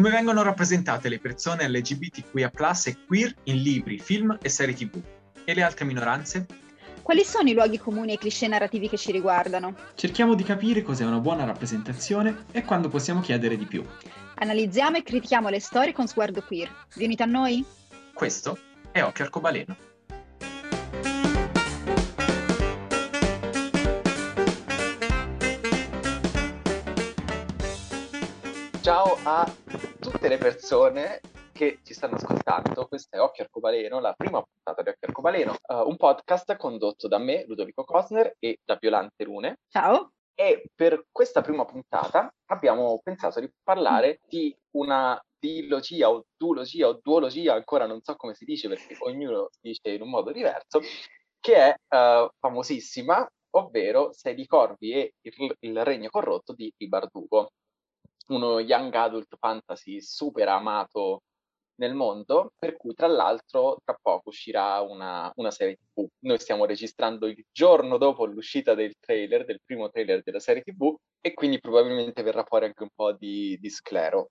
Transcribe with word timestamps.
Come 0.00 0.12
vengono 0.12 0.42
rappresentate 0.42 1.10
le 1.10 1.18
persone 1.18 1.68
LGBTQIA+, 1.68 2.50
e 2.86 2.96
queer 3.06 3.34
in 3.44 3.56
libri, 3.60 3.98
film 3.98 4.38
e 4.40 4.48
serie 4.48 4.74
tv? 4.74 4.98
E 5.44 5.52
le 5.52 5.62
altre 5.62 5.84
minoranze? 5.84 6.46
Quali 7.02 7.22
sono 7.22 7.50
i 7.50 7.52
luoghi 7.52 7.78
comuni 7.78 8.12
e 8.12 8.14
i 8.14 8.18
cliché 8.18 8.48
narrativi 8.48 8.88
che 8.88 8.96
ci 8.96 9.12
riguardano? 9.12 9.74
Cerchiamo 9.94 10.34
di 10.34 10.42
capire 10.42 10.80
cos'è 10.80 11.04
una 11.04 11.18
buona 11.18 11.44
rappresentazione 11.44 12.44
e 12.50 12.64
quando 12.64 12.88
possiamo 12.88 13.20
chiedere 13.20 13.58
di 13.58 13.66
più. 13.66 13.84
Analizziamo 14.36 14.96
e 14.96 15.02
critichiamo 15.02 15.50
le 15.50 15.60
storie 15.60 15.92
con 15.92 16.06
sguardo 16.06 16.40
queer. 16.40 16.70
Vi 16.94 17.04
unite 17.04 17.24
a 17.24 17.26
noi? 17.26 17.62
Questo 18.14 18.56
è 18.92 19.02
Occhio 19.02 19.24
Arcobaleno. 19.24 19.76
Ciao 28.80 29.18
a 29.22 29.52
tutte 30.00 30.28
le 30.28 30.38
persone 30.38 31.20
che 31.52 31.78
ci 31.84 31.94
stanno 31.94 32.16
ascoltando. 32.16 32.86
Questo 32.88 33.16
è 33.16 33.20
Occhio 33.20 33.44
Arcobaleno, 33.44 34.00
la 34.00 34.14
prima 34.16 34.42
puntata 34.42 34.82
di 34.82 34.88
Occhio 34.88 35.08
Arcobaleno, 35.08 35.56
uh, 35.68 35.88
un 35.88 35.96
podcast 35.96 36.56
condotto 36.56 37.06
da 37.06 37.18
me, 37.18 37.44
Ludovico 37.46 37.84
Cosner, 37.84 38.34
e 38.38 38.58
da 38.64 38.76
Violante 38.80 39.24
Rune. 39.24 39.58
Ciao. 39.68 40.12
E 40.34 40.70
per 40.74 41.04
questa 41.12 41.42
prima 41.42 41.66
puntata 41.66 42.32
abbiamo 42.46 42.98
pensato 43.04 43.40
di 43.40 43.52
parlare 43.62 44.20
di 44.26 44.56
una 44.70 45.22
dilogia 45.40 46.10
o 46.10 46.26
duologia 46.36 46.88
o 46.88 47.00
duologia, 47.02 47.54
ancora 47.54 47.86
non 47.86 48.02
so 48.02 48.14
come 48.16 48.34
si 48.34 48.44
dice 48.44 48.68
perché 48.68 48.96
ognuno 49.00 49.48
dice 49.60 49.90
in 49.90 50.02
un 50.02 50.10
modo 50.10 50.30
diverso, 50.32 50.80
che 51.40 51.54
è 51.54 51.74
uh, 51.96 52.28
famosissima, 52.38 53.28
ovvero 53.52 54.12
Sei 54.12 54.34
di 54.34 54.46
Corvi 54.46 54.92
e 54.92 55.14
il, 55.22 55.56
il 55.60 55.84
Regno 55.84 56.10
Corrotto 56.10 56.54
di 56.54 56.72
Bardugo 56.86 57.50
uno 58.30 58.60
young 58.60 58.94
adult 58.94 59.36
fantasy 59.38 60.00
super 60.00 60.48
amato 60.48 61.22
nel 61.80 61.94
mondo, 61.94 62.52
per 62.58 62.76
cui 62.76 62.94
tra 62.94 63.06
l'altro 63.06 63.78
tra 63.82 63.98
poco 64.00 64.28
uscirà 64.28 64.80
una, 64.82 65.32
una, 65.36 65.50
serie 65.50 65.76
TV. 65.76 66.06
Noi 66.20 66.38
stiamo 66.38 66.66
registrando 66.66 67.26
il 67.26 67.42
giorno 67.50 67.96
dopo 67.96 68.26
l'uscita 68.26 68.74
del 68.74 68.94
trailer, 69.00 69.44
del 69.46 69.60
primo 69.64 69.88
trailer 69.88 70.22
della 70.22 70.40
serie 70.40 70.62
TV, 70.62 70.94
e 71.20 71.32
quindi 71.32 71.58
probabilmente 71.58 72.22
verrà 72.22 72.44
fuori 72.44 72.66
anche 72.66 72.82
un 72.82 72.90
po' 72.94 73.12
di, 73.12 73.56
di 73.58 73.70
sclero. 73.70 74.30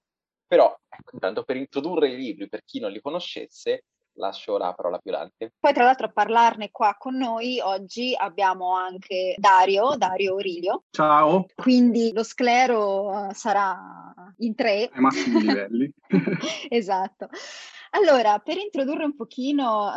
Però, 0.49 0.75
ecco, 0.89 1.11
intanto 1.13 1.43
per 1.43 1.57
introdurre 1.57 2.09
i 2.09 2.15
libri, 2.15 2.49
per 2.49 2.63
chi 2.65 2.79
non 2.79 2.89
li 2.89 2.99
conoscesse, 2.99 3.83
lascio 4.13 4.57
la 4.57 4.73
parola 4.73 4.95
a 4.95 4.99
Violante. 5.03 5.53
Poi 5.59 5.73
tra 5.73 5.83
l'altro 5.83 6.07
a 6.07 6.11
parlarne 6.11 6.71
qua 6.71 6.95
con 6.97 7.15
noi 7.15 7.59
oggi 7.59 8.15
abbiamo 8.17 8.75
anche 8.75 9.35
Dario, 9.37 9.95
Dario 9.95 10.33
Orilio. 10.33 10.85
Ciao. 10.89 11.45
Quindi 11.53 12.11
lo 12.13 12.23
sclero 12.23 13.29
sarà 13.31 14.11
in 14.37 14.55
tre. 14.55 14.89
Ai 14.91 15.01
massimi 15.01 15.41
livelli. 15.41 15.93
esatto. 16.67 17.29
Allora, 17.91 18.37
per 18.37 18.57
introdurre 18.57 19.03
un 19.03 19.15
pochino 19.15 19.87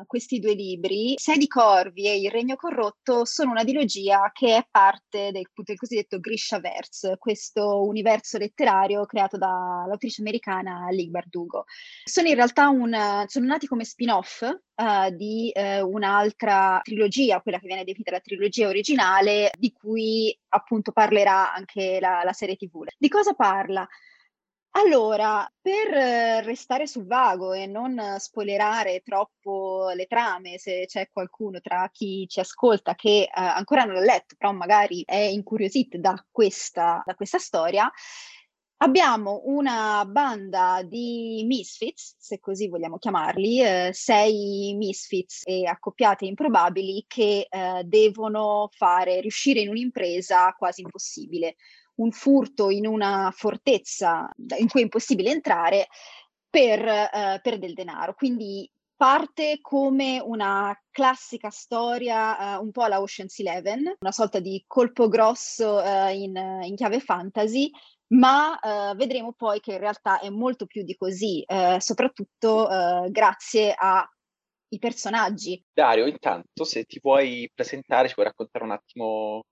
uh, 0.00 0.06
questi 0.06 0.38
due 0.38 0.54
libri, 0.54 1.14
Sei 1.18 1.36
di 1.36 1.46
Corvi 1.46 2.06
e 2.06 2.18
Il 2.18 2.30
Regno 2.30 2.56
Corrotto 2.56 3.26
sono 3.26 3.50
una 3.50 3.62
dilogia 3.62 4.30
che 4.32 4.56
è 4.56 4.66
parte 4.70 5.30
del, 5.30 5.44
del 5.54 5.76
cosiddetto 5.76 6.18
Grishaverse, 6.18 7.18
questo 7.18 7.84
universo 7.84 8.38
letterario 8.38 9.04
creato 9.04 9.36
dall'autrice 9.36 10.22
americana 10.22 10.88
Lee 10.90 11.08
Bardugo. 11.08 11.64
Sono 12.04 12.28
in 12.28 12.34
realtà 12.34 12.68
un, 12.70 13.24
sono 13.26 13.46
nati 13.46 13.66
come 13.66 13.84
spin-off 13.84 14.40
uh, 14.40 15.10
di 15.14 15.52
uh, 15.54 15.86
un'altra 15.86 16.80
trilogia, 16.82 17.42
quella 17.42 17.58
che 17.58 17.66
viene 17.66 17.84
definita 17.84 18.12
la 18.12 18.20
trilogia 18.20 18.66
originale, 18.66 19.50
di 19.58 19.72
cui 19.72 20.36
appunto 20.48 20.92
parlerà 20.92 21.52
anche 21.52 21.98
la, 22.00 22.22
la 22.24 22.32
serie 22.32 22.56
TV. 22.56 22.84
Di 22.96 23.08
cosa 23.08 23.34
parla? 23.34 23.86
Allora, 24.72 25.50
per 25.60 25.92
eh, 25.92 26.42
restare 26.42 26.86
sul 26.86 27.06
vago 27.06 27.52
e 27.52 27.66
non 27.66 28.00
spoilerare 28.18 29.00
troppo 29.04 29.90
le 29.94 30.06
trame, 30.06 30.56
se 30.58 30.84
c'è 30.86 31.08
qualcuno 31.10 31.60
tra 31.60 31.88
chi 31.92 32.26
ci 32.28 32.38
ascolta 32.38 32.94
che 32.94 33.22
eh, 33.22 33.28
ancora 33.32 33.84
non 33.84 33.94
l'ha 33.94 34.00
letto, 34.00 34.36
però 34.38 34.52
magari 34.52 35.02
è 35.04 35.16
incuriosito 35.16 35.98
da 35.98 36.24
questa, 36.30 37.02
da 37.04 37.14
questa 37.14 37.38
storia, 37.38 37.90
abbiamo 38.80 39.42
una 39.46 40.04
banda 40.06 40.82
di 40.84 41.42
misfits, 41.44 42.14
se 42.18 42.38
così 42.38 42.68
vogliamo 42.68 42.98
chiamarli, 42.98 43.60
eh, 43.60 43.90
sei 43.92 44.74
misfits 44.76 45.42
e 45.44 45.66
accoppiate 45.66 46.24
improbabili 46.24 47.04
che 47.08 47.46
eh, 47.50 47.82
devono 47.84 48.68
fare 48.70 49.20
riuscire 49.20 49.60
in 49.60 49.70
un'impresa 49.70 50.54
quasi 50.56 50.82
impossibile 50.82 51.56
un 51.98 52.10
furto 52.10 52.70
in 52.70 52.86
una 52.86 53.32
fortezza 53.34 54.30
in 54.58 54.68
cui 54.68 54.80
è 54.80 54.84
impossibile 54.84 55.30
entrare 55.30 55.88
per, 56.48 56.86
eh, 56.86 57.40
per 57.42 57.58
del 57.58 57.74
denaro. 57.74 58.14
Quindi 58.14 58.70
parte 58.98 59.58
come 59.60 60.20
una 60.20 60.76
classica 60.90 61.50
storia 61.50 62.58
uh, 62.58 62.62
un 62.64 62.72
po' 62.72 62.82
alla 62.82 63.00
Ocean's 63.00 63.38
Eleven, 63.38 63.94
una 64.00 64.10
sorta 64.10 64.40
di 64.40 64.64
colpo 64.66 65.06
grosso 65.06 65.76
uh, 65.76 66.12
in, 66.12 66.34
in, 66.64 66.74
chiave 66.74 66.98
fantasy, 66.98 67.70
ma 68.08 68.58
uh, 68.60 68.96
vedremo 68.96 69.34
poi 69.34 69.60
che 69.60 69.74
in 69.74 69.78
realtà 69.78 70.18
è 70.18 70.30
molto 70.30 70.66
più 70.66 70.82
di 70.82 70.96
così, 70.96 71.44
soprattutto 71.78 72.66
grazie 73.10 73.72
ai 73.72 74.78
personaggi. 74.80 75.62
Dario, 75.72 76.06
intanto 76.06 76.64
se 76.64 76.82
ti 76.84 76.98
vuoi 77.00 77.48
presentare, 77.54 78.08
ci 78.08 78.14
puoi 78.14 78.26
raccontare 78.26 78.64
un 78.64 78.72
attimo 78.72 79.44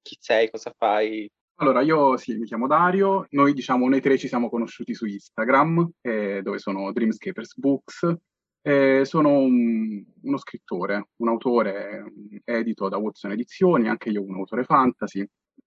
chi 0.00 0.16
sei, 0.20 0.48
cosa 0.48 0.72
fai? 0.76 1.28
Allora, 1.56 1.80
io 1.82 2.16
sì, 2.16 2.34
mi 2.36 2.44
chiamo 2.46 2.66
Dario, 2.66 3.26
noi 3.30 3.52
diciamo, 3.52 3.88
noi 3.88 4.00
tre 4.00 4.18
ci 4.18 4.26
siamo 4.26 4.48
conosciuti 4.48 4.94
su 4.94 5.06
Instagram, 5.06 5.90
eh, 6.00 6.40
dove 6.42 6.58
sono 6.58 6.90
Dreamscapers 6.92 7.56
Books, 7.56 8.16
eh, 8.62 9.04
sono 9.04 9.38
un, 9.38 10.02
uno 10.22 10.36
scrittore, 10.38 11.08
un 11.16 11.28
autore 11.28 12.04
edito 12.44 12.88
da 12.88 12.96
Watson 12.96 13.32
Edizioni, 13.32 13.88
anche 13.88 14.10
io 14.10 14.22
un 14.22 14.34
autore 14.34 14.64
fantasy. 14.64 15.26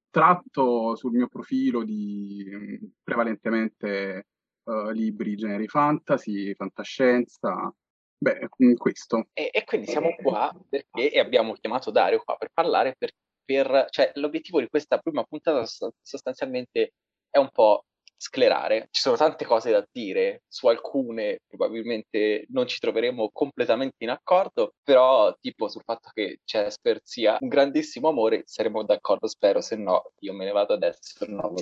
Tratto 0.09 0.96
sul 0.96 1.12
mio 1.12 1.28
profilo 1.28 1.84
di 1.84 2.79
prevalentemente 3.03 4.28
uh, 4.63 4.90
libri 4.91 5.35
generi 5.35 5.67
fantasy, 5.67 6.53
fantascienza, 6.56 7.73
beh, 8.17 8.47
questo. 8.78 9.28
E, 9.34 9.50
e, 9.52 9.63
quindi 9.66 9.88
siamo 9.88 10.16
qua 10.16 10.53
perché 10.69 11.12
e 11.12 11.19
abbiamo 11.19 11.53
chiamato 11.53 11.91
Dario 11.91 12.22
qua 12.23 12.38
per 12.38 12.50
parlare 12.53 12.96
per 12.97 13.12
per, 13.46 13.88
cioè, 13.90 14.12
l'obiettivo 14.16 14.60
di 14.60 14.68
questa 14.68 14.98
prima 14.98 15.24
puntata 15.24 15.64
sostanzialmente 16.02 16.94
è 17.30 17.38
un 17.38 17.50
po' 17.52 17.86
sclerare. 18.18 18.88
Ci 18.92 19.02
sono 19.02 19.16
tante 19.16 19.46
cose 19.46 19.72
da 19.72 19.86
dire, 19.92 20.44
su 20.48 20.68
alcune 20.68 21.42
probabilmente 21.48 22.46
non 22.50 22.68
ci 22.68 22.80
troveremo 22.80 23.30
completamente 23.32 24.04
in 24.04 24.10
accordo, 24.10 24.74
però 24.84 25.36
tipo 25.40 25.68
sul 25.68 25.84
fatto 25.84 26.10
che 26.14 26.40
Cesper 26.44 27.00
sia 27.04 27.38
un 27.42 27.48
grandissimo 27.50 28.10
amore 28.10 28.44
saremo 28.46 28.84
d'accordo, 28.84 29.28
spero, 29.28 29.62
se 29.62 29.76
no 29.76 30.12
io 30.20 30.34
me 30.34 30.46
ne 30.46 30.52
vado 30.52 30.74
adesso. 30.74 31.26
No, 31.28 31.54
uh, 31.54 31.56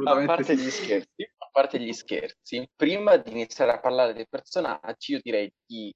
a 0.05 0.25
parte 0.25 0.57
gli 0.57 0.71
scherzi, 0.71 1.23
a 1.39 1.49
parte 1.51 1.79
gli 1.79 1.93
scherzi, 1.93 2.69
prima 2.75 3.17
di 3.17 3.31
iniziare 3.31 3.73
a 3.73 3.81
parlare 3.81 4.13
dei 4.15 4.27
personaggi, 4.29 5.13
io 5.13 5.21
direi 5.23 5.53
di 5.65 5.95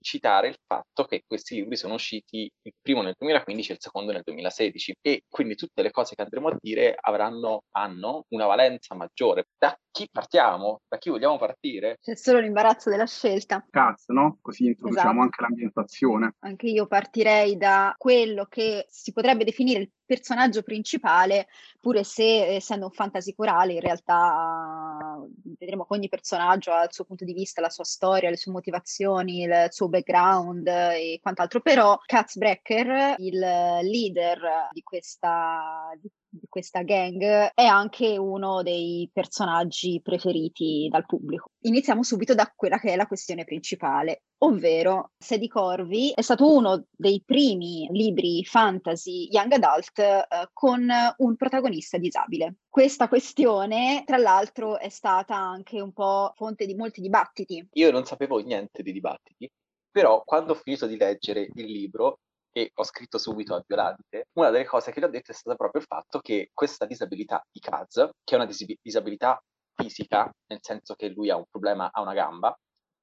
citare 0.00 0.48
il 0.48 0.56
fatto 0.66 1.04
che 1.04 1.24
questi 1.26 1.54
libri 1.56 1.76
sono 1.76 1.94
usciti 1.94 2.50
il 2.62 2.72
primo 2.80 3.02
nel 3.02 3.14
2015 3.18 3.70
e 3.70 3.74
il 3.74 3.80
secondo 3.80 4.12
nel 4.12 4.22
2016 4.24 4.96
e 5.00 5.24
quindi 5.28 5.54
tutte 5.54 5.82
le 5.82 5.90
cose 5.90 6.14
che 6.14 6.22
andremo 6.22 6.48
a 6.48 6.56
dire 6.58 6.94
avranno, 6.98 7.64
hanno 7.72 8.24
una 8.28 8.46
valenza 8.46 8.94
maggiore. 8.94 9.46
Da 9.58 9.76
chi 9.90 10.08
partiamo? 10.10 10.82
Da 10.88 10.98
chi 10.98 11.10
vogliamo 11.10 11.38
partire? 11.38 11.98
C'è 12.00 12.14
solo 12.14 12.38
l'imbarazzo 12.38 12.90
della 12.90 13.06
scelta. 13.06 13.64
Cazzo, 13.68 14.12
no? 14.12 14.38
Così 14.40 14.66
introduciamo 14.66 15.10
esatto. 15.10 15.22
anche 15.22 15.42
l'ambientazione. 15.42 16.34
Anche 16.40 16.66
io 16.66 16.86
partirei 16.86 17.56
da 17.56 17.94
quello 17.96 18.46
che 18.46 18.86
si 18.88 19.12
potrebbe 19.12 19.44
definire 19.44 19.80
il 19.80 19.90
personaggio 20.04 20.62
principale, 20.62 21.46
pure 21.80 22.02
se 22.02 22.56
essendo 22.56 22.86
un 22.86 22.90
fantasy 22.90 23.32
corale 23.32 23.74
in 23.74 23.80
realtà 23.80 25.16
vedremo 25.56 25.86
che 25.86 25.94
ogni 25.94 26.08
personaggio 26.08 26.72
ha 26.72 26.82
il 26.82 26.92
suo 26.92 27.04
punto 27.04 27.24
di 27.24 27.32
vista, 27.32 27.60
la 27.60 27.70
sua 27.70 27.84
storia, 27.84 28.28
le 28.28 28.36
sue 28.36 28.50
motivazioni, 28.50 29.42
il 29.42 29.66
suo 29.70 29.88
background 29.88 30.66
e 30.66 31.20
quant'altro, 31.22 31.60
però 31.60 31.96
Katz 32.04 32.36
Brecker, 32.36 33.14
il 33.18 33.38
leader 33.38 34.68
di 34.72 34.82
questa, 34.82 35.90
di 36.00 36.10
di 36.10 36.10
questa 36.50 36.82
gang, 36.82 37.22
è 37.54 37.64
anche 37.64 38.18
uno 38.18 38.62
dei 38.62 39.08
personaggi 39.10 40.02
preferiti 40.02 40.88
dal 40.90 41.06
pubblico. 41.06 41.52
Iniziamo 41.60 42.02
subito 42.02 42.34
da 42.34 42.52
quella 42.54 42.78
che 42.78 42.92
è 42.92 42.96
la 42.96 43.06
questione 43.06 43.44
principale, 43.44 44.24
ovvero 44.38 45.12
Sadie 45.16 45.48
Corvi 45.48 46.12
è 46.14 46.20
stato 46.20 46.54
uno 46.54 46.84
dei 46.90 47.22
primi 47.24 47.88
libri 47.92 48.44
fantasy 48.44 49.28
young 49.30 49.52
adult 49.52 49.98
eh, 49.98 50.26
con 50.52 50.86
un 51.16 51.36
protagonista 51.36 51.96
disabile. 51.96 52.56
Questa 52.68 53.08
questione, 53.08 54.02
tra 54.04 54.18
l'altro, 54.18 54.78
è 54.78 54.90
stata 54.90 55.36
anche 55.36 55.80
un 55.80 55.92
po' 55.92 56.32
fonte 56.36 56.66
di 56.66 56.74
molti 56.74 57.00
dibattiti. 57.00 57.68
Io 57.72 57.90
non 57.90 58.04
sapevo 58.04 58.38
niente 58.40 58.82
di 58.82 58.92
dibattiti, 58.92 59.50
però 59.90 60.22
quando 60.24 60.52
ho 60.52 60.56
finito 60.56 60.86
di 60.86 60.96
leggere 60.96 61.48
il 61.54 61.66
libro 61.66 62.18
e 62.52 62.70
ho 62.74 62.84
scritto 62.84 63.18
subito 63.18 63.54
a 63.54 63.64
Violante, 63.66 64.28
una 64.32 64.50
delle 64.50 64.64
cose 64.64 64.92
che 64.92 65.00
gli 65.00 65.04
ho 65.04 65.08
detto 65.08 65.30
è 65.30 65.34
stata 65.34 65.56
proprio 65.56 65.80
il 65.80 65.86
fatto 65.86 66.20
che 66.20 66.50
questa 66.52 66.86
disabilità 66.86 67.44
di 67.50 67.60
Kaz, 67.60 68.08
che 68.24 68.34
è 68.34 68.36
una 68.36 68.46
dis- 68.46 68.78
disabilità 68.80 69.42
fisica, 69.74 70.30
nel 70.46 70.58
senso 70.60 70.94
che 70.94 71.08
lui 71.08 71.30
ha 71.30 71.36
un 71.36 71.46
problema 71.50 71.90
a 71.92 72.00
una 72.00 72.14
gamba, 72.14 72.56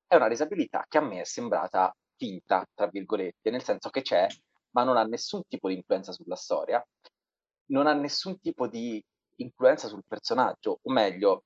è 0.06 0.16
una 0.16 0.28
disabilità 0.28 0.86
che 0.88 0.98
a 0.98 1.02
me 1.02 1.22
è 1.22 1.26
sembrata 1.26 1.94
finta, 2.16 2.66
tra 2.74 2.88
virgolette, 2.88 3.50
nel 3.50 3.64
senso 3.64 3.90
che 3.90 4.02
c'è, 4.02 4.28
ma 4.72 4.84
non 4.84 4.98
ha 4.98 5.04
nessun 5.04 5.44
tipo 5.48 5.70
di 5.70 5.76
influenza 5.76 6.12
sulla 6.12 6.36
storia, 6.36 6.84
non 7.68 7.88
ha 7.88 7.94
nessun 7.94 8.40
tipo 8.40 8.68
di 8.68 9.04
influenza 9.38 9.88
sul 9.88 10.04
personaggio, 10.08 10.80
o 10.82 10.92
meglio, 10.92 11.44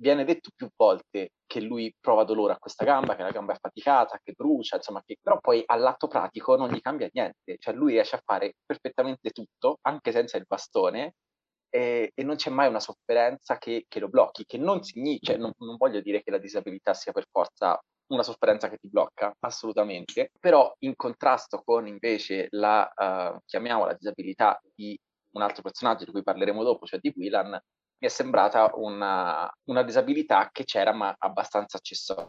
viene 0.00 0.24
detto 0.24 0.50
più 0.54 0.68
volte 0.76 1.32
che 1.46 1.60
lui 1.60 1.94
prova 1.98 2.24
dolore 2.24 2.52
a 2.52 2.58
questa 2.58 2.84
gamba, 2.84 3.16
che 3.16 3.22
la 3.22 3.30
gamba 3.30 3.52
è 3.52 3.56
affaticata, 3.56 4.20
che 4.22 4.32
brucia, 4.32 4.76
insomma, 4.76 5.02
che... 5.04 5.16
però 5.20 5.38
poi 5.40 5.62
all'atto 5.66 6.06
pratico 6.06 6.56
non 6.56 6.70
gli 6.70 6.80
cambia 6.80 7.08
niente, 7.12 7.56
cioè 7.58 7.74
lui 7.74 7.92
riesce 7.92 8.16
a 8.16 8.22
fare 8.24 8.54
perfettamente 8.64 9.30
tutto, 9.30 9.78
anche 9.82 10.12
senza 10.12 10.36
il 10.36 10.44
bastone, 10.46 11.14
e, 11.70 12.12
e 12.14 12.22
non 12.22 12.36
c'è 12.36 12.50
mai 12.50 12.68
una 12.68 12.80
sofferenza 12.80 13.58
che, 13.58 13.84
che 13.88 14.00
lo 14.00 14.08
blocchi, 14.08 14.44
che 14.46 14.58
non 14.58 14.82
significa, 14.82 15.32
cioè 15.32 15.40
non, 15.40 15.52
non 15.58 15.76
voglio 15.76 16.00
dire 16.00 16.22
che 16.22 16.30
la 16.30 16.38
disabilità 16.38 16.94
sia 16.94 17.12
per 17.12 17.26
forza 17.30 17.78
una 18.08 18.22
sofferenza 18.22 18.68
che 18.70 18.78
ti 18.78 18.88
blocca, 18.88 19.34
assolutamente, 19.40 20.30
però 20.38 20.72
in 20.80 20.94
contrasto 20.96 21.62
con 21.62 21.86
invece 21.86 22.46
la, 22.50 22.90
uh, 22.94 23.38
chiamiamola 23.44 23.94
disabilità 23.94 24.58
di 24.74 24.98
un 25.34 25.42
altro 25.42 25.62
personaggio 25.62 26.04
di 26.04 26.10
cui 26.12 26.22
parleremo 26.22 26.62
dopo, 26.62 26.86
cioè 26.86 27.00
di 27.00 27.12
Willan, 27.14 27.58
mi 27.98 28.06
è 28.06 28.10
sembrata 28.10 28.70
una, 28.74 29.50
una 29.64 29.82
disabilità 29.82 30.50
che 30.52 30.64
c'era 30.64 30.92
ma 30.92 31.14
abbastanza 31.18 31.78
accessoria. 31.78 32.26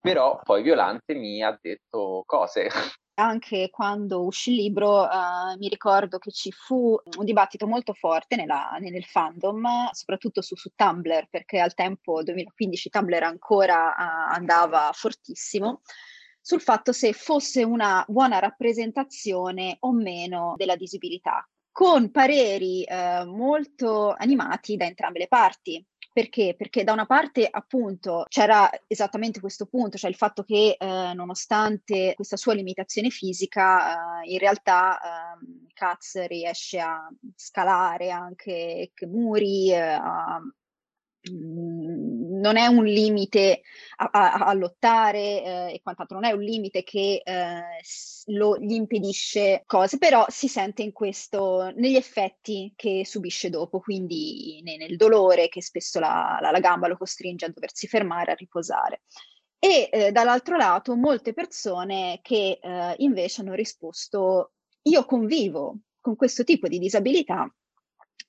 Però 0.00 0.40
poi 0.42 0.62
Violante 0.62 1.14
mi 1.14 1.42
ha 1.42 1.56
detto 1.60 2.22
cose. 2.24 2.68
Anche 3.14 3.68
quando 3.70 4.24
uscì 4.24 4.50
il 4.50 4.56
libro 4.56 5.02
uh, 5.02 5.58
mi 5.58 5.68
ricordo 5.68 6.18
che 6.18 6.30
ci 6.30 6.52
fu 6.52 6.96
un 7.18 7.24
dibattito 7.24 7.66
molto 7.66 7.92
forte 7.92 8.36
nella, 8.36 8.76
nel 8.78 9.04
fandom, 9.04 9.90
soprattutto 9.90 10.40
su, 10.40 10.54
su, 10.54 10.70
Tumblr, 10.76 11.26
perché 11.28 11.58
al 11.58 11.74
tempo 11.74 12.22
2015 12.22 12.90
Tumblr 12.90 13.22
ancora 13.24 13.88
uh, 13.88 14.34
andava 14.34 14.92
fortissimo 14.92 15.80
sul 16.40 16.60
fatto 16.60 16.92
se 16.92 17.12
fosse 17.12 17.64
una 17.64 18.04
buona 18.06 18.38
rappresentazione 18.38 19.76
o 19.80 19.92
meno 19.92 20.54
della 20.56 20.76
disabilità 20.76 21.44
con 21.78 22.10
pareri 22.10 22.82
eh, 22.82 23.22
molto 23.24 24.12
animati 24.12 24.76
da 24.76 24.84
entrambe 24.84 25.20
le 25.20 25.28
parti. 25.28 25.86
Perché? 26.12 26.56
Perché 26.58 26.82
da 26.82 26.92
una 26.92 27.06
parte 27.06 27.46
appunto 27.48 28.24
c'era 28.28 28.68
esattamente 28.88 29.38
questo 29.38 29.66
punto, 29.66 29.96
cioè 29.96 30.10
il 30.10 30.16
fatto 30.16 30.42
che 30.42 30.74
eh, 30.76 31.12
nonostante 31.14 32.14
questa 32.16 32.36
sua 32.36 32.54
limitazione 32.54 33.10
fisica, 33.10 34.22
eh, 34.22 34.32
in 34.32 34.40
realtà 34.40 34.98
eh, 34.98 35.68
Katz 35.72 36.26
riesce 36.26 36.80
a 36.80 37.08
scalare 37.36 38.10
anche 38.10 38.90
muri, 39.06 39.70
eh, 39.70 39.78
a 39.78 40.42
Mhmm, 41.30 42.27
non 42.38 42.56
è 42.56 42.66
un 42.66 42.84
limite 42.84 43.62
a, 43.96 44.08
a, 44.10 44.32
a 44.46 44.52
lottare 44.54 45.18
eh, 45.18 45.74
e 45.74 45.80
quant'altro, 45.82 46.18
non 46.18 46.28
è 46.28 46.32
un 46.32 46.40
limite 46.40 46.82
che 46.82 47.22
eh, 47.24 47.62
lo, 48.26 48.58
gli 48.58 48.72
impedisce 48.72 49.62
cose, 49.66 49.98
però 49.98 50.24
si 50.28 50.48
sente 50.48 50.82
in 50.82 50.92
questo, 50.92 51.70
negli 51.74 51.96
effetti 51.96 52.72
che 52.76 53.04
subisce 53.04 53.50
dopo, 53.50 53.80
quindi 53.80 54.60
ne, 54.62 54.76
nel 54.76 54.96
dolore 54.96 55.48
che 55.48 55.62
spesso 55.62 55.98
la, 56.00 56.38
la, 56.40 56.50
la, 56.50 56.60
gamba 56.60 56.88
lo 56.88 56.96
costringe 56.96 57.46
a 57.46 57.50
doversi 57.50 57.86
fermare, 57.86 58.32
a 58.32 58.36
riposare. 58.36 59.02
E 59.58 59.88
eh, 59.90 60.12
dall'altro 60.12 60.56
lato 60.56 60.94
molte 60.94 61.32
persone 61.32 62.20
che 62.22 62.58
eh, 62.62 62.94
invece 62.98 63.40
hanno 63.40 63.54
risposto 63.54 64.52
io 64.82 65.04
convivo 65.04 65.78
con 66.00 66.14
questo 66.14 66.44
tipo 66.44 66.68
di 66.68 66.78
disabilità 66.78 67.52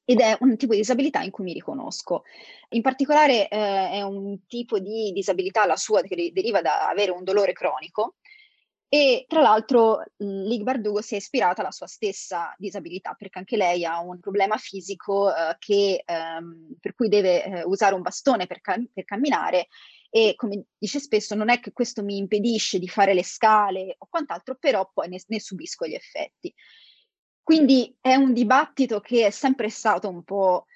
ed 0.10 0.22
è 0.22 0.36
un 0.40 0.58
tipo 0.58 0.72
di 0.72 0.80
disabilità 0.80 1.22
in 1.22 1.30
cui 1.30 1.44
mi 1.44 1.54
riconosco. 1.54 2.24
In 2.70 2.82
particolare 2.82 3.48
eh, 3.48 3.92
è 3.92 4.02
un 4.02 4.48
tipo 4.48 4.80
di 4.80 5.12
disabilità, 5.12 5.68
la 5.68 5.76
sua, 5.76 6.02
che 6.02 6.32
deriva 6.34 6.64
da 6.64 6.90
avere 6.90 7.12
un 7.12 7.24
dolore 7.24 7.54
cronico 7.54 8.16
e 8.88 9.26
tra 9.28 9.42
l'altro 9.42 10.02
Lig 10.18 10.64
Bardugo 10.64 11.02
si 11.02 11.14
è 11.14 11.18
ispirata 11.18 11.62
alla 11.62 11.70
sua 11.70 11.86
stessa 11.86 12.56
disabilità 12.58 13.14
perché 13.14 13.38
anche 13.38 13.56
lei 13.56 13.86
ha 13.86 14.00
un 14.00 14.20
problema 14.20 14.58
fisico 14.58 15.30
eh, 15.30 15.56
che, 15.60 16.02
ehm, 16.04 16.78
per 16.80 16.96
cui 16.96 17.08
deve 17.08 17.44
eh, 17.44 17.64
usare 17.66 17.94
un 17.94 18.02
bastone 18.02 18.48
per, 18.48 18.62
cam- 18.62 18.90
per 18.92 19.06
camminare 19.06 19.68
e 20.10 20.34
come 20.36 20.64
dice 20.76 21.00
spesso 21.00 21.36
non 21.36 21.52
è 21.52 21.60
che 21.60 21.72
questo 21.72 22.02
mi 22.02 22.18
impedisce 22.18 22.80
di 22.80 22.88
fare 22.88 23.14
le 23.14 23.24
scale 23.24 23.94
o 24.00 24.08
quant'altro, 24.10 24.56
però 24.60 24.90
poi 24.92 25.08
ne, 25.08 25.22
ne 25.28 25.40
subisco 25.40 25.86
gli 25.86 25.94
effetti. 25.94 26.52
Quindi 27.50 27.98
è 28.00 28.14
un 28.14 28.32
dibattito 28.32 29.00
che 29.00 29.26
è 29.26 29.30
sempre 29.32 29.70
stato 29.70 30.08
un 30.08 30.24
po', 30.24 30.68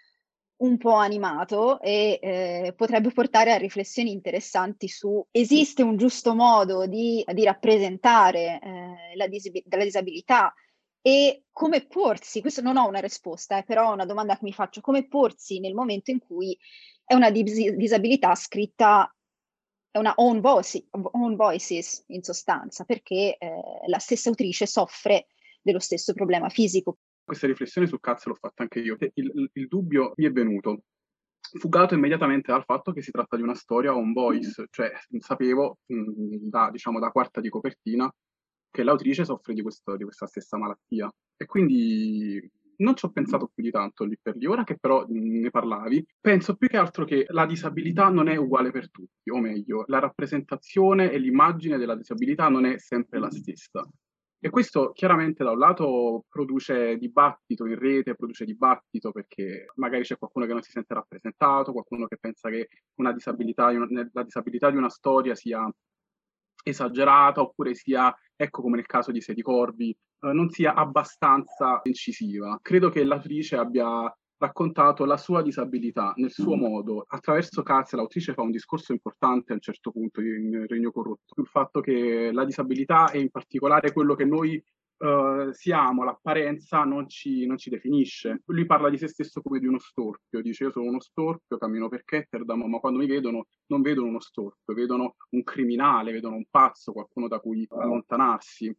un 0.64 0.80
po 0.80 0.94
animato 0.94 1.80
e 1.80 2.18
eh, 2.20 2.74
potrebbe 2.76 3.12
portare 3.12 3.52
a 3.52 3.58
riflessioni 3.58 4.12
interessanti 4.12 4.88
su 4.88 5.24
esiste 5.30 5.84
un 5.84 5.98
giusto 5.98 6.34
modo 6.34 6.88
di, 6.88 7.24
di 7.32 7.44
rappresentare 7.44 8.60
eh, 8.60 9.16
la, 9.16 9.28
disab- 9.28 9.62
la, 9.70 9.84
disabilità 9.84 10.52
e 11.00 11.44
come 11.52 11.86
porsi, 11.86 12.42
questo 12.42 12.62
non 12.62 12.78
ho 12.78 12.88
una 12.88 13.02
risposta, 13.02 13.60
eh, 13.60 13.64
però 13.64 13.92
è 13.92 13.94
una 13.94 14.08
domanda 14.08 14.34
che 14.34 14.46
mi 14.46 14.52
faccio, 14.52 14.82
come 14.82 15.08
porsi 15.08 15.60
nel 15.60 15.76
momento 15.76 16.10
in 16.10 16.18
cui 16.18 16.58
è 17.06 17.14
una 17.14 17.30
dis- 17.30 17.76
disabilità 17.76 18.34
scritta 18.34 19.16
è 19.92 20.00
una 20.00 20.14
own, 20.16 20.42
voice, 20.42 20.88
own 20.90 21.36
voices 21.36 22.04
in 22.08 22.24
sostanza, 22.24 22.84
perché 22.84 23.38
eh, 23.38 23.62
la 23.86 24.00
stessa 24.00 24.30
autrice 24.30 24.66
soffre 24.66 25.28
dello 25.64 25.80
stesso 25.80 26.14
problema 26.14 26.50
fisico. 26.50 26.98
Questa 27.24 27.48
riflessione 27.48 27.88
sul 27.88 28.02
cazzo 28.02 28.30
l'ho 28.30 28.36
fatta 28.36 28.64
anche 28.64 28.80
io. 28.80 28.98
Il, 29.14 29.50
il 29.54 29.68
dubbio 29.68 30.12
mi 30.18 30.26
è 30.26 30.32
venuto 30.32 30.84
fugato 31.58 31.94
immediatamente 31.94 32.52
dal 32.52 32.64
fatto 32.64 32.92
che 32.92 33.02
si 33.02 33.12
tratta 33.12 33.36
di 33.36 33.44
una 33.44 33.56
storia 33.56 33.96
on 33.96 34.12
voice, 34.14 34.68
cioè 34.70 34.92
sapevo 35.20 35.80
mh, 35.86 36.50
da, 36.50 36.70
diciamo, 36.72 37.00
da 37.00 37.12
quarta 37.12 37.42
di 37.42 37.50
copertina 37.50 38.12
che 38.70 38.84
l'autrice 38.84 39.24
soffre 39.24 39.54
di, 39.54 39.62
questo, 39.62 39.96
di, 39.96 40.04
questa 40.04 40.26
stessa 40.26 40.58
malattia 40.58 41.12
e 41.38 41.46
quindi 41.46 42.52
non 42.78 42.96
ci 42.96 43.06
ho 43.06 43.12
pensato 43.12 43.52
più 43.54 43.64
di 43.64 43.70
tanto 43.70 44.04
lì 44.04 44.18
per 44.20 44.36
lì. 44.36 44.48
Ora 44.48 44.64
che 44.64 44.78
però 44.80 45.06
ne 45.08 45.50
parlavi, 45.52 46.04
penso 46.20 46.56
più 46.56 46.68
che 46.68 46.78
altro 46.78 47.06
che 47.06 47.26
la 47.30 47.46
disabilità 47.46 48.10
non 48.10 48.28
è 48.28 48.36
uguale 48.36 48.72
per 48.72 48.90
tutti, 48.90 49.30
o 49.30 49.40
meglio, 49.40 49.84
la 49.88 50.00
rappresentazione 50.00 51.12
e 51.12 51.20
l'immagine 51.20 51.78
della 51.78 51.96
disabilità 51.96 52.50
non 52.50 52.66
è 52.66 52.80
sempre 52.80 53.20
la 53.20 53.30
stessa. 53.30 53.88
E 54.46 54.50
questo 54.50 54.92
chiaramente 54.92 55.42
da 55.42 55.52
un 55.52 55.58
lato 55.58 56.26
produce 56.28 56.98
dibattito 56.98 57.66
in 57.66 57.80
rete, 57.80 58.14
produce 58.14 58.44
dibattito 58.44 59.14
perché 59.14 59.68
magari 59.76 60.04
c'è 60.04 60.18
qualcuno 60.18 60.46
che 60.46 60.52
non 60.52 60.62
si 60.62 60.72
sente 60.72 60.94
rappresentato, 60.94 61.72
qualcuno 61.72 62.08
che 62.08 62.18
pensa 62.18 62.50
che 62.50 62.68
una 62.96 63.14
disabilità, 63.14 63.72
la 63.72 64.24
disabilità 64.24 64.70
di 64.70 64.76
una 64.76 64.90
storia 64.90 65.34
sia 65.34 65.66
esagerata 66.62 67.40
oppure 67.40 67.74
sia, 67.74 68.14
ecco 68.36 68.62
come 68.62 68.76
nel 68.76 68.86
caso 68.86 69.14
di 69.14 69.22
Sedi 69.22 69.42
Corvi, 69.42 69.92
eh, 69.92 70.34
non 70.34 70.50
sia 70.50 70.74
abbastanza 70.74 71.80
incisiva. 71.84 72.60
Credo 72.62 72.90
che 72.90 73.06
l'autrice 73.06 73.56
abbia 73.56 74.14
raccontato 74.44 75.06
la 75.06 75.18
sua 75.18 75.42
disabilità 75.42 76.14
nel 76.18 76.32
suo 76.32 76.56
mm. 76.56 76.60
modo. 76.60 77.06
Attraverso 77.08 77.64
Katz 77.64 77.94
l'autrice 77.94 78.34
fa 78.34 78.42
un 78.42 78.52
discorso 78.52 78.92
importante 78.92 79.52
a 79.52 79.56
un 79.56 79.62
certo 79.62 79.92
punto 79.92 80.22
in 80.22 80.66
Regno 80.68 80.92
Corrotto 80.92 81.34
sul 81.34 81.48
fatto 81.48 81.80
che 81.80 82.32
la 82.32 82.46
disabilità 82.46 83.12
e 83.12 83.20
in 83.20 83.30
particolare 83.30 83.94
quello 83.94 84.16
che 84.16 84.26
noi 84.26 84.62
uh, 84.98 85.52
siamo, 85.52 86.04
l'apparenza 86.04 86.84
non 86.84 87.08
ci, 87.08 87.46
non 87.46 87.58
ci, 87.58 87.70
definisce. 87.70 88.42
Lui 88.46 88.66
parla 88.66 88.90
di 88.90 88.98
se 88.98 89.08
stesso 89.08 89.42
come 89.42 89.60
di 89.60 89.68
uno 89.68 89.80
storpio, 89.80 90.42
dice 90.42 90.66
io 90.66 90.72
sono 90.72 90.90
uno 90.90 91.00
storpio, 91.00 91.58
cammino 91.58 91.88
per 91.88 92.04
Ketterdam, 92.04 92.64
ma 92.64 92.80
quando 92.80 93.00
mi 93.00 93.08
vedono 93.08 93.48
non 93.68 93.82
vedono 93.82 94.08
uno 94.08 94.20
storpio, 94.20 94.74
vedono 94.74 95.16
un 95.30 95.44
criminale, 95.44 96.12
vedono 96.12 96.36
un 96.36 96.46
pazzo, 96.50 96.92
qualcuno 96.92 97.28
da 97.28 97.40
cui 97.40 97.66
allontanarsi 97.70 98.76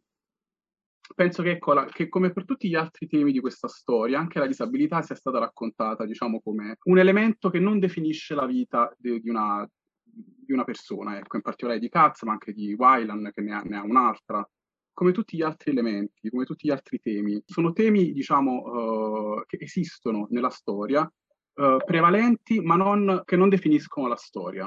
penso 1.13 1.43
che, 1.43 1.51
ecco, 1.51 1.73
la, 1.73 1.85
che, 1.85 2.07
come 2.07 2.31
per 2.31 2.45
tutti 2.45 2.67
gli 2.67 2.75
altri 2.75 3.07
temi 3.07 3.31
di 3.31 3.39
questa 3.39 3.67
storia, 3.67 4.19
anche 4.19 4.39
la 4.39 4.47
disabilità 4.47 5.01
sia 5.01 5.15
stata 5.15 5.39
raccontata, 5.39 6.05
diciamo, 6.05 6.41
come 6.41 6.77
un 6.83 6.97
elemento 6.97 7.49
che 7.49 7.59
non 7.59 7.79
definisce 7.79 8.33
la 8.33 8.45
vita 8.45 8.93
di, 8.97 9.21
di, 9.21 9.29
una, 9.29 9.67
di 10.03 10.53
una, 10.53 10.63
persona, 10.63 11.17
ecco, 11.17 11.35
in 11.35 11.41
particolare 11.41 11.79
di 11.79 11.89
Katz, 11.89 12.23
ma 12.23 12.31
anche 12.31 12.53
di 12.53 12.73
Wyland, 12.73 13.31
che 13.31 13.41
ne 13.41 13.53
ha, 13.53 13.61
ne 13.61 13.77
ha 13.77 13.83
un'altra. 13.83 14.47
come 14.93 15.11
tutti 15.11 15.35
gli 15.35 15.41
altri 15.41 15.71
elementi, 15.71 16.29
come 16.29 16.45
tutti 16.45 16.67
gli 16.67 16.71
altri 16.71 16.99
temi. 16.99 17.41
Sono 17.45 17.73
temi, 17.73 18.13
diciamo, 18.13 18.61
uh, 18.61 19.43
che 19.45 19.57
esistono 19.59 20.27
nella 20.29 20.49
storia, 20.49 21.01
uh, 21.01 21.77
prevalenti, 21.85 22.61
ma 22.61 22.75
non, 22.75 23.21
che 23.25 23.35
non 23.35 23.49
definiscono 23.49 24.07
la 24.07 24.15
storia. 24.15 24.61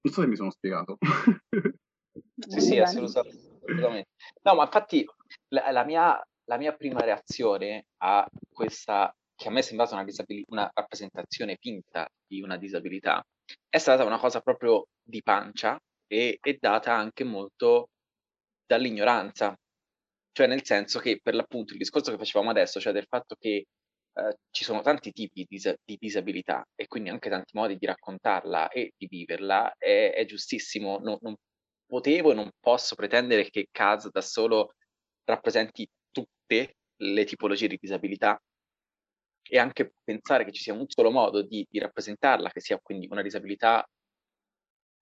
Non 0.00 0.12
so 0.12 0.22
se 0.22 0.26
mi 0.26 0.36
sono 0.36 0.50
spiegato. 0.50 0.96
sì, 2.48 2.60
sì, 2.60 2.78
assolutamente. 2.78 3.43
No, 4.42 4.54
ma 4.54 4.64
infatti 4.64 5.04
la, 5.48 5.70
la, 5.70 5.84
mia, 5.84 6.22
la 6.44 6.58
mia 6.58 6.74
prima 6.74 7.00
reazione 7.00 7.86
a 7.98 8.26
questa, 8.52 9.14
che 9.34 9.48
a 9.48 9.50
me 9.50 9.60
è 9.60 9.62
sembrata 9.62 9.94
una, 9.94 10.04
disabili- 10.04 10.44
una 10.48 10.70
rappresentazione 10.72 11.56
finta 11.60 12.08
di 12.26 12.42
una 12.42 12.56
disabilità, 12.56 13.24
è 13.68 13.78
stata 13.78 14.04
una 14.04 14.18
cosa 14.18 14.40
proprio 14.40 14.86
di 15.02 15.22
pancia 15.22 15.78
e 16.06 16.38
è 16.40 16.56
data 16.60 16.94
anche 16.94 17.24
molto 17.24 17.88
dall'ignoranza. 18.66 19.56
Cioè 20.32 20.46
nel 20.46 20.64
senso 20.64 20.98
che 20.98 21.20
per 21.22 21.34
l'appunto 21.34 21.72
il 21.72 21.78
discorso 21.78 22.10
che 22.10 22.18
facevamo 22.18 22.50
adesso, 22.50 22.80
cioè 22.80 22.92
del 22.92 23.06
fatto 23.08 23.36
che 23.38 23.66
eh, 24.16 24.36
ci 24.50 24.64
sono 24.64 24.80
tanti 24.82 25.12
tipi 25.12 25.46
di, 25.48 25.60
di, 25.84 25.96
disabilità 25.98 26.64
e 26.74 26.86
quindi 26.86 27.10
anche 27.10 27.30
tanti 27.30 27.56
modi 27.56 27.76
di 27.76 27.86
raccontarla 27.86 28.68
e 28.68 28.92
di 28.96 29.06
viverla, 29.06 29.74
è, 29.78 30.12
è 30.14 30.24
giustissimo. 30.24 30.98
No, 30.98 31.18
non 31.22 31.34
potevo 31.86 32.32
e 32.32 32.34
non 32.34 32.50
posso 32.60 32.94
pretendere 32.94 33.48
che 33.50 33.68
CAS 33.70 34.10
da 34.10 34.20
solo 34.20 34.74
rappresenti 35.24 35.88
tutte 36.10 36.76
le 36.96 37.24
tipologie 37.24 37.68
di 37.68 37.78
disabilità 37.80 38.40
e 39.46 39.58
anche 39.58 39.94
pensare 40.02 40.44
che 40.44 40.52
ci 40.52 40.62
sia 40.62 40.72
un 40.72 40.86
solo 40.88 41.10
modo 41.10 41.42
di, 41.42 41.66
di 41.68 41.78
rappresentarla, 41.78 42.50
che 42.50 42.60
sia 42.60 42.78
quindi 42.82 43.06
una 43.10 43.22
disabilità, 43.22 43.86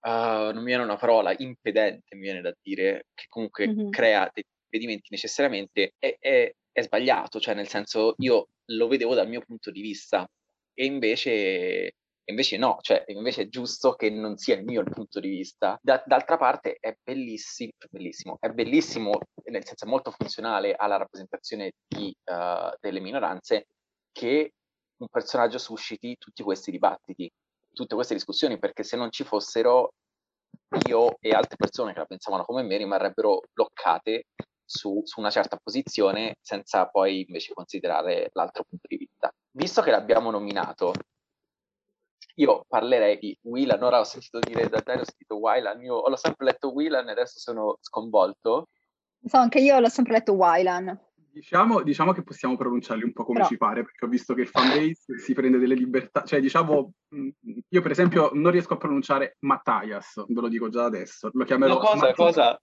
uh, 0.00 0.08
non 0.52 0.58
mi 0.58 0.66
viene 0.66 0.82
una 0.82 0.96
parola, 0.96 1.34
impedente, 1.36 2.16
mi 2.16 2.22
viene 2.22 2.40
da 2.40 2.52
dire, 2.60 3.06
che 3.14 3.26
comunque 3.28 3.68
mm-hmm. 3.68 3.90
crea 3.90 4.28
dei 4.32 4.44
impedimenti 4.64 5.08
necessariamente, 5.10 5.94
è, 5.98 6.16
è, 6.18 6.52
è, 6.72 6.82
sbagliato, 6.82 7.38
cioè 7.38 7.54
nel 7.54 7.68
senso 7.68 8.14
io 8.18 8.48
lo 8.66 8.88
vedevo 8.88 9.14
dal 9.14 9.28
mio 9.28 9.42
punto 9.42 9.70
di 9.70 9.80
vista 9.82 10.28
e 10.74 10.84
invece, 10.86 11.94
invece 12.24 12.56
no, 12.56 12.78
cioè 12.80 13.04
invece 13.08 13.42
è 13.42 13.48
giusto 13.48 13.94
che 13.94 14.10
non 14.10 14.36
sia 14.36 14.54
il 14.54 14.64
mio 14.64 14.80
il 14.80 14.90
punto 14.90 15.20
di 15.20 15.28
vista. 15.28 15.78
Da, 15.82 16.02
d'altra 16.06 16.36
parte 16.36 16.76
è 16.80 16.96
bellissimo, 17.02 17.72
bellissimo, 17.90 18.36
è 18.40 18.48
bellissimo, 18.48 19.18
nel 19.44 19.64
senso 19.64 19.86
molto 19.86 20.10
funzionale 20.10 20.74
alla 20.74 20.96
rappresentazione 20.96 21.72
di, 21.86 22.14
uh, 22.24 22.74
delle 22.80 23.00
minoranze, 23.00 23.66
che 24.12 24.52
un 24.98 25.08
personaggio 25.08 25.58
susciti 25.58 26.16
tutti 26.18 26.42
questi 26.42 26.70
dibattiti, 26.70 27.30
tutte 27.72 27.94
queste 27.94 28.14
discussioni, 28.14 28.58
perché 28.58 28.82
se 28.84 28.96
non 28.96 29.10
ci 29.10 29.24
fossero 29.24 29.94
io 30.86 31.16
e 31.20 31.30
altre 31.30 31.56
persone 31.56 31.92
che 31.92 31.98
la 31.98 32.06
pensavano 32.06 32.44
come 32.44 32.62
me 32.62 32.76
rimarrebbero 32.76 33.42
bloccate 33.52 34.26
su, 34.64 35.02
su, 35.04 35.20
una 35.20 35.30
certa 35.30 35.58
posizione 35.62 36.36
senza 36.40 36.86
poi 36.86 37.24
invece 37.26 37.52
considerare 37.52 38.30
l'altro 38.32 38.64
punto 38.64 38.86
di 38.86 38.96
vista. 38.96 39.32
Visto 39.50 39.82
che 39.82 39.90
l'abbiamo 39.90 40.30
nominato, 40.30 40.92
io 42.36 42.64
parlerei 42.68 43.18
di 43.18 43.36
Whelan, 43.42 43.82
ora 43.82 44.00
ho 44.00 44.04
sentito 44.04 44.38
dire 44.38 44.68
da 44.68 44.80
te, 44.80 44.92
ho 44.92 45.04
sentito 45.04 45.36
Wylan, 45.36 45.82
io 45.82 45.94
ho 45.94 46.16
sempre 46.16 46.46
letto 46.46 46.72
Whelan 46.72 47.08
e 47.08 47.12
adesso 47.12 47.38
sono 47.38 47.78
sconvolto. 47.80 48.68
So, 49.24 49.36
anche 49.36 49.60
io 49.60 49.78
l'ho 49.78 49.88
sempre 49.88 50.14
letto 50.14 50.32
Wylan. 50.32 50.98
Diciamo, 51.32 51.82
diciamo, 51.82 52.12
che 52.12 52.22
possiamo 52.22 52.56
pronunciarli 52.56 53.04
un 53.04 53.12
po' 53.12 53.24
come 53.24 53.38
Però... 53.38 53.48
ci 53.48 53.56
pare, 53.56 53.82
perché 53.84 54.04
ho 54.04 54.08
visto 54.08 54.34
che 54.34 54.42
il 54.42 54.48
fanbase 54.48 55.18
si 55.18 55.32
prende 55.32 55.58
delle 55.58 55.74
libertà. 55.74 56.24
Cioè, 56.24 56.40
diciamo, 56.40 56.92
mm, 57.14 57.28
io 57.68 57.80
per 57.80 57.90
esempio 57.90 58.30
non 58.34 58.52
riesco 58.52 58.74
a 58.74 58.76
pronunciare 58.76 59.36
Matthias, 59.40 60.22
ve 60.26 60.40
lo 60.40 60.48
dico 60.48 60.68
già 60.68 60.84
adesso. 60.84 61.30
Lo 61.32 61.44
chiamerò... 61.44 61.74
No, 61.74 61.78
cosa, 61.78 61.94
Mattias. 61.94 62.14
cosa? 62.16 62.62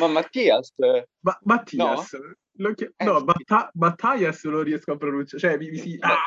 Ma 0.00 0.06
Mattias? 0.08 0.72
Ma, 1.20 1.38
Mattias. 1.42 2.12
No, 2.14 2.20
lo 2.56 2.74
chi... 2.74 2.84
eh, 2.84 3.04
no 3.04 3.22
Batta- 3.24 3.70
Battaias 3.72 4.44
lo 4.44 4.62
riesco 4.62 4.92
a 4.92 4.96
pronunciare. 4.96 5.40
Cioè, 5.40 5.58
mi, 5.58 5.70
mi 5.70 5.78
si... 5.78 5.96
Ah! 6.00 6.18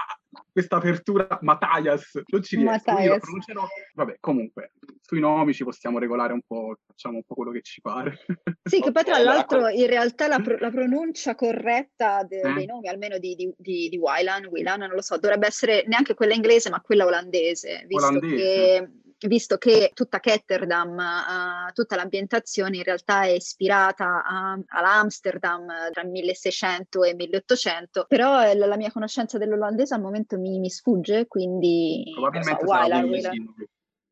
questa 0.52 0.78
apertura 0.78 1.28
Matthias, 1.42 2.22
non 2.28 2.44
ci 2.44 2.58
riesco, 2.58 2.92
io 2.98 3.18
pronuncerò. 3.18 3.66
Vabbè, 3.94 4.18
comunque, 4.20 4.74
sui 5.02 5.20
nomi 5.20 5.54
ci 5.54 5.64
possiamo 5.64 6.00
regolare 6.00 6.34
un 6.34 6.42
po', 6.46 6.78
facciamo 6.86 7.18
un 7.18 7.24
po' 7.24 7.36
quello 7.36 7.52
che 7.52 7.62
ci 7.62 7.82
pare. 7.82 8.20
Sì, 8.64 8.80
che 8.82 8.92
poi 8.92 9.04
tra 9.04 9.18
l'altro 9.18 9.68
in 9.70 9.88
realtà 9.88 10.28
la, 10.28 10.40
pro- 10.40 10.58
la 10.58 10.70
pronuncia 10.70 11.36
corretta 11.36 12.24
de- 12.24 12.42
eh? 12.42 12.54
dei 12.54 12.66
nomi, 12.66 12.88
almeno 12.88 13.18
di, 13.18 13.36
di, 13.36 13.54
di, 13.58 13.90
di 13.90 13.98
Wylan, 13.98 14.46
Wylan, 14.46 14.80
non 14.80 14.90
lo 14.90 15.02
so, 15.02 15.18
dovrebbe 15.18 15.48
essere 15.48 15.84
neanche 15.88 16.14
quella 16.14 16.34
inglese, 16.34 16.70
ma 16.70 16.82
quella 16.82 17.06
olandese, 17.06 17.84
visto 17.88 18.08
olandese. 18.08 18.36
che 18.36 18.90
visto 19.28 19.58
che 19.58 19.92
tutta 19.94 20.20
Ketterdam, 20.20 20.98
uh, 20.98 21.72
tutta 21.74 21.96
l'ambientazione 21.96 22.78
in 22.78 22.84
realtà 22.84 23.24
è 23.24 23.32
ispirata 23.32 24.24
a, 24.24 24.60
all'Amsterdam 24.68 25.92
tra 25.92 26.02
il 26.02 26.10
1600 26.10 27.04
e 27.04 27.10
il 27.10 27.16
1800, 27.16 28.06
però 28.08 28.44
eh, 28.44 28.56
la 28.56 28.78
mia 28.78 28.92
conoscenza 28.92 29.38
dell'olandese 29.38 29.96
al 29.96 30.02
momento 30.02 30.38
mi, 30.38 30.60
mi 30.60 30.70
sfugge, 30.70 31.28
quindi... 31.28 32.12
Probabilmente 32.14 32.66
so, 32.66 32.72
sarà 32.72 33.00
Wieland, 33.00 33.46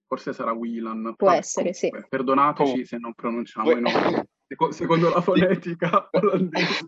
Forse 0.08 0.34
sarà 0.34 0.52
Wieland. 0.52 1.16
Può 1.16 1.32
essere, 1.32 1.72
comunque, 1.72 2.02
sì. 2.02 2.08
Perdonateci 2.10 2.80
oh. 2.80 2.86
se 2.86 2.98
non 2.98 3.14
pronunciamo 3.14 3.72
i 3.72 3.82
nomi 3.82 4.24
secondo 4.70 5.10
la 5.10 5.22
fonetica 5.22 6.10
olandese. 6.12 6.86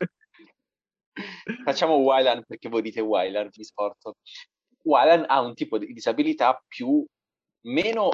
Facciamo 1.63 1.95
Wyland 1.95 2.45
perché 2.45 2.69
voi 2.69 2.81
dite 2.81 3.01
Wyland, 3.01 3.51
mi 3.55 3.63
sforzo. 3.63 4.17
Wyland 4.83 5.25
ha 5.27 5.41
un 5.41 5.53
tipo 5.53 5.77
di 5.77 5.91
disabilità 5.93 6.61
più 6.67 7.03
meno, 7.65 8.09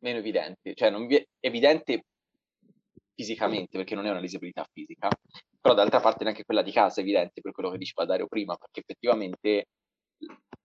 meno 0.00 0.18
evidente, 0.18 0.74
cioè 0.74 0.90
non 0.90 1.06
vi 1.06 1.16
è 1.16 1.26
evidente 1.40 2.04
fisicamente 3.14 3.78
perché 3.78 3.94
non 3.94 4.06
è 4.06 4.10
una 4.10 4.20
disabilità 4.20 4.66
fisica, 4.70 5.08
però 5.60 5.74
d'altra 5.74 6.00
parte 6.00 6.24
neanche 6.24 6.44
quella 6.44 6.62
di 6.62 6.72
casa 6.72 7.00
è 7.00 7.02
evidente 7.02 7.40
per 7.40 7.52
quello 7.52 7.70
che 7.70 7.78
diceva 7.78 8.04
Dario 8.06 8.26
prima, 8.26 8.56
perché 8.56 8.80
effettivamente 8.80 9.68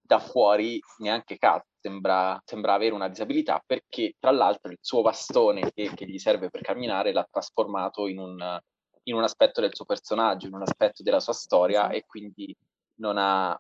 da 0.02 0.20
fuori 0.20 0.80
neanche 1.00 1.38
Kat 1.38 1.66
sembra, 1.80 2.40
sembra, 2.44 2.74
avere 2.74 2.94
una 2.94 3.08
disabilità 3.08 3.62
perché 3.66 4.16
tra 4.20 4.32
l'altro 4.32 4.72
il 4.72 4.78
suo 4.82 5.02
bastone 5.02 5.72
che, 5.72 5.94
che 5.94 6.06
gli 6.06 6.18
serve 6.18 6.50
per 6.50 6.62
camminare 6.62 7.14
l'ha 7.14 7.28
trasformato 7.30 8.08
in 8.08 8.20
un, 8.20 8.60
in 9.04 9.16
un, 9.16 9.24
aspetto 9.24 9.62
del 9.62 9.74
suo 9.74 9.86
personaggio, 9.86 10.48
in 10.48 10.54
un 10.54 10.62
aspetto 10.62 11.02
della 11.04 11.22
sua 11.22 11.34
storia 11.34 11.90
sì. 11.90 11.96
e 11.96 12.06
quindi 12.06 12.56
non 12.96 13.18
ha, 13.18 13.58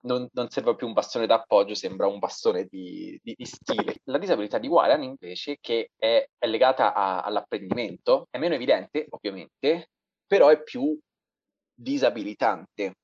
non, 0.00 0.28
non, 0.32 0.48
serve 0.48 0.76
più 0.76 0.86
un 0.86 0.92
bastone 0.92 1.26
d'appoggio, 1.26 1.74
sembra 1.74 2.06
un 2.06 2.18
bastone 2.18 2.64
di, 2.64 3.18
di, 3.22 3.34
di 3.36 3.44
stile. 3.44 4.00
La 4.04 4.18
disabilità 4.18 4.58
di 4.58 4.68
Warren 4.68 5.02
invece, 5.02 5.58
che 5.60 5.90
è, 5.96 6.26
è 6.38 6.46
legata 6.46 6.94
a, 6.94 7.22
all'apprendimento, 7.22 8.26
è 8.30 8.38
meno 8.38 8.54
evidente, 8.54 9.06
ovviamente, 9.10 9.90
però 10.26 10.48
è 10.48 10.62
più 10.62 10.98
disabilitante, 11.74 12.94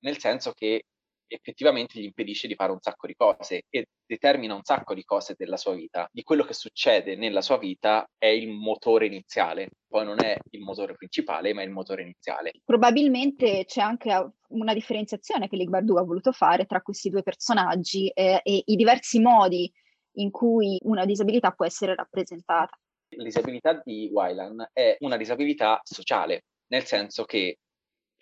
nel 0.00 0.18
senso 0.18 0.52
che 0.52 0.84
effettivamente 1.26 1.98
gli 1.98 2.04
impedisce 2.04 2.46
di 2.46 2.54
fare 2.54 2.72
un 2.72 2.80
sacco 2.80 3.06
di 3.06 3.14
cose 3.14 3.64
e 3.68 3.88
determina 4.04 4.54
un 4.54 4.62
sacco 4.62 4.94
di 4.94 5.04
cose 5.04 5.34
della 5.36 5.56
sua 5.56 5.74
vita. 5.74 6.08
Di 6.10 6.22
quello 6.22 6.44
che 6.44 6.54
succede 6.54 7.16
nella 7.16 7.40
sua 7.40 7.58
vita 7.58 8.08
è 8.16 8.26
il 8.26 8.48
motore 8.48 9.06
iniziale, 9.06 9.70
poi 9.88 10.04
non 10.04 10.22
è 10.22 10.36
il 10.50 10.60
motore 10.60 10.94
principale, 10.94 11.52
ma 11.52 11.62
è 11.62 11.64
il 11.64 11.70
motore 11.70 12.02
iniziale. 12.02 12.52
Probabilmente 12.64 13.64
c'è 13.64 13.80
anche 13.80 14.32
una 14.48 14.74
differenziazione 14.74 15.48
che 15.48 15.56
Ligbardu 15.56 15.96
ha 15.96 16.04
voluto 16.04 16.32
fare 16.32 16.66
tra 16.66 16.82
questi 16.82 17.10
due 17.10 17.22
personaggi 17.22 18.08
eh, 18.08 18.40
e 18.42 18.62
i 18.64 18.76
diversi 18.76 19.20
modi 19.20 19.70
in 20.18 20.30
cui 20.30 20.78
una 20.82 21.04
disabilità 21.04 21.50
può 21.50 21.64
essere 21.64 21.94
rappresentata. 21.94 22.78
La 23.10 23.24
disabilità 23.24 23.80
di 23.84 24.10
Wylan 24.12 24.70
è 24.72 24.96
una 25.00 25.16
disabilità 25.16 25.80
sociale, 25.84 26.44
nel 26.68 26.84
senso 26.84 27.24
che 27.24 27.58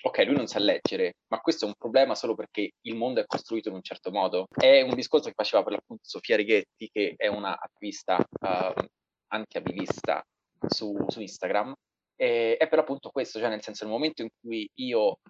ok, 0.07 0.19
lui 0.27 0.37
non 0.37 0.47
sa 0.47 0.59
leggere, 0.59 1.15
ma 1.29 1.41
questo 1.41 1.65
è 1.65 1.69
un 1.69 1.75
problema 1.79 2.15
solo 2.15 2.35
perché 2.35 2.73
il 2.83 2.95
mondo 2.95 3.21
è 3.21 3.27
costruito 3.27 3.71
in 3.71 3.77
un 3.77 3.83
certo 3.83 4.11
modo. 4.11 4.47
È 4.55 4.83
un 4.83 4.95
discorso 4.95 5.29
che 5.29 5.35
faceva 5.35 5.63
per 5.63 5.73
l'appunto 5.73 6.03
Sofia 6.05 6.37
Righetti, 6.37 6.91
che 6.93 7.15
è 7.17 7.27
una 7.27 7.59
attivista 7.59 8.17
uh, 8.17 8.85
antiabilista 9.29 10.23
su, 10.69 10.95
su 11.09 11.21
Instagram, 11.21 11.75
e, 12.17 12.57
è 12.59 12.69
per 12.69 12.79
l'appunto 12.79 13.09
questo, 13.09 13.39
cioè 13.39 13.49
nel 13.49 13.63
senso 13.63 13.85
nel 13.85 13.93
momento 13.95 14.21
in 14.21 14.29
cui 14.39 14.69
io, 14.75 15.21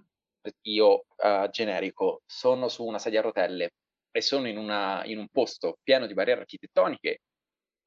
io 0.62 1.04
uh, 1.16 1.48
generico, 1.50 2.22
sono 2.26 2.68
su 2.68 2.84
una 2.84 2.98
sedia 2.98 3.20
a 3.20 3.22
rotelle 3.22 3.70
e 4.10 4.20
sono 4.20 4.48
in, 4.48 4.58
una, 4.58 5.04
in 5.04 5.18
un 5.18 5.28
posto 5.28 5.78
pieno 5.84 6.06
di 6.06 6.14
barriere 6.14 6.40
architettoniche, 6.40 7.20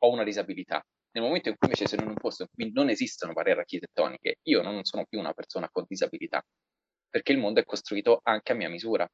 ho 0.03 0.09
una 0.09 0.23
disabilità. 0.23 0.81
Nel 1.11 1.23
momento 1.25 1.49
in 1.49 1.55
cui 1.57 1.67
invece 1.67 1.87
sono 1.87 2.03
in 2.03 2.09
un 2.09 2.15
posto 2.15 2.43
in 2.43 2.49
cui 2.49 2.71
non 2.71 2.89
esistono 2.89 3.33
barriere 3.33 3.61
architettoniche, 3.61 4.37
io 4.43 4.61
non 4.61 4.83
sono 4.83 5.03
più 5.05 5.19
una 5.19 5.33
persona 5.33 5.67
con 5.69 5.83
disabilità 5.85 6.41
perché 7.09 7.31
il 7.31 7.39
mondo 7.39 7.59
è 7.59 7.63
costruito 7.63 8.19
anche 8.23 8.51
a 8.51 8.55
mia 8.55 8.69
misura. 8.69 9.07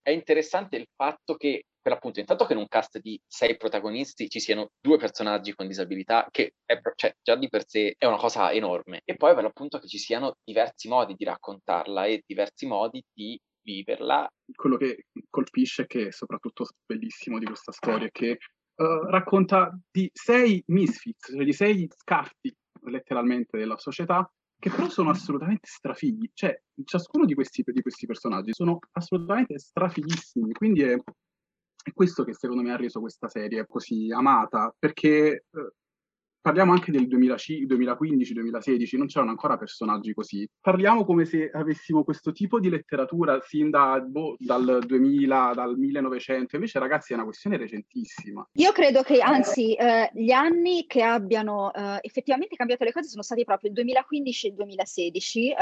È 0.00 0.10
interessante 0.10 0.76
il 0.76 0.86
fatto 0.94 1.34
che, 1.34 1.64
per 1.80 1.92
l'appunto, 1.92 2.20
intanto 2.20 2.46
che 2.46 2.52
in 2.52 2.60
un 2.60 2.68
cast 2.68 2.98
di 2.98 3.20
sei 3.26 3.56
protagonisti 3.56 4.28
ci 4.28 4.38
siano 4.38 4.70
due 4.80 4.98
personaggi 4.98 5.54
con 5.54 5.66
disabilità, 5.66 6.28
che 6.30 6.52
è, 6.64 6.80
cioè, 6.94 7.12
già 7.22 7.34
di 7.34 7.48
per 7.48 7.66
sé 7.66 7.94
è 7.98 8.06
una 8.06 8.16
cosa 8.16 8.52
enorme, 8.52 9.00
e 9.04 9.16
poi 9.16 9.34
per 9.34 9.42
l'appunto 9.42 9.78
che 9.78 9.88
ci 9.88 9.98
siano 9.98 10.36
diversi 10.44 10.88
modi 10.88 11.14
di 11.14 11.24
raccontarla 11.24 12.06
e 12.06 12.22
diversi 12.24 12.66
modi 12.66 13.02
di 13.12 13.38
viverla. 13.62 14.28
Quello 14.54 14.76
che 14.76 15.06
colpisce, 15.28 15.86
che 15.86 16.08
è 16.08 16.12
soprattutto 16.12 16.68
bellissimo 16.84 17.40
di 17.40 17.46
questa 17.46 17.72
storia, 17.72 18.06
è 18.06 18.10
che 18.12 18.38
uh, 18.76 19.04
racconta 19.10 19.76
di 19.90 20.08
sei 20.12 20.62
misfits, 20.68 21.32
cioè 21.34 21.44
di 21.44 21.52
sei 21.52 21.88
scarti 21.90 22.54
letteralmente 22.82 23.58
della 23.58 23.76
società, 23.76 24.30
che 24.66 24.74
però 24.74 24.88
sono 24.88 25.10
assolutamente 25.10 25.68
strafighi, 25.68 26.30
cioè 26.34 26.60
ciascuno 26.84 27.24
di 27.24 27.34
questi, 27.34 27.62
di 27.64 27.82
questi 27.82 28.04
personaggi 28.04 28.52
sono 28.52 28.80
assolutamente 28.92 29.60
strafighissimi, 29.60 30.52
quindi 30.52 30.82
è, 30.82 30.92
è, 30.94 31.92
questo 31.92 32.24
che 32.24 32.34
secondo 32.34 32.62
me 32.62 32.72
ha 32.72 32.76
reso 32.76 32.98
questa 32.98 33.28
serie 33.28 33.64
così 33.68 34.10
amata, 34.10 34.74
perché 34.76 35.44
eh, 35.48 35.72
parliamo 36.46 36.70
anche 36.70 36.92
del 36.92 37.08
2015-2016, 37.08 38.96
non 38.96 39.08
c'erano 39.08 39.32
ancora 39.32 39.56
personaggi 39.56 40.14
così. 40.14 40.48
Parliamo 40.60 41.04
come 41.04 41.24
se 41.24 41.50
avessimo 41.52 42.04
questo 42.04 42.30
tipo 42.30 42.60
di 42.60 42.70
letteratura 42.70 43.40
sin 43.44 43.68
da, 43.68 43.98
boh, 43.98 44.36
dal 44.38 44.84
2000, 44.86 45.52
dal 45.56 45.76
1900, 45.76 46.54
invece 46.54 46.78
ragazzi 46.78 47.10
è 47.10 47.16
una 47.16 47.24
questione 47.24 47.56
recentissima. 47.56 48.48
Io 48.52 48.70
credo 48.70 49.02
che 49.02 49.20
anzi 49.20 49.74
eh, 49.74 50.08
gli 50.14 50.30
anni 50.30 50.86
che 50.86 51.02
abbiano 51.02 51.72
eh, 51.72 51.98
effettivamente 52.02 52.54
cambiato 52.54 52.84
le 52.84 52.92
cose 52.92 53.08
sono 53.08 53.22
stati 53.22 53.42
proprio 53.42 53.70
il 53.70 53.74
2015 53.74 54.46
e 54.46 54.48
il 54.50 54.54
2016 54.54 55.50
eh, 55.50 55.54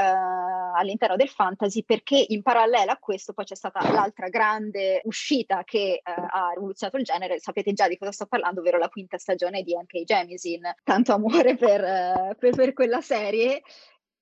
all'interno 0.75 1.15
del 1.15 1.29
fantasy, 1.29 1.83
perché 1.83 2.23
in 2.27 2.43
parallelo 2.43 2.91
a 2.91 2.97
questo 2.97 3.33
poi 3.33 3.45
c'è 3.45 3.55
stata 3.55 3.91
l'altra 3.91 4.27
grande 4.27 5.01
uscita 5.05 5.63
che 5.63 5.93
eh, 5.93 6.01
ha 6.03 6.51
rivoluzionato 6.53 6.99
il 6.99 7.05
genere, 7.05 7.39
sapete 7.39 7.73
già 7.73 7.87
di 7.87 7.97
cosa 7.97 8.11
sto 8.11 8.27
parlando, 8.27 8.59
ovvero 8.59 8.77
la 8.77 8.89
quinta 8.89 9.17
stagione 9.17 9.63
di 9.63 9.75
N.K. 9.75 10.03
Jemisin 10.03 10.73
tanto 10.83 11.13
amore 11.13 11.55
per, 11.55 11.81
uh, 11.81 12.35
per, 12.37 12.55
per 12.55 12.73
quella 12.73 13.01
serie. 13.01 13.61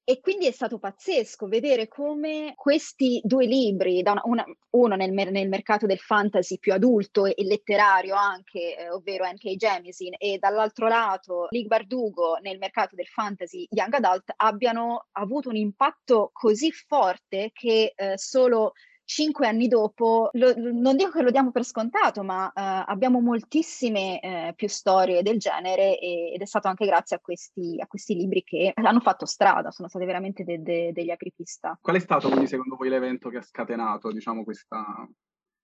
E 0.05 0.19
quindi 0.19 0.47
è 0.47 0.51
stato 0.51 0.79
pazzesco 0.79 1.47
vedere 1.47 1.87
come 1.87 2.51
questi 2.57 3.21
due 3.23 3.45
libri, 3.45 4.01
una, 4.03 4.21
una, 4.25 4.45
uno 4.71 4.95
nel, 4.97 5.11
nel, 5.13 5.47
mercato 5.47 5.85
del 5.85 5.97
fantasy 5.97 6.59
più 6.59 6.73
adulto 6.73 7.25
e, 7.25 7.33
e 7.37 7.45
letterario 7.45 8.13
anche, 8.13 8.77
eh, 8.77 8.89
ovvero 8.89 9.23
N.K. 9.25 9.55
Jemisin, 9.55 10.15
e 10.17 10.39
dall'altro 10.39 10.89
lato 10.89 11.47
Lig 11.51 11.67
Bardugo 11.67 12.37
nel 12.41 12.57
mercato 12.57 12.97
del 12.97 13.07
fantasy 13.07 13.65
young 13.69 13.93
adult, 13.93 14.33
abbiano 14.35 15.05
avuto 15.13 15.47
un 15.47 15.55
impatto 15.55 16.31
così 16.33 16.69
forte 16.73 17.51
che 17.53 17.93
eh, 17.95 18.17
solo 18.17 18.73
cinque 19.05 19.47
anni 19.47 19.67
dopo, 19.67 20.29
lo, 20.33 20.53
non 20.55 20.95
dico 20.95 21.11
che 21.11 21.21
lo 21.21 21.31
diamo 21.31 21.51
per 21.51 21.63
scontato, 21.63 22.23
ma 22.23 22.45
uh, 22.45 22.51
abbiamo 22.55 23.19
moltissime 23.19 24.19
uh, 24.21 24.55
più 24.55 24.67
storie 24.67 25.21
del 25.21 25.37
genere 25.37 25.99
e, 25.99 26.31
ed 26.33 26.41
è 26.41 26.45
stato 26.45 26.67
anche 26.67 26.85
grazie 26.85 27.17
a 27.17 27.19
questi, 27.19 27.75
a 27.79 27.87
questi, 27.87 28.15
libri 28.15 28.43
che 28.43 28.71
hanno 28.75 28.99
fatto 28.99 29.25
strada, 29.25 29.71
sono 29.71 29.87
stati 29.87 30.05
veramente 30.05 30.43
de, 30.43 30.61
de, 30.61 30.91
degli 30.91 31.11
apripista. 31.11 31.77
Qual 31.81 31.95
è 31.95 31.99
stato 31.99 32.27
quindi 32.27 32.47
secondo 32.47 32.75
voi 32.75 32.89
l'evento 32.89 33.29
che 33.29 33.37
ha 33.37 33.41
scatenato 33.41 34.11
diciamo, 34.11 34.43
questa, 34.43 35.07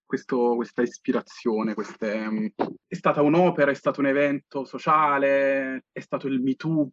questo, 0.05 0.55
questa 0.55 0.81
ispirazione? 0.81 1.73
Queste, 1.73 2.11
um, 2.11 2.49
è 2.87 2.95
stata 2.95 3.21
un'opera, 3.21 3.71
è 3.71 3.75
stato 3.75 3.99
un 3.99 4.07
evento 4.07 4.65
sociale, 4.65 5.85
è 5.91 5.99
stato 5.99 6.27
il 6.27 6.41
Me 6.41 6.55
Too 6.55 6.89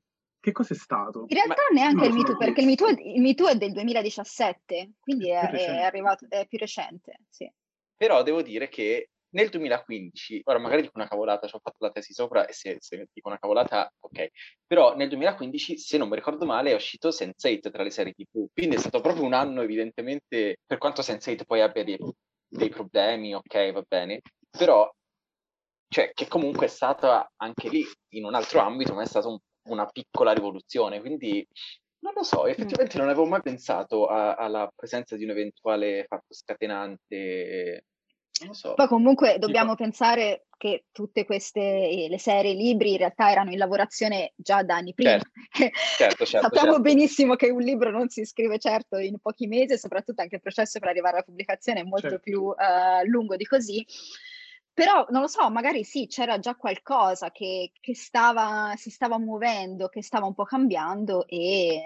che 0.47 0.53
cos'è 0.53 0.75
stato? 0.75 1.25
In 1.27 1.35
realtà 1.35 1.63
Ma 1.73 1.81
neanche 1.81 2.07
il 2.07 2.13
MeToo, 2.13 2.37
perché 2.37 2.61
il 2.61 2.69
MeToo, 2.69 2.89
il 2.89 3.21
MeToo, 3.21 3.49
è 3.49 3.57
del 3.57 3.73
2017, 3.73 4.93
quindi 5.01 5.31
è, 5.31 5.41
è, 5.41 5.83
arrivato, 5.83 6.25
è 6.29 6.47
più 6.47 6.57
recente, 6.57 7.19
sì. 7.29 7.51
Però 7.97 8.23
devo 8.23 8.43
dire 8.43 8.69
che 8.69 9.11
nel 9.31 9.49
2015, 9.49 10.43
ora 10.45 10.61
magari 10.61 10.83
dico 10.83 10.93
una 10.95 11.09
cavolata, 11.09 11.49
ci 11.49 11.57
ho 11.57 11.61
fatto 11.61 11.79
la 11.81 11.91
tesi 11.91 12.13
sopra 12.13 12.47
e 12.47 12.53
se, 12.53 12.77
se, 12.79 13.09
dico 13.13 13.27
una 13.27 13.41
cavolata, 13.41 13.93
ok, 13.99 14.29
però 14.65 14.95
nel 14.95 15.09
2015, 15.09 15.79
se 15.79 15.99
non 15.99 16.09
mi 16.09 16.15
ricordo 16.15 16.47
male, 16.47 16.71
è 16.71 16.75
uscito 16.75 17.09
Sense8 17.09 17.73
tra 17.73 17.83
le 17.83 17.91
serie 17.91 18.13
TV, 18.13 18.47
quindi 18.53 18.77
è 18.77 18.79
stato 18.79 19.01
proprio 19.01 19.25
un 19.25 19.33
anno 19.33 19.63
evidentemente, 19.63 20.59
per 20.65 20.79
quanto 20.79 21.03
Sense8 21.03 21.41
poi 21.45 21.61
abbia 21.61 21.83
dei, 21.83 21.99
dei 22.47 22.69
problemi, 22.69 23.35
ok, 23.35 23.73
va 23.73 23.83
bene, 23.89 24.21
però, 24.49 24.89
cioè, 25.89 26.13
che 26.15 26.29
comunque 26.29 26.67
è 26.67 26.69
stata 26.69 27.33
anche 27.37 27.69
lì, 27.69 27.85
in 28.11 28.25
un 28.25 28.35
altro 28.35 28.61
ambito, 28.61 28.95
ma 28.95 29.03
è 29.03 29.07
stato 29.07 29.29
un 29.29 29.39
una 29.67 29.87
piccola 29.87 30.33
rivoluzione, 30.33 31.01
quindi 31.01 31.47
non 31.99 32.13
lo 32.15 32.23
so, 32.23 32.47
effettivamente 32.47 32.99
non 32.99 33.09
avevo 33.09 33.27
mai 33.27 33.43
pensato 33.43 34.07
a, 34.07 34.35
alla 34.35 34.71
presenza 34.75 35.17
di 35.17 35.25
un 35.25 35.31
eventuale 35.31 36.05
fatto 36.07 36.35
scatenante. 36.35 37.85
Non 38.39 38.49
lo 38.49 38.55
so. 38.55 38.75
Poi 38.75 38.87
comunque 38.87 39.39
dobbiamo 39.39 39.71
tipo... 39.71 39.85
pensare 39.85 40.47
che 40.59 40.85
tutte 40.93 41.25
queste, 41.25 41.61
eh, 41.61 42.07
le 42.09 42.19
serie, 42.19 42.53
i 42.53 42.57
libri 42.57 42.93
in 42.93 42.99
realtà 42.99 43.31
erano 43.31 43.51
in 43.51 43.59
lavorazione 43.59 44.33
già 44.37 44.63
da 44.63 44.77
anni 44.77 44.95
prima. 44.95 45.13
Certo, 45.13 45.31
certo, 45.97 46.25
certo 46.27 46.47
Sappiamo 46.47 46.75
certo. 46.75 46.83
benissimo 46.83 47.35
che 47.35 47.51
un 47.51 47.61
libro 47.61 47.91
non 47.91 48.09
si 48.09 48.25
scrive 48.25 48.59
certo 48.59 48.99
in 48.99 49.19
pochi 49.21 49.47
mesi 49.47 49.73
e 49.73 49.79
soprattutto 49.79 50.23
anche 50.23 50.37
il 50.37 50.43
processo 50.43 50.79
per 50.79 50.89
arrivare 50.89 51.17
alla 51.17 51.25
pubblicazione 51.25 51.81
è 51.81 51.85
molto 51.85 52.09
certo. 52.09 52.23
più 52.23 52.43
uh, 52.43 52.55
lungo 53.07 53.37
di 53.37 53.45
così. 53.45 53.85
Però 54.77 55.07
non 55.09 55.23
lo 55.23 55.27
so, 55.27 55.49
magari 55.49 55.85
sì, 55.85 56.07
c'era 56.07 56.39
già 56.39 56.55
qualcosa 56.55 57.31
che, 57.31 57.73
che 57.81 57.95
stava, 57.95 58.75
si 58.77 58.91
stava 58.91 59.19
muovendo, 59.19 59.89
che 59.89 60.03
stava 60.03 60.27
un 60.27 60.35
po' 60.35 60.45
cambiando 60.45 61.27
e 61.27 61.81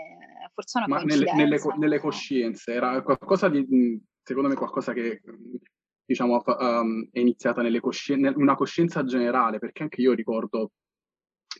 forse 0.52 0.78
una 0.78 0.88
Ma 0.88 1.02
nelle, 1.04 1.32
nelle, 1.32 1.60
nelle, 1.78 2.00
coscienze, 2.00 2.72
era 2.72 3.00
qualcosa 3.02 3.48
di, 3.48 3.96
secondo 4.20 4.48
me, 4.48 4.56
qualcosa 4.56 4.92
che 4.92 5.22
diciamo 6.04 6.42
um, 6.44 7.08
è 7.12 7.20
iniziata 7.20 7.62
nelle 7.62 7.78
coscienze, 7.78 8.32
una 8.34 8.56
coscienza 8.56 9.04
generale, 9.04 9.60
perché 9.60 9.84
anche 9.84 10.00
io 10.00 10.12
ricordo 10.12 10.72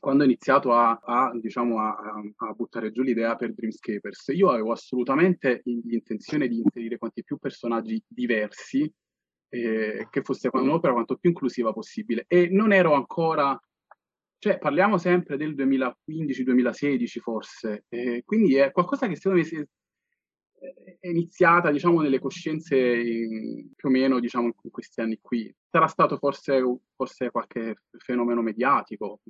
quando 0.00 0.24
ho 0.24 0.26
iniziato 0.26 0.72
a, 0.72 0.98
a, 1.00 1.30
diciamo, 1.40 1.78
a, 1.78 1.96
a, 2.38 2.52
buttare 2.54 2.90
giù 2.90 3.02
l'idea 3.02 3.36
per 3.36 3.54
Dreamscapers, 3.54 4.32
io 4.34 4.50
avevo 4.50 4.72
assolutamente 4.72 5.62
l'intenzione 5.64 6.48
di 6.48 6.56
inserire 6.56 6.98
quanti 6.98 7.22
più 7.22 7.36
personaggi 7.36 8.02
diversi 8.04 8.92
eh, 9.50 10.06
che 10.10 10.22
fosse 10.22 10.48
un'opera 10.52 10.92
quanto 10.92 11.16
più 11.16 11.30
inclusiva 11.30 11.72
possibile. 11.72 12.24
E 12.26 12.48
non 12.48 12.72
ero 12.72 12.94
ancora, 12.94 13.60
cioè 14.38 14.58
parliamo 14.58 14.96
sempre 14.96 15.36
del 15.36 15.54
2015-2016 15.54 17.18
forse, 17.20 17.84
eh, 17.88 18.22
quindi 18.24 18.54
è 18.56 18.72
qualcosa 18.72 19.06
che 19.06 19.16
secondo 19.16 19.38
me 19.38 19.44
si 19.44 19.56
è, 19.56 19.66
iniziata 21.08 21.70
diciamo 21.70 22.00
nelle 22.02 22.18
coscienze 22.18 22.76
in, 22.76 23.72
più 23.74 23.88
o 23.88 23.92
meno 23.92 24.20
diciamo 24.20 24.52
in 24.62 24.70
questi 24.70 25.00
anni 25.00 25.18
qui. 25.20 25.52
Sarà 25.70 25.86
stato 25.86 26.16
forse, 26.16 26.62
forse 26.94 27.30
qualche 27.30 27.82
fenomeno 27.98 28.42
mediatico, 28.42 29.20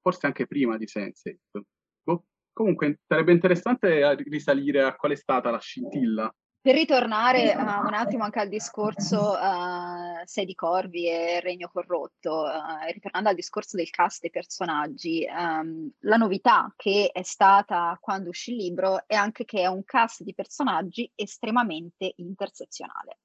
forse 0.00 0.26
anche 0.26 0.46
prima 0.46 0.76
di 0.76 0.86
Sense8. 0.86 1.60
Boh. 2.02 2.24
Comunque 2.52 3.00
sarebbe 3.06 3.32
interessante 3.32 4.14
risalire 4.24 4.82
a 4.82 4.94
qual 4.96 5.12
è 5.12 5.16
stata 5.16 5.50
la 5.50 5.60
scintilla 5.60 6.34
per 6.62 6.74
ritornare 6.74 7.54
uh, 7.54 7.60
un 7.60 7.94
attimo 7.94 8.24
anche 8.24 8.40
al 8.40 8.48
discorso 8.48 9.32
uh, 9.32 10.20
Sei 10.24 10.44
di 10.44 10.54
Corvi 10.54 11.08
e 11.08 11.40
Regno 11.40 11.70
Corrotto, 11.72 12.42
uh, 12.42 12.92
ritornando 12.92 13.30
al 13.30 13.34
discorso 13.34 13.76
del 13.76 13.88
cast 13.88 14.20
dei 14.20 14.30
personaggi, 14.30 15.26
um, 15.26 15.90
la 16.00 16.16
novità 16.16 16.72
che 16.76 17.10
è 17.12 17.22
stata 17.22 17.96
quando 17.98 18.28
uscì 18.28 18.50
il 18.50 18.58
libro 18.58 19.04
è 19.06 19.14
anche 19.14 19.46
che 19.46 19.60
è 19.60 19.66
un 19.66 19.84
cast 19.84 20.22
di 20.22 20.34
personaggi 20.34 21.10
estremamente 21.14 22.12
intersezionale. 22.16 23.20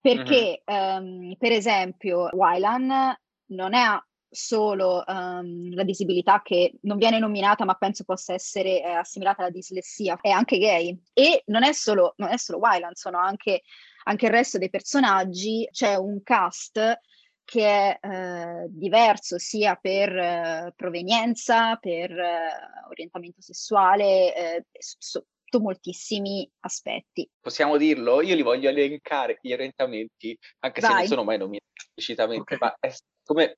Perché, 0.00 0.62
uh-huh. 0.64 0.74
um, 0.74 1.34
per 1.36 1.52
esempio, 1.52 2.28
Wylan 2.32 3.14
non 3.46 3.74
è 3.74 4.00
solo 4.30 5.02
um, 5.06 5.74
la 5.74 5.82
disabilità 5.82 6.40
che 6.42 6.74
non 6.82 6.98
viene 6.98 7.18
nominata 7.18 7.64
ma 7.64 7.74
penso 7.74 8.04
possa 8.04 8.32
essere 8.32 8.82
eh, 8.82 8.90
assimilata 8.90 9.42
alla 9.42 9.50
dislessia, 9.50 10.18
è 10.20 10.30
anche 10.30 10.58
gay 10.58 10.96
e 11.12 11.42
non 11.46 11.64
è 11.64 11.72
solo, 11.72 12.14
non 12.18 12.30
è 12.30 12.36
solo 12.36 12.58
Wyland, 12.58 12.94
sono 12.94 13.18
anche, 13.18 13.62
anche 14.04 14.26
il 14.26 14.32
resto 14.32 14.58
dei 14.58 14.70
personaggi, 14.70 15.68
c'è 15.72 15.96
un 15.96 16.22
cast 16.22 17.00
che 17.44 17.66
è 17.66 17.98
eh, 18.00 18.66
diverso 18.68 19.36
sia 19.38 19.74
per 19.74 20.16
eh, 20.16 20.72
provenienza, 20.76 21.74
per 21.76 22.12
eh, 22.12 22.50
orientamento 22.88 23.40
sessuale, 23.40 24.36
eh, 24.36 24.64
sotto 24.70 25.58
moltissimi 25.58 26.48
aspetti. 26.60 27.28
Possiamo 27.40 27.76
dirlo? 27.76 28.22
Io 28.22 28.36
li 28.36 28.42
voglio 28.42 28.68
elencare, 28.68 29.40
gli 29.42 29.52
orientamenti, 29.52 30.38
anche 30.60 30.80
Vai. 30.80 30.90
se 30.90 30.96
non 30.96 31.06
sono 31.06 31.24
mai 31.24 31.38
nominati 31.38 31.64
esplicitamente, 31.74 32.54
okay. 32.54 32.58
ma 32.60 32.76
è 32.78 32.94
come 33.24 33.56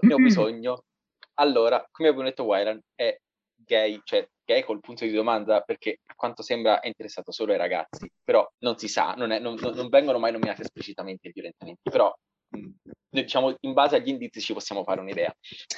ne 0.00 0.14
ho 0.14 0.16
bisogno. 0.18 0.84
Allora, 1.34 1.84
come 1.90 2.08
abbiamo 2.08 2.28
detto, 2.28 2.44
Wyran 2.44 2.80
è 2.94 3.16
gay, 3.54 4.00
cioè 4.04 4.28
gay 4.44 4.62
col 4.62 4.80
punto 4.80 5.04
di 5.04 5.12
domanda 5.12 5.60
perché 5.60 6.00
a 6.04 6.14
quanto 6.14 6.42
sembra 6.42 6.80
è 6.80 6.88
interessato 6.88 7.32
solo 7.32 7.52
ai 7.52 7.58
ragazzi, 7.58 8.10
però 8.22 8.46
non 8.58 8.76
si 8.76 8.88
sa, 8.88 9.14
non, 9.14 9.30
è, 9.30 9.38
non, 9.38 9.54
non 9.54 9.88
vengono 9.88 10.18
mai 10.18 10.32
nominati 10.32 10.62
esplicitamente 10.62 11.28
i 11.28 11.32
violentamenti, 11.32 11.90
però 11.90 12.12
diciamo 13.12 13.54
in 13.60 13.74
base 13.74 13.96
agli 13.96 14.08
indizi 14.08 14.40
ci 14.40 14.54
possiamo 14.54 14.84
fare 14.84 15.00
un'idea. 15.00 15.34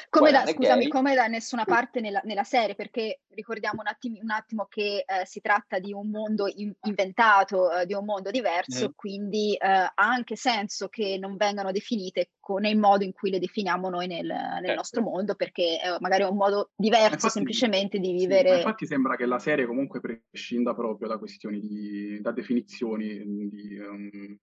Come 0.09 0.31
da, 0.31 0.47
scusami, 0.47 0.89
come 0.89 1.15
da 1.15 1.27
nessuna 1.27 1.65
parte 1.65 2.01
nella, 2.01 2.21
nella 2.25 2.45
serie, 2.45 2.75
perché 2.75 3.23
ricordiamo 3.35 3.81
un 3.81 3.89
attimo, 3.89 4.19
un 4.23 4.31
attimo 4.31 4.67
che 4.69 5.05
eh, 5.05 5.27
si 5.27 5.41
tratta 5.41 5.81
di 5.81 5.93
un 5.93 6.11
mondo 6.11 6.47
in, 6.55 6.73
inventato, 6.83 7.73
eh, 7.73 7.87
di 7.87 7.95
un 7.95 8.05
mondo 8.05 8.31
diverso, 8.31 8.89
mm. 8.89 8.93
quindi 8.95 9.55
eh, 9.55 9.67
ha 9.67 9.93
anche 9.95 10.37
senso 10.37 10.89
che 10.89 11.19
non 11.19 11.37
vengano 11.37 11.73
definite 11.73 12.31
con, 12.39 12.63
nel 12.63 12.79
modo 12.79 13.03
in 13.03 13.13
cui 13.13 13.31
le 13.31 13.41
definiamo 13.41 13.89
noi 13.89 14.07
nel, 14.07 14.27
nel 14.27 14.61
certo. 14.61 14.75
nostro 14.75 15.03
mondo, 15.03 15.35
perché 15.35 15.81
magari 15.99 16.23
è 16.23 16.29
un 16.29 16.37
modo 16.37 16.71
diverso 16.77 17.15
infatti, 17.15 17.33
semplicemente 17.33 17.99
di 17.99 18.13
vivere. 18.13 18.51
Sì, 18.51 18.57
infatti 18.59 18.87
sembra 18.87 19.17
che 19.17 19.27
la 19.27 19.41
serie 19.41 19.67
comunque 19.67 20.01
prescinda 20.01 20.75
proprio 20.75 21.09
da 21.09 21.19
questioni 21.19 21.59
di, 21.59 22.21
da 22.21 22.31
definizioni 22.31 23.49
di... 23.49 23.79
Um 23.79 24.39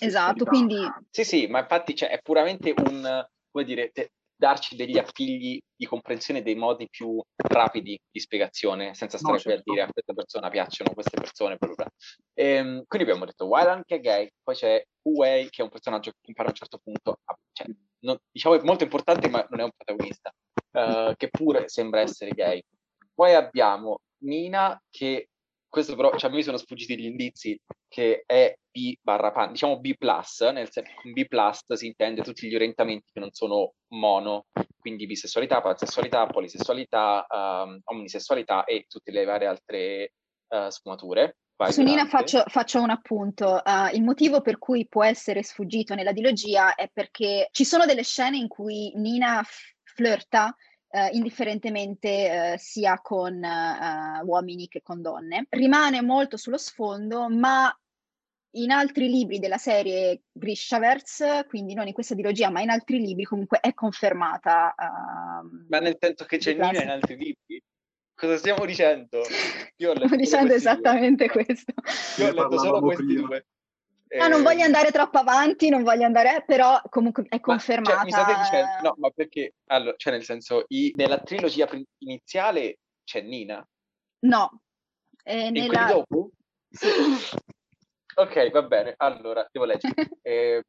Esatto, 0.00 0.44
quindi... 0.44 0.78
Sì, 1.10 1.24
sì, 1.24 1.46
ma 1.46 1.60
infatti 1.60 1.94
cioè, 1.94 2.10
è 2.10 2.20
puramente 2.20 2.74
un, 2.76 3.26
come 3.50 3.64
dire, 3.64 3.90
te, 3.90 4.10
darci 4.38 4.76
degli 4.76 4.98
appigli 4.98 5.58
di 5.74 5.86
comprensione 5.86 6.42
dei 6.42 6.54
modi 6.54 6.86
più 6.90 7.18
rapidi 7.34 7.98
di 8.10 8.20
spiegazione, 8.20 8.94
senza 8.94 9.16
stare 9.16 9.36
No, 9.36 9.42
qui 9.42 9.52
a 9.52 9.54
certo. 9.54 9.72
dire 9.72 9.84
a 9.84 9.90
questa 9.90 10.12
persona 10.12 10.50
piacciono 10.50 10.92
queste 10.92 11.18
persone, 11.18 11.56
bla 11.56 11.68
bla 11.68 11.76
bla. 11.76 11.90
Ehm, 12.34 12.82
quindi 12.86 13.08
abbiamo 13.08 13.24
detto 13.24 13.46
Wylan 13.46 13.82
che 13.84 13.96
è 13.96 14.00
gay, 14.00 14.28
poi 14.42 14.54
c'è 14.54 14.82
Huey 15.02 15.48
che 15.48 15.62
è 15.62 15.64
un 15.64 15.70
personaggio 15.70 16.10
che 16.10 16.18
compare 16.22 16.48
a 16.48 16.50
un 16.50 16.56
certo 16.56 16.78
punto, 16.82 17.18
cioè, 17.52 17.66
non- 18.00 18.18
diciamo 18.30 18.56
è 18.56 18.62
molto 18.62 18.84
importante 18.84 19.28
ma 19.30 19.46
non 19.48 19.60
è 19.60 19.62
un 19.64 19.70
protagonista, 19.74 20.30
eh, 20.72 21.14
che 21.16 21.28
pure 21.30 21.68
sembra 21.68 22.00
essere 22.00 22.32
gay. 22.32 22.62
Poi 23.14 23.34
abbiamo 23.34 24.00
Nina 24.18 24.78
che, 24.90 25.28
questo 25.76 25.94
però, 25.94 26.16
cioè 26.16 26.30
a 26.30 26.32
me 26.32 26.38
mi 26.38 26.42
sono 26.42 26.56
sfuggiti 26.56 26.98
gli 26.98 27.04
indizi, 27.04 27.60
che 27.86 28.22
è 28.24 28.56
B 28.70 28.96
barra 29.02 29.30
pan, 29.30 29.52
diciamo 29.52 29.78
B+, 29.78 29.94
nel 30.52 30.70
senso 30.70 30.90
con 31.02 31.12
B+, 31.12 31.26
si 31.74 31.86
intende 31.86 32.22
tutti 32.22 32.48
gli 32.48 32.54
orientamenti 32.54 33.10
che 33.12 33.20
non 33.20 33.30
sono 33.32 33.74
mono, 33.88 34.46
quindi 34.78 35.04
bisessualità, 35.04 35.60
pansessualità, 35.60 36.26
polisessualità, 36.28 37.26
ehm, 37.28 37.80
omnisessualità 37.84 38.64
e 38.64 38.86
tutte 38.88 39.10
le 39.10 39.24
varie 39.24 39.48
altre 39.48 40.12
eh, 40.48 40.70
sfumature. 40.70 41.36
Vai, 41.56 41.72
Su 41.72 41.82
Nina 41.82 42.04
Violante. 42.04 42.16
faccio, 42.16 42.44
faccio 42.48 42.80
un 42.80 42.90
appunto. 42.90 43.60
Uh, 43.62 43.94
il 43.94 44.02
motivo 44.02 44.40
per 44.40 44.58
cui 44.58 44.86
può 44.86 45.04
essere 45.04 45.42
sfuggito 45.42 45.94
nella 45.94 46.12
dilogia 46.12 46.74
è 46.74 46.88
perché 46.90 47.48
ci 47.50 47.64
sono 47.66 47.84
delle 47.84 48.02
scene 48.02 48.38
in 48.38 48.48
cui 48.48 48.92
Nina 48.94 49.42
flirta 49.82 50.54
uh, 50.90 51.14
indifferentemente 51.14 52.52
uh, 52.54 52.58
sia 52.58 53.00
con 53.00 53.34
uh, 53.42 54.24
uomini 54.26 54.68
che 54.68 54.82
con 54.82 55.02
donne. 55.02 55.46
Rimane 55.50 56.02
molto 56.02 56.36
sullo 56.36 56.58
sfondo, 56.58 57.28
ma 57.28 57.74
in 58.56 58.70
altri 58.70 59.08
libri 59.08 59.38
della 59.38 59.58
serie 59.58 60.22
Grishaverse, 60.32 61.44
quindi 61.48 61.74
non 61.74 61.86
in 61.86 61.92
questa 61.92 62.14
dilogia, 62.14 62.50
ma 62.50 62.62
in 62.62 62.70
altri 62.70 62.98
libri, 62.98 63.24
comunque 63.24 63.58
è 63.60 63.74
confermata. 63.74 64.74
ehm, 64.78 65.66
Ma 65.68 65.78
nel 65.80 65.96
senso 66.00 66.24
che 66.24 66.38
c'è. 66.38 66.54
Nina 66.54 66.82
in 66.82 66.88
altri 66.88 67.16
libri? 67.16 67.62
Cosa 68.14 68.36
stiamo 68.38 68.64
dicendo? 68.64 69.20
Io 69.76 69.90
ho 69.90 69.94
letto 69.94 70.16
Stiamo 70.16 70.16
dicendo 70.16 70.46
questi 70.46 70.72
due. 70.72 70.92
esattamente 70.94 71.28
questo. 71.28 71.72
Io 72.16 72.28
ho 72.28 72.32
letto 72.32 72.58
solo 72.58 72.80
questi 72.80 73.04
prima. 73.04 73.26
due. 73.26 73.46
No, 74.08 74.28
non 74.28 74.42
voglio 74.42 74.60
Ehm, 74.60 74.66
andare 74.66 74.90
troppo 74.92 75.18
avanti, 75.18 75.68
non 75.68 75.82
voglio 75.82 76.04
andare, 76.04 76.44
però 76.46 76.80
comunque 76.88 77.24
è 77.24 77.36
Ma, 77.36 77.40
confermata. 77.40 77.96
cioè, 77.96 78.04
mi 78.04 78.10
state 78.12 78.36
dicendo, 78.36 78.72
no, 78.88 78.94
ma 78.98 79.10
perché, 79.10 79.54
allora, 79.66 79.94
cioè 79.96 80.12
nel 80.12 80.22
senso, 80.22 80.64
i- 80.68 80.92
nella 80.94 81.18
trilogia 81.20 81.68
iniziale 81.98 82.78
c'è 83.04 83.20
Nina, 83.22 83.66
No, 84.20 84.60
eh, 85.24 85.46
e 85.46 85.50
quindi 85.50 85.68
nella... 85.68 85.86
dopo? 85.86 86.30
Sì. 86.70 86.86
Ok, 88.18 88.50
va 88.50 88.62
bene, 88.62 88.94
allora, 88.96 89.46
devo 89.50 89.66
leggere. 89.66 89.92
Eh, 90.26 90.64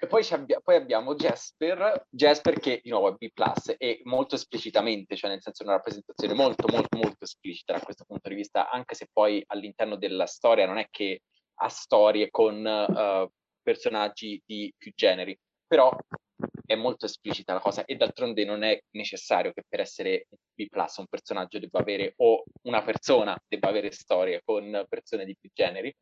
e 0.00 0.06
poi, 0.08 0.26
abbia- 0.30 0.60
poi 0.60 0.74
abbiamo 0.76 1.14
Jasper, 1.14 2.06
Jasper 2.08 2.58
che 2.58 2.80
di 2.82 2.90
nuovo 2.90 3.10
è 3.10 3.14
B+, 3.16 3.28
e 3.76 4.00
molto 4.04 4.34
esplicitamente, 4.36 5.14
cioè 5.14 5.30
nel 5.30 5.42
senso 5.42 5.62
una 5.64 5.74
rappresentazione 5.74 6.32
molto, 6.34 6.66
molto, 6.68 6.96
molto 6.96 7.24
esplicita 7.24 7.74
da 7.74 7.80
questo 7.80 8.04
punto 8.06 8.28
di 8.30 8.34
vista, 8.34 8.70
anche 8.70 8.94
se 8.94 9.06
poi 9.12 9.44
all'interno 9.48 9.96
della 9.96 10.26
storia 10.26 10.66
non 10.66 10.78
è 10.78 10.88
che 10.90 11.20
ha 11.62 11.68
storie 11.68 12.30
con 12.30 12.66
eh, 12.66 13.28
personaggi 13.62 14.40
di 14.44 14.72
più 14.76 14.92
generi, 14.94 15.36
però 15.66 15.96
è 16.66 16.74
molto 16.74 17.06
esplicita 17.06 17.52
la 17.52 17.60
cosa 17.60 17.84
e 17.84 17.94
d'altronde 17.96 18.44
non 18.44 18.62
è 18.62 18.78
necessario 18.90 19.52
che 19.52 19.62
per 19.68 19.80
essere 19.80 20.26
B+, 20.54 20.66
un 20.72 21.06
personaggio 21.08 21.58
debba 21.58 21.80
avere, 21.80 22.14
o 22.16 22.42
una 22.62 22.82
persona 22.82 23.36
debba 23.46 23.68
avere 23.68 23.92
storie 23.92 24.42
con 24.44 24.84
persone 24.88 25.24
di 25.24 25.36
più 25.38 25.50
generi. 25.52 25.94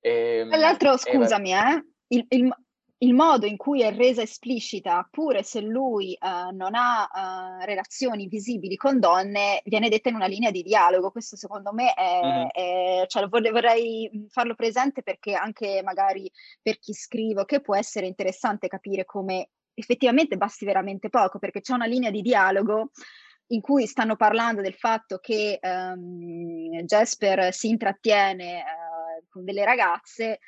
Ehm, 0.00 0.48
Tra 0.48 0.58
l'altro, 0.58 0.94
e- 0.94 0.98
scusami, 0.98 1.52
eh, 1.52 1.84
il, 2.08 2.24
il- 2.28 2.56
il 3.02 3.14
modo 3.14 3.46
in 3.46 3.56
cui 3.56 3.82
è 3.82 3.92
resa 3.92 4.22
esplicita, 4.22 5.06
pure 5.10 5.42
se 5.42 5.60
lui 5.60 6.12
eh, 6.14 6.52
non 6.52 6.74
ha 6.74 7.60
eh, 7.60 7.66
relazioni 7.66 8.28
visibili 8.28 8.76
con 8.76 9.00
donne, 9.00 9.60
viene 9.64 9.88
detta 9.88 10.08
in 10.08 10.14
una 10.14 10.26
linea 10.26 10.52
di 10.52 10.62
dialogo. 10.62 11.10
Questo 11.10 11.36
secondo 11.36 11.72
me 11.72 11.92
è, 11.94 12.20
Mhm. 12.22 12.46
è- 12.52 13.04
cioè, 13.08 13.26
vorrei, 13.26 13.50
vorrei 13.50 14.26
farlo 14.28 14.54
presente 14.54 15.02
perché 15.02 15.34
anche 15.34 15.82
magari 15.82 16.30
per 16.62 16.78
chi 16.78 16.92
scrivo, 16.94 17.44
che 17.44 17.60
può 17.60 17.74
essere 17.74 18.06
interessante 18.06 18.68
capire 18.68 19.04
come 19.04 19.48
effettivamente 19.74 20.36
basti 20.36 20.64
veramente 20.64 21.08
poco, 21.08 21.38
perché 21.40 21.60
c'è 21.60 21.72
una 21.74 21.86
linea 21.86 22.10
di 22.10 22.22
dialogo 22.22 22.90
in 23.48 23.60
cui 23.60 23.86
stanno 23.86 24.14
parlando 24.14 24.62
del 24.62 24.74
fatto 24.74 25.18
che 25.18 25.58
ehm, 25.60 26.82
Jasper 26.84 27.52
si 27.52 27.68
intrattiene 27.68 28.60
eh, 28.60 29.24
con 29.28 29.44
delle 29.44 29.64
ragazze 29.64 30.38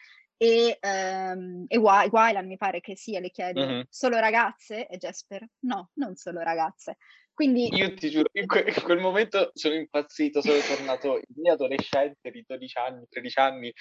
e, 0.44 0.76
ehm, 0.80 1.64
e 1.68 1.76
Wy- 1.78 2.08
Wylan 2.10 2.46
mi 2.46 2.56
pare 2.56 2.80
che 2.80 2.96
sia, 2.96 3.20
le 3.20 3.30
chiede 3.30 3.64
Mhm. 3.66 3.82
solo 3.88 4.18
ragazze? 4.18 4.86
E 4.86 4.96
Jasper 4.98 5.46
no, 5.60 5.90
non 5.94 6.14
solo 6.16 6.40
ragazze. 6.40 6.96
Quindi 7.32 7.68
Io 7.74 7.92
ti 7.94 8.10
giuro, 8.10 8.28
in, 8.32 8.46
que- 8.46 8.64
in 8.76 8.82
quel 8.84 9.00
momento 9.00 9.50
sono 9.54 9.74
impazzito, 9.74 10.40
sono 10.40 10.58
tornato 10.60 11.16
il 11.26 11.34
mio 11.34 11.54
adolescente 11.54 12.30
di 12.30 12.44
12 12.46 12.78
anni, 12.78 13.06
13 13.08 13.38
anni 13.40 13.72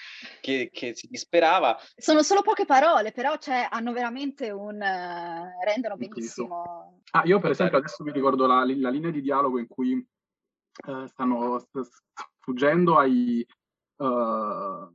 che, 0.41 0.69
che 0.71 0.95
si 0.95 1.07
disperava. 1.07 1.77
sono 1.95 2.23
solo 2.23 2.41
poche 2.41 2.65
parole, 2.65 3.11
però 3.11 3.37
cioè, 3.37 3.67
hanno 3.69 3.91
veramente 3.93 4.49
un... 4.49 4.81
eh, 4.81 5.51
rendono 5.63 5.97
benissimo. 5.97 7.01
Ah, 7.11 7.23
io 7.25 7.39
per 7.39 7.51
esempio 7.51 7.75
bene. 7.77 7.85
adesso 7.85 8.03
mi 8.03 8.11
ricordo 8.11 8.47
la, 8.47 8.63
la 8.65 8.89
linea 8.89 9.11
di 9.11 9.21
dialogo 9.21 9.59
in 9.59 9.67
cui 9.67 9.93
eh, 9.93 11.07
stanno 11.07 11.59
s- 11.59 11.79
s- 11.79 12.01
fuggendo 12.39 12.97
ai... 12.97 13.45
eh, 13.97 14.03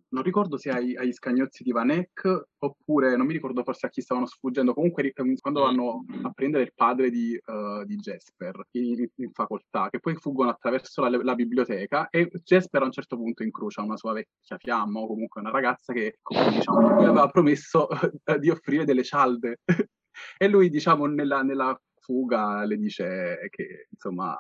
non 0.08 0.22
ricordo 0.22 0.56
se 0.56 0.70
ai, 0.70 0.96
agli 0.96 1.12
scagnozzi 1.12 1.62
di 1.62 1.72
Vanek 1.72 2.46
oppure 2.58 3.16
non 3.16 3.26
mi 3.26 3.32
ricordo 3.32 3.62
forse 3.62 3.87
a 3.87 3.88
chi 3.90 4.00
stavano 4.00 4.26
sfuggendo. 4.26 4.74
Comunque 4.74 5.12
quando 5.40 5.61
Mm. 5.61 5.64
vanno 5.64 6.04
a 6.22 6.30
prendere 6.32 6.64
il 6.64 6.72
padre 6.74 7.11
di, 7.11 7.34
eh, 7.34 7.84
di 7.87 7.96
Jasper 7.96 8.61
in, 8.72 9.08
in 9.16 9.32
facoltà, 9.32 9.88
che 9.90 10.00
poi 10.00 10.14
fuggono 10.16 10.50
attraverso 10.50 11.06
la, 11.06 11.22
la 11.22 11.34
biblioteca 11.34 12.08
e 12.11 12.28
Jasper 12.44 12.82
a 12.82 12.87
un 12.87 12.92
certo 12.92 13.16
punto 13.16 13.42
incrocia 13.42 13.82
una 13.82 13.96
sua 13.96 14.12
vecchia 14.12 14.58
fiamma 14.58 14.98
o 15.00 15.06
comunque 15.06 15.40
una 15.40 15.50
ragazza 15.50 15.92
che 15.92 16.18
come, 16.22 16.50
diciamo, 16.50 17.00
gli 17.00 17.04
aveva 17.04 17.28
promesso 17.28 17.88
di 18.40 18.50
offrire 18.50 18.84
delle 18.84 19.04
cialde. 19.04 19.61
E 20.37 20.48
lui, 20.48 20.68
diciamo, 20.68 21.06
nella, 21.06 21.42
nella 21.42 21.80
fuga 22.00 22.64
le 22.64 22.76
dice 22.76 23.46
che, 23.50 23.87
insomma, 23.90 24.37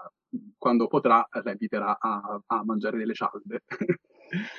quando 0.56 0.88
potrà, 0.88 1.24
la 1.30 1.50
inviterà 1.52 1.96
a, 2.00 2.40
a 2.46 2.64
mangiare 2.64 2.98
delle 2.98 3.14
cialde. 3.14 3.62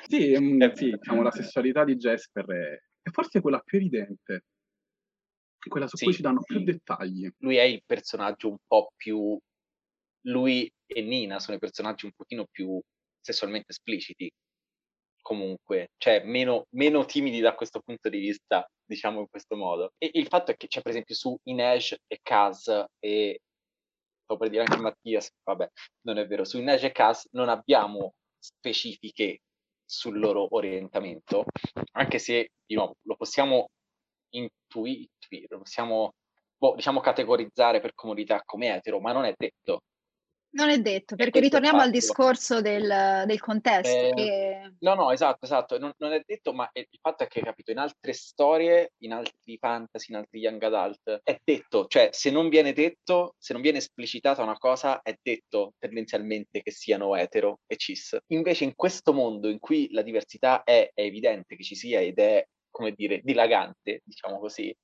sì, 0.08 0.36
mm, 0.40 0.62
Eh, 0.62 0.76
sì, 0.76 0.92
diciamo, 0.92 1.22
la 1.22 1.32
sessualità 1.32 1.84
di 1.84 1.96
Jasper 1.96 2.46
è, 2.46 2.82
è 3.02 3.10
forse 3.12 3.42
quella 3.42 3.60
più 3.60 3.78
evidente, 3.78 4.46
quella 5.68 5.88
su 5.88 5.98
Sì, 5.98 6.06
cui 6.06 6.14
ci 6.14 6.22
danno 6.22 6.42
più 6.44 6.58
sì. 6.60 6.64
dettagli. 6.64 7.30
Lui 7.40 7.56
è 7.58 7.64
il 7.64 7.84
personaggio 7.86 8.50
un 8.50 8.58
po' 8.66 8.92
più... 8.96 9.38
Lui 10.24 10.70
e 10.86 11.02
Nina 11.02 11.40
sono 11.40 11.56
i 11.58 11.60
personaggi 11.60 12.06
un 12.06 12.12
pochino 12.16 12.46
più 12.52 12.80
sessualmente 13.22 13.72
espliciti, 13.72 14.30
comunque, 15.22 15.90
cioè 15.98 16.24
meno, 16.26 16.66
meno 16.72 17.06
timidi 17.06 17.40
da 17.40 17.56
questo 17.56 17.80
punto 17.82 18.10
di 18.10 18.20
vista, 18.20 18.68
diciamo 18.86 19.20
in 19.22 19.28
questo 19.30 19.56
modo. 19.56 19.94
E 19.98 20.10
il 20.14 20.28
fatto 20.28 20.52
è 20.52 20.56
che 20.58 20.68
c'è 20.68 20.82
per 20.82 20.92
esempio 20.92 21.16
su 21.16 21.38
Inej 21.44 21.96
e 22.08 22.20
Kaz 22.22 22.68
e 23.00 23.40
stavo 24.24 24.40
per 24.40 24.50
dire 24.50 24.64
anche 24.64 24.78
Mattias, 24.82 25.30
vabbè, 25.44 25.70
non 26.02 26.18
è 26.18 26.28
vero, 26.28 26.44
su 26.46 26.58
Inej 26.58 26.84
e 26.84 26.92
Kaz 26.92 27.28
non 27.32 27.50
abbiamo 27.50 28.14
specifiche 28.38 29.40
sul 29.90 30.20
loro 30.20 30.48
orientamento, 30.56 31.46
anche 31.94 32.20
se, 32.20 32.52
di 32.64 32.76
nuovo, 32.76 32.94
lo 33.02 33.16
possiamo 33.16 33.70
intuire, 34.30 35.10
lo 35.48 35.58
possiamo, 35.60 36.14
boh, 36.56 36.76
diciamo, 36.76 37.00
categorizzare 37.00 37.82
per 37.82 37.96
comodità 37.96 38.42
come 38.46 38.76
etero, 38.76 39.00
ma 39.00 39.12
non 39.14 39.26
è 39.26 39.34
detto. 39.36 39.82
Non 40.52 40.70
è 40.70 40.80
detto, 40.80 41.16
perché 41.16 41.40
ritorniamo 41.40 41.78
al 41.78 41.86
fatto. 41.86 41.98
discorso 42.00 42.62
del, 42.62 43.24
del 43.28 43.40
contesto, 43.40 43.88
Eh, 44.08 44.14
che 44.16 44.74
No, 44.80 44.96
no, 44.96 45.12
esatto, 45.12 45.46
esatto, 45.46 45.78
non, 45.78 45.94
non 45.98 46.12
è 46.12 46.24
detto, 46.26 46.54
ma 46.54 46.70
è- 46.72 46.80
il 46.80 47.00
fatto 47.00 47.24
è 47.24 47.28
che, 47.28 47.42
capito, 47.42 47.70
in 47.70 47.78
altre 47.78 48.14
storie, 48.14 48.94
in 49.04 49.14
altri 49.14 49.58
fantasy, 49.60 50.12
in 50.12 50.18
altri 50.18 50.40
young 50.40 50.62
adult, 50.64 51.20
è 51.24 51.38
detto, 51.44 51.86
cioè 51.88 52.10
se 52.12 52.32
non 52.32 52.50
viene 52.50 52.74
detto, 52.74 53.36
se 53.38 53.54
non 53.54 53.62
viene 53.62 53.78
esplicitata 53.78 54.42
una 54.42 54.58
cosa, 54.58 55.02
è 55.02 55.16
detto 55.22 55.74
tendenzialmente 55.78 56.62
che 56.64 56.72
siano 56.72 57.16
etero 57.16 57.60
e 57.68 57.76
cis. 57.76 58.18
Invece 58.28 58.64
in 58.64 58.74
questo 58.76 59.14
mondo 59.14 59.50
in 59.50 59.60
cui 59.60 59.90
la 59.92 60.02
diversità 60.02 60.64
è, 60.64 60.90
è 60.94 61.02
evidente 61.02 61.56
che 61.56 61.64
ci 61.64 61.76
sia 61.76 62.00
ed 62.00 62.18
è, 62.18 62.44
come 62.72 62.94
dire, 62.94 63.20
dilagante, 63.24 64.02
diciamo 64.04 64.40
così, 64.40 64.76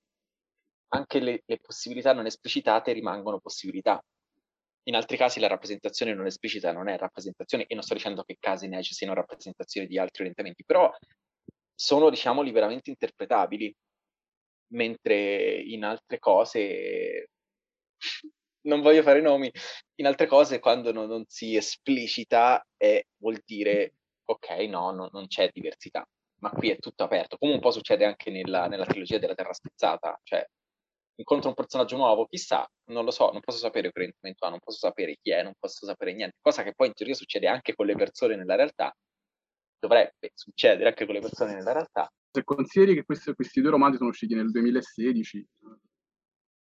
anche 0.89 1.19
le, 1.19 1.41
le 1.45 1.59
possibilità 1.59 2.13
non 2.13 2.27
esplicitate 2.27 2.91
rimangono 2.91 3.39
possibilità. 3.39 3.99
In 4.87 4.95
altri 4.95 5.17
casi 5.17 5.39
la 5.39 5.47
rappresentazione 5.47 6.13
non 6.13 6.27
esplicita 6.27 6.71
non 6.71 6.87
è 6.87 6.97
rappresentazione, 6.97 7.65
e 7.67 7.73
non 7.73 7.83
sto 7.83 7.95
dicendo 7.95 8.23
che 8.23 8.37
casi 8.39 8.67
ne 8.67 8.83
siano 8.83 9.13
rappresentazioni 9.13 9.87
di 9.87 9.97
altri 9.97 10.21
orientamenti, 10.21 10.63
però 10.63 10.91
sono, 11.73 12.09
diciamo, 12.09 12.41
liberamente 12.41 12.89
interpretabili, 12.89 13.75
mentre 14.73 15.55
in 15.61 15.83
altre 15.83 16.19
cose, 16.19 17.29
non 18.61 18.81
voglio 18.81 19.01
fare 19.01 19.21
nomi, 19.21 19.51
in 19.95 20.05
altre 20.05 20.27
cose 20.27 20.59
quando 20.59 20.91
non, 20.91 21.07
non 21.07 21.25
si 21.27 21.55
esplicita 21.55 22.65
è, 22.77 23.03
vuol 23.17 23.41
dire, 23.43 23.95
ok, 24.25 24.49
no, 24.69 24.91
no, 24.91 25.09
non 25.11 25.27
c'è 25.27 25.49
diversità, 25.51 26.07
ma 26.41 26.49
qui 26.51 26.69
è 26.69 26.77
tutto 26.77 27.03
aperto, 27.03 27.37
come 27.37 27.53
un 27.53 27.59
po' 27.59 27.71
succede 27.71 28.05
anche 28.05 28.31
nella, 28.31 28.67
nella 28.67 28.85
trilogia 28.85 29.17
della 29.17 29.35
Terra 29.35 29.53
Spezzata, 29.53 30.19
cioè 30.23 30.45
incontro 31.15 31.49
un 31.49 31.55
personaggio 31.55 31.97
nuovo, 31.97 32.25
chissà, 32.25 32.67
non 32.85 33.05
lo 33.05 33.11
so, 33.11 33.31
non 33.31 33.41
posso 33.41 33.59
sapere 33.59 33.91
coerentemente, 33.91 34.47
non 34.49 34.59
posso 34.59 34.79
sapere 34.79 35.17
chi 35.21 35.31
è, 35.31 35.43
non 35.43 35.53
posso 35.57 35.85
sapere 35.85 36.13
niente, 36.13 36.37
cosa 36.41 36.63
che 36.63 36.73
poi 36.75 36.87
in 36.87 36.93
teoria 36.93 37.15
succede 37.15 37.47
anche 37.47 37.73
con 37.73 37.85
le 37.85 37.95
persone 37.95 38.35
nella 38.35 38.55
realtà, 38.55 38.95
dovrebbe 39.79 40.31
succedere 40.33 40.89
anche 40.89 41.05
con 41.05 41.15
le 41.15 41.21
persone 41.21 41.53
nella 41.53 41.71
realtà. 41.71 42.11
Se 42.31 42.43
consideri 42.43 42.95
che 42.95 43.05
questi, 43.05 43.33
questi 43.33 43.61
due 43.61 43.71
romanzi 43.71 43.97
sono 43.97 44.09
usciti 44.09 44.35
nel 44.35 44.51
2016, 44.51 45.47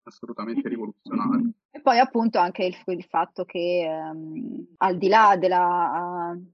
assolutamente 0.03 0.67
rivoluzionari. 0.67 1.51
E 1.71 1.81
poi 1.81 1.99
appunto 1.99 2.37
anche 2.37 2.65
il, 2.65 2.77
il 2.85 3.03
fatto 3.05 3.45
che 3.45 3.87
um, 3.87 4.67
al 4.77 4.97
di 4.97 5.07
là 5.07 5.37
della 5.37 6.33
uh, 6.33 6.53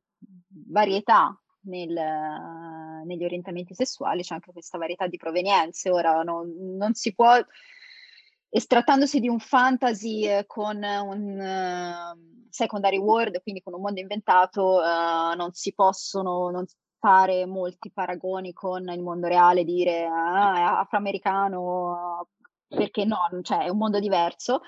varietà 0.68 1.41
nel, 1.64 1.96
uh, 1.96 3.06
negli 3.06 3.24
orientamenti 3.24 3.74
sessuali 3.74 4.22
c'è 4.22 4.34
anche 4.34 4.52
questa 4.52 4.78
varietà 4.78 5.08
di 5.08 5.18
provenienze. 5.18 5.90
Ora 5.90 6.24
non, 6.24 6.54
non 6.78 6.94
si 6.94 7.14
può, 7.14 7.38
estrattandosi 8.50 9.20
di 9.20 9.30
un 9.30 9.40
fantasy 9.40 10.28
eh, 10.28 10.46
con 10.46 10.78
un 10.78 11.40
uh, 11.40 12.48
secondary 12.50 12.98
world, 12.98 13.42
quindi 13.42 13.62
con 13.62 13.74
un 13.74 13.82
mondo 13.82 14.00
inventato, 14.00 14.82
non 15.36 15.54
si 15.54 15.74
possono 15.74 16.50
non 16.50 16.66
fare 17.00 17.46
molti 17.48 17.92
paragoni 17.92 18.54
con 18.54 18.88
il 18.90 19.02
mondo 19.02 19.28
reale, 19.28 19.64
dire 19.64 20.06
ah, 20.06 20.56
è 20.56 20.62
afroamericano, 20.82 22.28
perché 22.68 23.06
no, 23.06 23.18
cioè 23.42 23.66
è 23.66 23.70
un 23.70 23.78
mondo 23.78 24.00
diverso, 24.00 24.62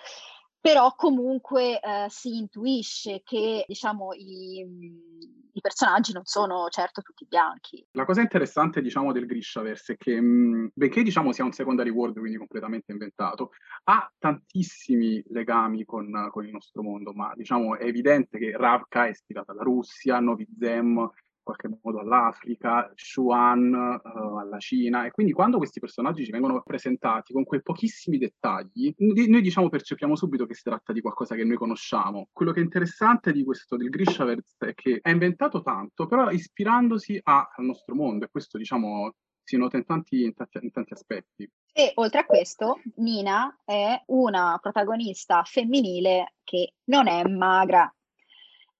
però 0.63 0.93
comunque 0.95 1.77
eh, 1.81 2.05
si 2.07 2.37
intuisce 2.37 3.19
che 3.25 3.65
diciamo 3.67 4.13
i, 4.13 4.61
i, 4.61 5.59
personaggi 5.59 6.13
non 6.13 6.23
sono 6.23 6.69
certo 6.69 7.01
tutti 7.01 7.25
bianchi. 7.27 7.85
La 7.91 8.05
cosa 8.05 8.21
interessante 8.21 8.81
diciamo 8.81 9.11
del 9.11 9.25
Grishaverse 9.25 9.91
è 9.91 9.97
che 9.97 10.21
mh, 10.21 10.69
benché 10.73 11.03
diciamo 11.03 11.33
sia 11.33 11.43
un 11.43 11.51
secondary 11.51 11.89
world, 11.89 12.17
quindi 12.17 12.37
completamente 12.37 12.93
inventato, 12.93 13.49
ha 13.83 14.09
tantissimi 14.17 15.21
legami 15.31 15.83
con, 15.83 16.29
con 16.31 16.45
il 16.45 16.51
nostro 16.51 16.81
mondo, 16.81 17.11
ma 17.11 17.33
diciamo 17.35 17.77
è 17.77 17.83
evidente 17.83 18.37
che 18.37 18.55
Ravka 18.55 19.07
è 19.07 19.09
ispirata 19.09 19.51
alla 19.51 19.63
Russia, 19.63 20.21
Novi 20.21 20.47
Zem 20.57 21.11
qualche 21.43 21.69
modo 21.81 21.99
all'Africa, 21.99 22.91
Shuan 22.95 23.73
uh, 23.73 24.37
alla 24.37 24.59
Cina 24.59 25.05
e 25.05 25.11
quindi 25.11 25.33
quando 25.33 25.57
questi 25.57 25.79
personaggi 25.79 26.25
ci 26.25 26.31
vengono 26.31 26.61
presentati 26.63 27.33
con 27.33 27.43
quei 27.43 27.61
pochissimi 27.61 28.17
dettagli, 28.17 28.93
noi 28.97 29.41
diciamo 29.41 29.69
percepiamo 29.69 30.15
subito 30.15 30.45
che 30.45 30.55
si 30.55 30.63
tratta 30.63 30.93
di 30.93 31.01
qualcosa 31.01 31.35
che 31.35 31.43
noi 31.43 31.57
conosciamo. 31.57 32.29
Quello 32.31 32.51
che 32.51 32.61
è 32.61 32.63
interessante 32.63 33.31
di 33.31 33.43
questo 33.43 33.75
del 33.75 33.89
Grishaverse 33.89 34.55
è 34.57 34.73
che 34.73 34.99
è 35.01 35.09
inventato 35.09 35.61
tanto, 35.61 36.07
però 36.07 36.29
ispirandosi 36.31 37.19
a, 37.23 37.51
al 37.55 37.65
nostro 37.65 37.93
mondo 37.93 38.25
e 38.25 38.29
questo 38.31 38.57
diciamo 38.57 39.13
si 39.43 39.57
nota 39.57 39.77
in 39.77 39.85
tanti, 39.85 40.23
in 40.23 40.33
tanti, 40.33 40.59
in 40.61 40.71
tanti 40.71 40.93
aspetti. 40.93 41.49
E 41.73 41.91
oltre 41.95 42.19
a 42.19 42.25
questo, 42.25 42.79
Nina 42.95 43.59
è 43.65 44.01
una 44.07 44.57
protagonista 44.61 45.43
femminile 45.43 46.35
che 46.43 46.75
non 46.85 47.07
è 47.07 47.27
magra, 47.27 47.93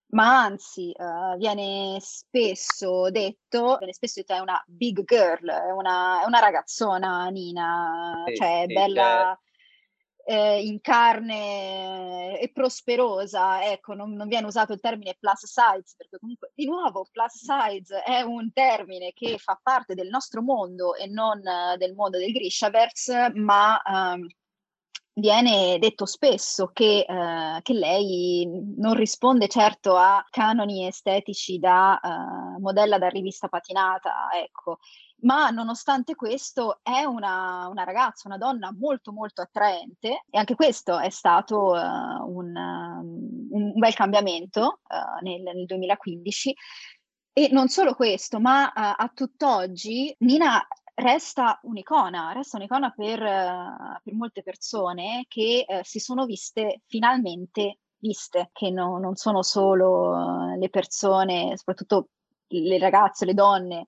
ma 0.08 0.42
anzi 0.42 0.92
uh, 0.96 1.36
viene 1.36 1.98
spesso 2.00 3.10
detto, 3.10 3.76
viene 3.78 3.92
spesso 3.92 4.20
detto 4.20 4.34
è 4.34 4.38
una 4.38 4.62
big 4.66 5.04
girl, 5.04 5.48
è 5.48 5.70
una, 5.70 6.22
è 6.22 6.26
una 6.26 6.38
ragazzona 6.38 7.28
Nina, 7.28 8.22
sì, 8.26 8.36
cioè 8.36 8.64
sì, 8.66 8.72
bella 8.72 9.38
eh, 10.26 10.64
in 10.64 10.80
carne 10.80 12.38
e 12.38 12.50
prosperosa, 12.52 13.64
ecco, 13.70 13.94
non, 13.94 14.12
non, 14.14 14.28
viene 14.28 14.46
usato 14.46 14.72
il 14.72 14.80
termine 14.80 15.16
plus 15.18 15.44
size, 15.44 15.94
perché 15.96 16.18
comunque 16.18 16.52
di 16.54 16.66
nuovo 16.66 17.06
plus 17.10 17.44
size 17.44 18.02
è 18.02 18.20
un 18.22 18.52
termine 18.52 19.12
che 19.12 19.38
fa 19.38 19.58
parte 19.62 19.94
del 19.94 20.08
nostro 20.08 20.42
mondo 20.42 20.94
e 20.94 21.06
non 21.06 21.38
uh, 21.38 21.76
del 21.76 21.94
mondo 21.94 22.18
del 22.18 22.32
Grishaverse, 22.32 23.32
ma... 23.34 23.80
Um, 23.84 24.26
viene 25.14 25.78
detto 25.78 26.06
spesso 26.06 26.70
che, 26.72 27.06
eh, 27.08 27.62
che, 27.62 27.72
lei 27.72 28.48
non 28.76 28.94
risponde 28.94 29.48
certo 29.48 29.96
a 29.96 30.24
canoni 30.28 30.86
estetici 30.86 31.58
da 31.58 32.00
eh, 32.00 32.60
modella 32.60 32.98
da 32.98 33.08
rivista 33.08 33.48
patinata, 33.48 34.28
ecco, 34.34 34.78
ma 35.24 35.50
nonostante 35.50 36.14
questo 36.14 36.80
è 36.82 37.04
una, 37.04 37.68
una, 37.68 37.84
ragazza, 37.84 38.28
una 38.28 38.38
donna 38.38 38.74
molto 38.76 39.12
molto 39.12 39.40
attraente 39.40 40.24
e 40.30 40.38
anche 40.38 40.54
questo 40.54 40.98
è 40.98 41.10
stato 41.10 41.70
uh, 41.70 41.76
un, 41.76 42.54
um, 42.54 43.48
un, 43.50 43.72
bel 43.74 43.94
cambiamento 43.94 44.80
uh, 44.88 45.22
nel, 45.24 45.40
nel, 45.42 45.64
2015. 45.64 46.54
E 47.36 47.48
non 47.50 47.68
solo 47.68 47.94
questo, 47.94 48.38
ma 48.38 48.66
uh, 48.66 48.70
a 48.74 49.10
tutt'oggi 49.14 50.14
Nina 50.20 50.64
resta 50.94 51.58
un'icona, 51.62 52.32
resta 52.32 52.56
un'icona 52.56 52.90
per, 52.90 53.20
uh, 53.20 54.00
per 54.02 54.14
molte 54.14 54.42
persone 54.42 55.24
che 55.28 55.64
uh, 55.66 55.80
si 55.82 55.98
sono 55.98 56.24
viste 56.24 56.82
finalmente 56.86 57.78
viste, 57.98 58.50
che 58.52 58.70
no, 58.70 58.98
non 58.98 59.16
sono 59.16 59.42
solo 59.42 60.10
uh, 60.10 60.58
le 60.58 60.68
persone, 60.68 61.56
soprattutto 61.56 62.08
le 62.48 62.78
ragazze, 62.78 63.24
le 63.24 63.34
donne 63.34 63.86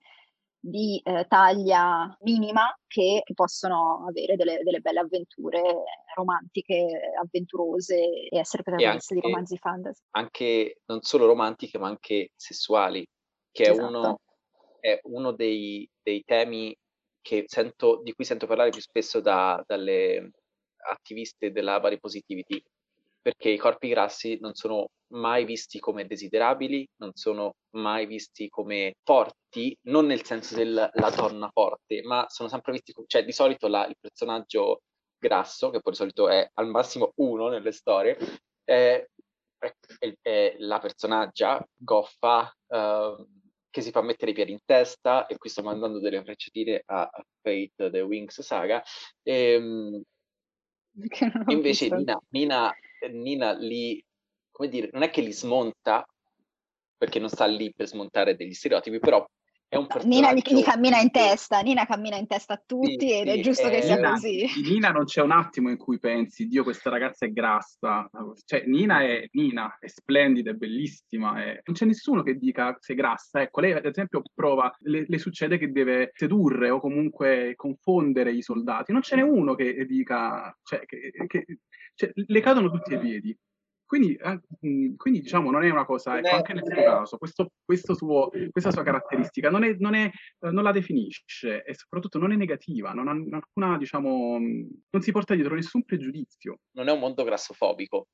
di 0.58 1.00
taglia 1.28 2.12
minima 2.22 2.76
che, 2.88 3.20
che 3.24 3.34
possono 3.34 4.04
avere 4.08 4.34
delle, 4.34 4.62
delle, 4.64 4.80
belle 4.80 4.98
avventure 4.98 5.62
romantiche, 6.16 7.12
avventurose 7.22 8.26
e 8.28 8.36
essere 8.36 8.64
protagoniste 8.64 9.14
di 9.14 9.20
romanzi 9.20 9.58
fantasy. 9.58 10.02
Anche 10.12 10.80
non 10.86 11.02
solo 11.02 11.26
romantiche, 11.26 11.78
ma 11.78 11.86
anche 11.86 12.32
sessuali, 12.34 13.06
che 13.52 13.70
esatto. 13.70 13.80
è 13.80 13.88
uno, 13.88 14.20
è 14.80 15.00
uno 15.04 15.30
dei, 15.30 15.88
dei 16.02 16.24
temi 16.24 16.76
sento, 17.46 18.00
di 18.02 18.12
cui 18.12 18.24
sento 18.24 18.46
parlare 18.46 18.70
più 18.70 18.80
spesso 18.80 19.20
da, 19.20 19.62
dalle 19.66 20.30
attiviste 20.88 21.50
della 21.50 21.80
body 21.80 21.98
positivity, 21.98 22.62
perché 23.20 23.50
i 23.50 23.58
corpi 23.58 23.88
grassi 23.88 24.38
non 24.40 24.54
sono 24.54 24.90
mai 25.08 25.44
visti 25.44 25.78
come 25.78 26.06
desiderabili, 26.06 26.86
non 26.96 27.10
sono 27.14 27.54
mai 27.70 28.06
visti 28.06 28.48
come 28.48 28.94
forti, 29.02 29.76
non 29.82 30.06
nel 30.06 30.24
senso 30.24 30.54
della 30.54 30.90
donna 31.14 31.48
forte, 31.52 32.02
ma 32.02 32.26
sono 32.28 32.48
sempre 32.48 32.72
visti 32.72 32.92
come, 32.92 33.06
cioè 33.08 33.24
di 33.24 33.32
solito 33.32 33.66
la, 33.66 33.86
il 33.86 33.96
personaggio 34.00 34.82
grasso, 35.18 35.70
che 35.70 35.80
poi 35.80 35.92
di 35.92 35.98
solito 35.98 36.28
è 36.28 36.48
al 36.54 36.68
massimo 36.68 37.12
uno 37.16 37.48
nelle 37.48 37.72
storie, 37.72 38.16
è, 38.62 39.04
è, 39.58 40.14
è 40.22 40.54
la 40.58 40.78
personaggia 40.78 41.64
goffa, 41.74 42.52
uh, 42.66 43.26
che 43.76 43.82
si 43.82 43.90
fa 43.90 44.00
mettere 44.00 44.30
i 44.30 44.34
piedi 44.34 44.52
in 44.52 44.60
testa, 44.64 45.26
e 45.26 45.36
qui 45.36 45.50
sto 45.50 45.62
mandando 45.62 46.00
delle 46.00 46.22
frecciatine 46.22 46.82
a, 46.86 47.10
Fate 47.42 47.90
The 47.90 48.00
Wings 48.00 48.40
Saga. 48.40 48.82
Ehm, 49.22 50.02
e, 51.46 51.52
invece 51.52 51.90
Nina, 51.90 52.18
Nina, 52.30 52.74
Nina 53.10 53.52
li, 53.52 54.02
come 54.50 54.68
dire, 54.70 54.88
non 54.92 55.02
è 55.02 55.10
che 55.10 55.20
li 55.20 55.32
smonta, 55.32 56.06
perché 56.96 57.18
non 57.18 57.28
sta 57.28 57.44
lì 57.44 57.70
per 57.74 57.86
smontare 57.86 58.34
degli 58.34 58.54
stereotipi, 58.54 58.98
però 58.98 59.22
è 59.68 59.76
un 59.76 59.86
personaggio... 59.86 60.08
Nina 60.08 60.32
gli, 60.32 60.62
cammina 60.62 61.00
in 61.00 61.10
testa, 61.10 61.60
Nina 61.60 61.86
cammina 61.86 62.16
in 62.16 62.26
testa 62.26 62.54
a 62.54 62.62
tutti 62.64 63.08
sì, 63.08 63.18
ed 63.18 63.28
sì, 63.28 63.38
è 63.38 63.42
giusto 63.42 63.66
è... 63.66 63.70
che 63.70 63.82
sia 63.82 63.96
Nina, 63.96 64.10
così. 64.10 64.46
Nina 64.62 64.90
non 64.90 65.04
c'è 65.04 65.22
un 65.22 65.32
attimo 65.32 65.70
in 65.70 65.76
cui 65.76 65.98
pensi, 65.98 66.46
Dio 66.46 66.62
questa 66.62 66.90
ragazza 66.90 67.26
è 67.26 67.30
grassa, 67.30 68.08
cioè 68.44 68.64
Nina 68.66 69.00
è 69.02 69.26
Nina, 69.32 69.76
è 69.78 69.88
splendida, 69.88 70.50
è 70.50 70.54
bellissima, 70.54 71.42
è... 71.42 71.60
non 71.64 71.74
c'è 71.74 71.84
nessuno 71.84 72.22
che 72.22 72.34
dica 72.36 72.76
sei 72.78 72.96
grassa, 72.96 73.42
ecco, 73.42 73.60
lei 73.60 73.72
ad 73.72 73.86
esempio 73.86 74.22
prova, 74.34 74.74
le, 74.80 75.04
le, 75.06 75.18
succede 75.18 75.58
che 75.58 75.72
deve 75.72 76.10
sedurre 76.14 76.70
o 76.70 76.80
comunque 76.80 77.54
confondere 77.56 78.32
i 78.32 78.42
soldati, 78.42 78.92
non 78.92 79.02
ce 79.02 79.16
n'è 79.16 79.22
uno 79.22 79.54
che 79.54 79.84
dica, 79.86 80.56
cioè, 80.62 80.84
che, 80.84 81.10
che 81.26 81.44
cioè, 81.94 82.12
le 82.14 82.40
cadono 82.40 82.70
tutti 82.70 82.94
i 82.94 82.98
piedi. 82.98 83.36
Quindi, 83.86 84.16
eh, 84.16 84.40
quindi, 84.96 85.20
diciamo, 85.20 85.50
non 85.52 85.62
è 85.62 85.70
una 85.70 85.84
cosa, 85.84 86.18
ecco, 86.18 86.34
anche 86.34 86.52
nel 86.52 86.64
suo 86.64 86.82
caso, 86.82 87.18
questo, 87.18 87.52
questo 87.64 87.94
suo, 87.94 88.30
questa 88.50 88.72
sua 88.72 88.82
caratteristica 88.82 89.48
non, 89.48 89.62
è, 89.62 89.76
non, 89.78 89.94
è, 89.94 90.06
eh, 90.06 90.50
non, 90.50 90.64
la 90.64 90.72
definisce 90.72 91.62
e 91.62 91.74
soprattutto 91.74 92.18
non 92.18 92.32
è 92.32 92.36
negativa, 92.36 92.92
non 92.92 93.06
ha 93.06 93.36
alcuna, 93.36 93.78
diciamo, 93.78 94.38
non 94.38 95.02
si 95.02 95.12
porta 95.12 95.34
dietro 95.34 95.54
nessun 95.54 95.84
pregiudizio. 95.84 96.58
Non 96.72 96.88
è 96.88 96.92
un 96.92 96.98
mondo 96.98 97.22
grassofobico. 97.22 98.08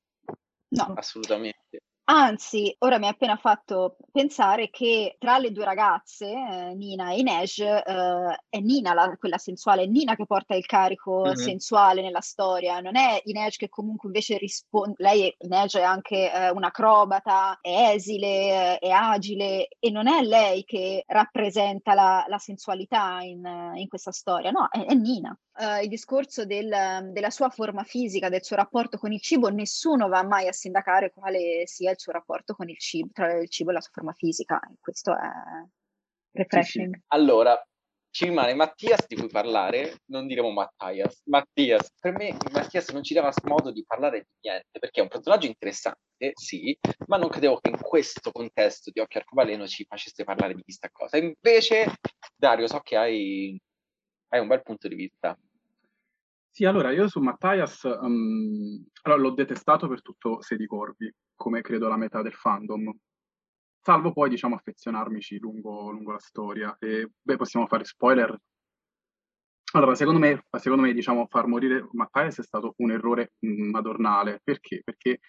No. 0.69 0.93
Assolutamente. 0.95 1.81
Anzi, 2.05 2.75
ora 2.79 2.99
mi 2.99 3.07
ha 3.07 3.11
appena 3.11 3.37
fatto 3.37 3.95
pensare 4.11 4.69
che 4.69 5.15
tra 5.17 5.37
le 5.37 5.53
due 5.53 5.63
ragazze, 5.63 6.25
eh, 6.25 6.73
Nina 6.75 7.11
e 7.11 7.19
Inej, 7.19 7.59
eh, 7.61 8.39
è 8.49 8.59
Nina 8.59 8.93
la, 8.93 9.15
quella 9.17 9.37
sensuale, 9.37 9.83
è 9.83 9.85
Nina 9.85 10.13
che 10.17 10.25
porta 10.25 10.53
il 10.53 10.65
carico 10.65 11.21
mm-hmm. 11.21 11.35
sensuale 11.35 12.01
nella 12.01 12.19
storia, 12.19 12.81
non 12.81 12.97
è 12.97 13.21
Inej 13.23 13.55
che 13.55 13.69
comunque 13.69 14.09
invece 14.09 14.37
risponde, 14.37 14.95
lei 14.97 15.33
Inej 15.39 15.77
è 15.77 15.83
anche 15.83 16.29
eh, 16.29 16.49
un'acrobata, 16.49 17.59
è 17.61 17.93
esile, 17.93 18.79
è 18.79 18.89
agile 18.89 19.69
e 19.79 19.89
non 19.89 20.07
è 20.09 20.21
lei 20.23 20.65
che 20.65 21.05
rappresenta 21.07 21.93
la, 21.93 22.25
la 22.27 22.37
sensualità 22.37 23.19
in, 23.21 23.45
in, 23.75 23.87
questa 23.87 24.11
storia, 24.11 24.51
no, 24.51 24.67
è, 24.69 24.83
è 24.83 24.93
Nina. 24.93 25.33
Uh, 25.55 25.83
il 25.83 25.87
discorso 25.87 26.45
del, 26.45 27.11
della 27.11 27.29
sua 27.29 27.49
forma 27.49 27.83
fisica, 27.83 28.27
del 28.27 28.43
suo 28.43 28.55
rapporto 28.55 28.97
con 28.97 29.11
il 29.11 29.21
cibo, 29.21 29.49
nessuno 29.49 30.07
va 30.07 30.23
mai 30.23 30.47
a 30.47 30.51
sindacare 30.51 31.11
quale 31.11 31.67
sia 31.67 31.91
il 31.91 31.99
suo 31.99 32.11
rapporto 32.11 32.55
con 32.55 32.69
il 32.69 32.79
cibo, 32.79 33.09
tra 33.13 33.33
il 33.37 33.49
cibo 33.49 33.69
e 33.69 33.73
la 33.73 33.81
sua 33.81 33.91
forma 33.93 34.13
fisica. 34.13 34.59
Questo 34.79 35.11
è 35.11 35.29
refreshing. 36.31 36.95
Sì, 36.95 36.99
sì. 36.99 37.05
Allora, 37.09 37.63
ci 38.09 38.25
rimane 38.25 38.53
Mattias 38.53 39.07
di 39.07 39.15
cui 39.15 39.27
parlare, 39.27 39.97
non 40.05 40.27
diremo 40.27 40.51
Mattias, 40.51 41.21
Mattias. 41.25 41.91
Per 41.99 42.13
me 42.13 42.35
Mattias 42.51 42.89
non 42.89 43.03
ci 43.03 43.13
dava 43.13 43.31
modo 43.43 43.71
di 43.71 43.83
parlare 43.85 44.19
di 44.19 44.49
niente, 44.49 44.79
perché 44.79 44.99
è 44.99 45.03
un 45.03 45.09
personaggio 45.09 45.47
interessante, 45.47 46.31
sì, 46.33 46.77
ma 47.07 47.17
non 47.17 47.29
credevo 47.29 47.57
che 47.59 47.69
in 47.69 47.79
questo 47.79 48.31
contesto 48.31 48.91
di 48.91 48.99
Occhio 48.99 49.19
Arcobaleno 49.19 49.67
ci 49.67 49.85
facesse 49.85 50.23
parlare 50.23 50.53
di 50.53 50.61
questa 50.61 50.89
cosa. 50.91 51.17
Invece, 51.17 51.95
Dario, 52.35 52.67
so 52.67 52.79
che 52.81 52.97
hai, 52.97 53.59
hai 54.33 54.41
un 54.41 54.47
bel 54.47 54.61
punto 54.61 54.87
di 54.87 54.95
vista. 54.95 55.37
Sì, 56.49 56.65
allora 56.65 56.91
io 56.91 57.07
su 57.07 57.19
Mattias 57.19 57.83
um, 57.83 58.85
allora, 59.03 59.21
l'ho 59.21 59.31
detestato 59.31 59.87
per 59.87 60.01
tutto 60.01 60.41
Sedi 60.41 60.67
Corvi, 60.67 61.11
come 61.35 61.61
credo 61.61 61.87
la 61.87 61.97
metà 61.97 62.21
del 62.21 62.33
fandom 62.33 62.93
salvo 63.83 64.13
poi 64.13 64.29
diciamo 64.29 64.55
affezionarmici 64.55 65.37
lungo, 65.39 65.91
lungo 65.91 66.13
la 66.13 66.19
storia. 66.19 66.75
E 66.79 67.09
beh, 67.21 67.35
possiamo 67.35 67.67
fare 67.67 67.83
spoiler. 67.83 68.35
Allora, 69.73 69.95
secondo 69.95 70.19
me, 70.19 70.45
secondo 70.59 70.83
me 70.83 70.93
diciamo, 70.93 71.27
far 71.27 71.47
morire 71.47 71.87
Mattias 71.91 72.39
è 72.39 72.43
stato 72.43 72.73
un 72.77 72.91
errore 72.91 73.33
mm, 73.45 73.71
madornale. 73.71 74.39
Perché? 74.43 74.81
Perché 74.83 75.19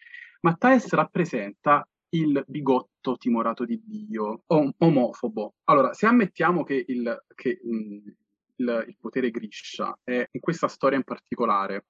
Mattias 0.42 0.88
rappresenta 0.92 1.86
il 2.10 2.44
bigotto 2.46 3.16
timorato 3.16 3.64
di 3.64 3.82
Dio, 3.84 4.42
om- 4.46 4.72
omofobo. 4.78 5.54
Allora, 5.64 5.92
se 5.92 6.06
ammettiamo 6.06 6.62
che, 6.62 6.84
il, 6.86 7.24
che 7.34 7.58
mh, 7.60 7.76
mm, 7.76 7.98
il, 8.56 8.84
il, 8.88 8.96
potere 8.98 9.30
Grisha 9.30 9.98
è, 10.02 10.28
in 10.30 10.40
questa 10.40 10.68
storia 10.68 10.98
in 10.98 11.04
particolare 11.04 11.86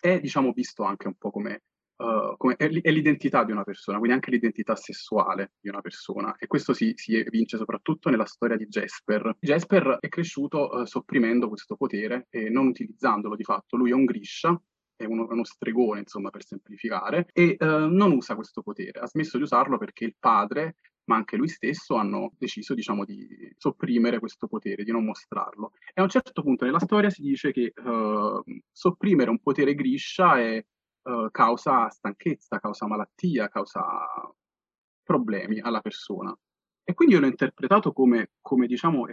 è 0.00 0.20
diciamo 0.20 0.52
visto 0.52 0.84
anche 0.84 1.06
un 1.06 1.14
po' 1.14 1.30
come 1.30 1.62
Uh, 1.96 2.36
come, 2.36 2.56
è, 2.56 2.68
è, 2.68 2.90
l'identità 2.90 3.44
di 3.44 3.52
una 3.52 3.62
persona, 3.62 3.98
quindi 3.98 4.16
anche 4.16 4.32
l'identità 4.32 4.74
sessuale 4.74 5.52
di 5.60 5.68
una 5.68 5.80
persona. 5.80 6.34
E 6.36 6.48
questo 6.48 6.72
si, 6.72 6.92
si 6.96 7.16
evince 7.16 7.56
soprattutto 7.56 8.10
nella 8.10 8.24
storia 8.24 8.56
di 8.56 8.66
Jasper. 8.66 9.36
Jasper 9.38 9.98
è 10.00 10.08
cresciuto 10.08 10.70
uh, 10.70 10.84
sopprimendo 10.86 11.48
questo 11.48 11.76
potere 11.76 12.26
e 12.30 12.50
non 12.50 12.66
utilizzandolo 12.66 13.36
di 13.36 13.44
fatto. 13.44 13.76
Lui 13.76 13.90
è 13.90 13.94
un 13.94 14.06
Grisha, 14.06 14.60
è 14.96 15.04
uno, 15.04 15.28
uno 15.30 15.44
stregone, 15.44 16.00
insomma, 16.00 16.30
per 16.30 16.44
semplificare, 16.44 17.28
e 17.32 17.56
uh, 17.60 17.86
non 17.88 18.10
usa 18.10 18.34
questo 18.34 18.62
potere. 18.62 18.98
Ha 18.98 19.06
smesso 19.06 19.36
di 19.36 19.44
usarlo 19.44 19.78
perché 19.78 20.04
il 20.04 20.16
padre 20.18 20.78
ma 21.06 21.16
anche 21.16 21.36
lui 21.36 21.48
stesso 21.48 21.96
hanno 21.96 22.32
deciso, 22.38 22.74
diciamo, 22.74 23.04
di 23.04 23.52
sopprimere 23.56 24.18
questo 24.18 24.46
potere, 24.46 24.84
di 24.84 24.92
non 24.92 25.04
mostrarlo. 25.04 25.72
E 25.92 26.00
a 26.00 26.02
un 26.02 26.08
certo 26.08 26.42
punto 26.42 26.64
nella 26.64 26.78
storia 26.78 27.10
si 27.10 27.22
dice 27.22 27.52
che 27.52 27.72
uh, 27.74 28.42
sopprimere 28.70 29.30
un 29.30 29.40
potere 29.40 29.74
griscia 29.74 30.38
è 30.38 30.64
uh, 31.02 31.30
causa 31.30 31.88
stanchezza, 31.88 32.58
causa 32.58 32.86
malattia, 32.86 33.48
causa 33.48 33.82
problemi 35.02 35.60
alla 35.60 35.80
persona. 35.80 36.36
E 36.82 36.94
quindi 36.94 37.14
io 37.14 37.20
l'ho 37.20 37.26
interpretato 37.26 37.92
come, 37.92 38.32
come 38.40 38.66
diciamo, 38.66 39.06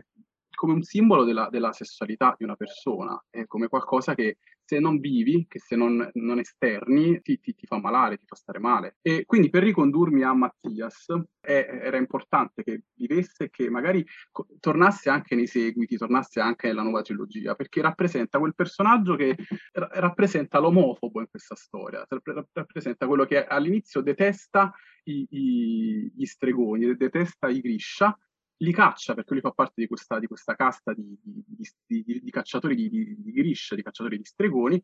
come 0.55 0.73
un 0.73 0.83
simbolo 0.83 1.23
della, 1.23 1.49
della, 1.49 1.71
sessualità 1.71 2.35
di 2.37 2.43
una 2.43 2.55
persona, 2.55 3.21
è 3.29 3.45
come 3.45 3.67
qualcosa 3.67 4.15
che 4.15 4.37
se 4.63 4.79
non 4.79 4.99
vivi, 4.99 5.45
che 5.49 5.59
se 5.59 5.75
non, 5.75 6.09
non 6.13 6.39
esterni, 6.39 7.21
ti, 7.21 7.39
ti, 7.39 7.53
ti, 7.53 7.65
fa 7.65 7.79
malare, 7.79 8.17
ti 8.17 8.25
fa 8.25 8.35
stare 8.35 8.59
male. 8.59 8.95
E 9.01 9.25
quindi 9.25 9.49
per 9.49 9.63
ricondurmi 9.63 10.23
a 10.23 10.33
Mattias 10.33 11.07
è, 11.41 11.81
era 11.83 11.97
importante 11.97 12.63
che 12.63 12.83
vivesse 12.93 13.45
e 13.45 13.49
che 13.49 13.69
magari 13.69 14.05
co- 14.31 14.47
tornasse 14.61 15.09
anche 15.09 15.35
nei 15.35 15.47
seguiti, 15.47 15.97
tornasse 15.97 16.39
anche 16.39 16.67
nella 16.67 16.83
nuova 16.83 17.01
trilogia, 17.01 17.55
perché 17.55 17.81
rappresenta 17.81 18.39
quel 18.39 18.55
personaggio 18.55 19.15
che 19.15 19.35
ra- 19.73 19.89
rappresenta 19.93 20.59
l'omofobo 20.59 21.19
in 21.19 21.27
questa 21.29 21.55
storia, 21.55 22.07
rappresenta 22.53 23.07
quello 23.07 23.25
che 23.25 23.43
all'inizio 23.45 23.99
detesta 23.99 24.73
i, 25.03 25.27
i, 25.31 26.13
gli 26.15 26.25
stregoni, 26.25 26.95
detesta 26.95 27.49
i 27.49 27.59
Grisha, 27.59 28.17
li 28.61 28.71
caccia 28.71 29.13
perché 29.13 29.33
lui 29.33 29.41
fa 29.41 29.51
parte 29.51 29.81
di 29.81 29.87
questa, 29.87 30.19
di 30.19 30.27
questa 30.27 30.55
casta 30.55 30.93
di, 30.93 31.17
di, 31.23 32.21
di, 32.21 32.31
cacciatori 32.31 32.75
di, 32.75 32.89
di, 32.89 33.31
Grisha, 33.31 33.75
di 33.75 33.81
cacciatori 33.81 34.17
di 34.17 34.23
stregoni, 34.23 34.83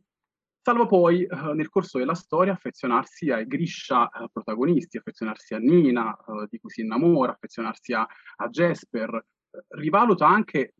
salvo 0.62 0.86
poi 0.86 1.24
eh, 1.24 1.54
nel 1.54 1.70
corso 1.70 1.98
della 1.98 2.16
storia 2.16 2.54
affezionarsi 2.54 3.32
ai 3.32 3.46
Grisha 3.46 4.10
eh, 4.10 4.28
protagonisti, 4.32 4.98
affezionarsi 4.98 5.54
a 5.54 5.60
Nina, 5.60 6.16
eh, 6.16 6.48
di 6.50 6.60
cui 6.60 6.70
si 6.70 6.82
innamora, 6.82 7.34
affezionarsi 7.34 7.94
a, 7.94 8.02
a 8.02 8.48
Jasper, 8.50 9.26
rivaluta 9.70 10.28
anche 10.28 10.74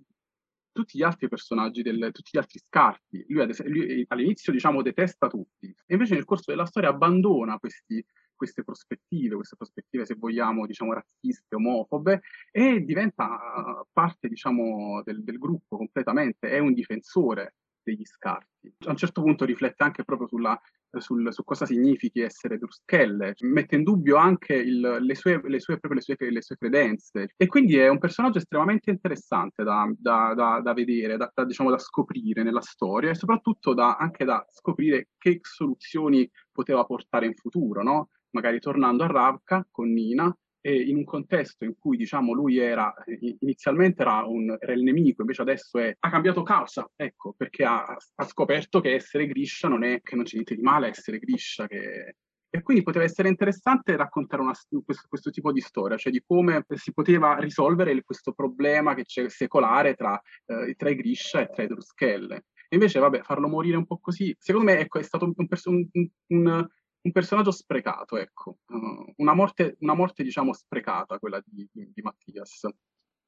tutti 0.72 0.98
gli 0.98 1.04
altri 1.04 1.28
personaggi, 1.28 1.82
del, 1.82 2.10
tutti 2.12 2.32
gli 2.34 2.38
altri 2.38 2.60
scarti. 2.60 3.26
Lui, 3.30 3.42
ad, 3.42 3.68
lui 3.68 4.06
all'inizio, 4.08 4.52
diciamo, 4.52 4.82
detesta 4.82 5.28
tutti, 5.28 5.68
e 5.68 5.94
invece 5.94 6.16
nel 6.16 6.26
corso 6.26 6.52
della 6.52 6.66
storia 6.66 6.90
abbandona 6.90 7.58
questi, 7.58 8.04
queste 8.38 8.64
prospettive, 8.64 9.36
queste 9.36 9.58
prospettive, 9.58 10.06
se 10.06 10.16
vogliamo, 10.16 10.66
diciamo, 10.66 10.94
razziste, 10.94 11.56
omofobe, 11.56 12.22
e 12.52 12.80
diventa 12.86 13.86
parte, 13.92 14.30
diciamo, 14.30 15.02
del, 15.04 15.24
del 15.24 15.38
gruppo 15.38 15.76
completamente, 15.76 16.50
è 16.50 16.60
un 16.60 16.74
difensore 16.74 17.56
degli 17.92 18.06
scarti. 18.06 18.74
A 18.86 18.92
un 18.92 18.98
certo 18.98 19.22
punto 19.22 19.46
riflette 19.46 19.84
anche 19.84 20.04
proprio 20.04 20.28
sulla, 20.28 20.60
sul, 20.98 21.32
su 21.32 21.44
cosa 21.44 21.66
significhi 21.66 22.20
essere 22.20 22.58
Druschelle, 22.58 23.36
mette 23.42 23.76
in 23.76 23.84
dubbio 23.84 24.18
anche 24.18 24.56
il, 24.56 24.80
le, 24.80 25.16
sue, 25.16 25.42
le, 25.44 25.60
sue, 25.60 25.80
le, 25.82 26.02
sue, 26.02 26.16
le, 26.18 26.42
sue, 26.42 26.58
credenze 26.58 27.30
e 27.38 27.48
quindi 27.48 27.78
è 27.78 27.88
un 27.88 28.00
personaggio 28.00 28.40
estremamente 28.40 28.90
interessante 28.90 29.64
da, 29.64 29.90
da, 29.98 30.34
da, 30.36 30.60
da 30.62 30.74
vedere, 30.74 31.18
da, 31.18 31.32
diciamo, 31.46 31.70
da 31.70 31.78
scoprire 31.78 32.44
nella 32.44 32.62
storia 32.62 33.12
e 33.12 33.16
soprattutto 33.16 33.74
anche 33.74 34.26
da 34.26 34.46
scoprire 34.50 35.10
che 35.18 35.40
soluzioni 35.42 36.30
poteva 36.52 36.84
portare 36.84 37.26
in 37.26 37.36
futuro, 37.36 37.84
no? 37.84 38.10
Magari 38.32 38.60
tornando 38.60 39.04
a 39.04 39.08
Ravka 39.08 39.66
con 39.70 39.92
Nina, 39.92 40.36
e 40.68 40.82
in 40.82 40.98
un 40.98 41.06
contesto 41.06 41.64
in 41.64 41.76
cui 41.80 41.96
diciamo 41.96 42.34
lui 42.34 42.58
era 42.58 42.94
inizialmente 43.40 44.02
era, 44.02 44.26
un, 44.26 44.54
era 44.60 44.74
il 44.74 44.84
nemico, 44.84 45.22
invece 45.22 45.42
adesso 45.42 45.78
è, 45.80 45.96
ha 45.98 46.10
cambiato 46.10 46.44
causa, 46.44 46.90
ecco, 46.94 47.34
perché 47.38 47.64
ha, 47.64 47.86
ha, 47.86 48.26
scoperto 48.26 48.82
che 48.82 48.94
essere 48.94 49.28
Griscia 49.28 49.70
non 49.70 49.84
è 49.86 50.02
che 50.02 50.16
non 50.16 50.26
c'è 50.26 50.34
niente 50.34 50.56
di 50.56 50.62
male 50.62 50.90
essere 50.90 51.20
Griscia, 51.20 51.68
che... 51.68 52.16
e 52.50 52.62
quindi 52.64 52.84
poteva 52.84 53.06
essere 53.06 53.30
interessante 53.30 53.96
raccontare 53.96 54.42
una, 54.42 54.54
questo, 54.84 55.08
questo, 55.08 55.30
tipo 55.30 55.54
di 55.54 55.62
storia, 55.62 55.96
cioè 55.96 56.12
di 56.12 56.22
come 56.26 56.66
si 56.76 56.92
poteva 56.92 57.38
risolvere 57.38 58.04
questo 58.04 58.34
problema 58.34 58.94
che 58.94 59.04
c'è 59.04 59.30
secolare 59.30 59.94
tra, 59.94 60.22
eh, 60.48 60.76
tra 60.76 60.90
i 60.90 60.96
Griscia 60.96 61.42
e 61.42 61.50
tra 61.50 61.64
i 61.64 61.68
Druschelle. 61.68 62.46
Invece, 62.70 63.00
vabbè, 63.00 63.22
farlo 63.22 63.48
morire 63.48 63.78
un 63.78 63.86
po' 63.86 64.00
così, 64.00 64.36
secondo 64.38 64.70
me 64.70 64.80
ecco, 64.80 65.00
è 65.00 65.04
stato 65.04 65.24
un, 65.24 65.34
un, 65.38 66.10
un, 66.28 66.68
un 67.08 67.12
personaggio 67.12 67.52
sprecato, 67.52 68.18
ecco, 68.18 68.58
uh, 68.68 69.14
una, 69.18 69.34
morte, 69.34 69.78
una 69.80 69.94
morte, 69.94 70.24
diciamo, 70.24 70.54
sprecata, 70.54 71.20
quella 71.20 71.42
di, 71.46 71.68
di, 71.72 71.92
di 71.94 72.02
Mattias. 72.02 72.68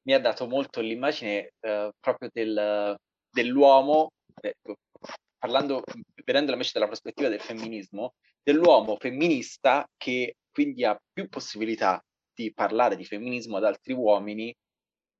Mi 0.02 0.14
ha 0.14 0.20
dato 0.20 0.46
molto 0.46 0.80
l'immagine 0.80 1.54
uh, 1.60 1.90
proprio 1.98 2.28
del, 2.32 2.96
dell'uomo, 3.30 4.12
ecco, 4.40 4.76
parlando, 5.38 5.82
vedendola 6.24 6.52
invece 6.52 6.72
dalla 6.74 6.86
prospettiva 6.86 7.28
del 7.28 7.40
femminismo, 7.40 8.14
dell'uomo 8.42 8.96
femminista 8.96 9.86
che 9.96 10.36
quindi 10.50 10.84
ha 10.84 10.98
più 11.12 11.28
possibilità 11.28 12.02
di 12.34 12.52
parlare 12.52 12.96
di 12.96 13.04
femminismo 13.04 13.56
ad 13.56 13.64
altri 13.64 13.92
uomini 13.92 14.54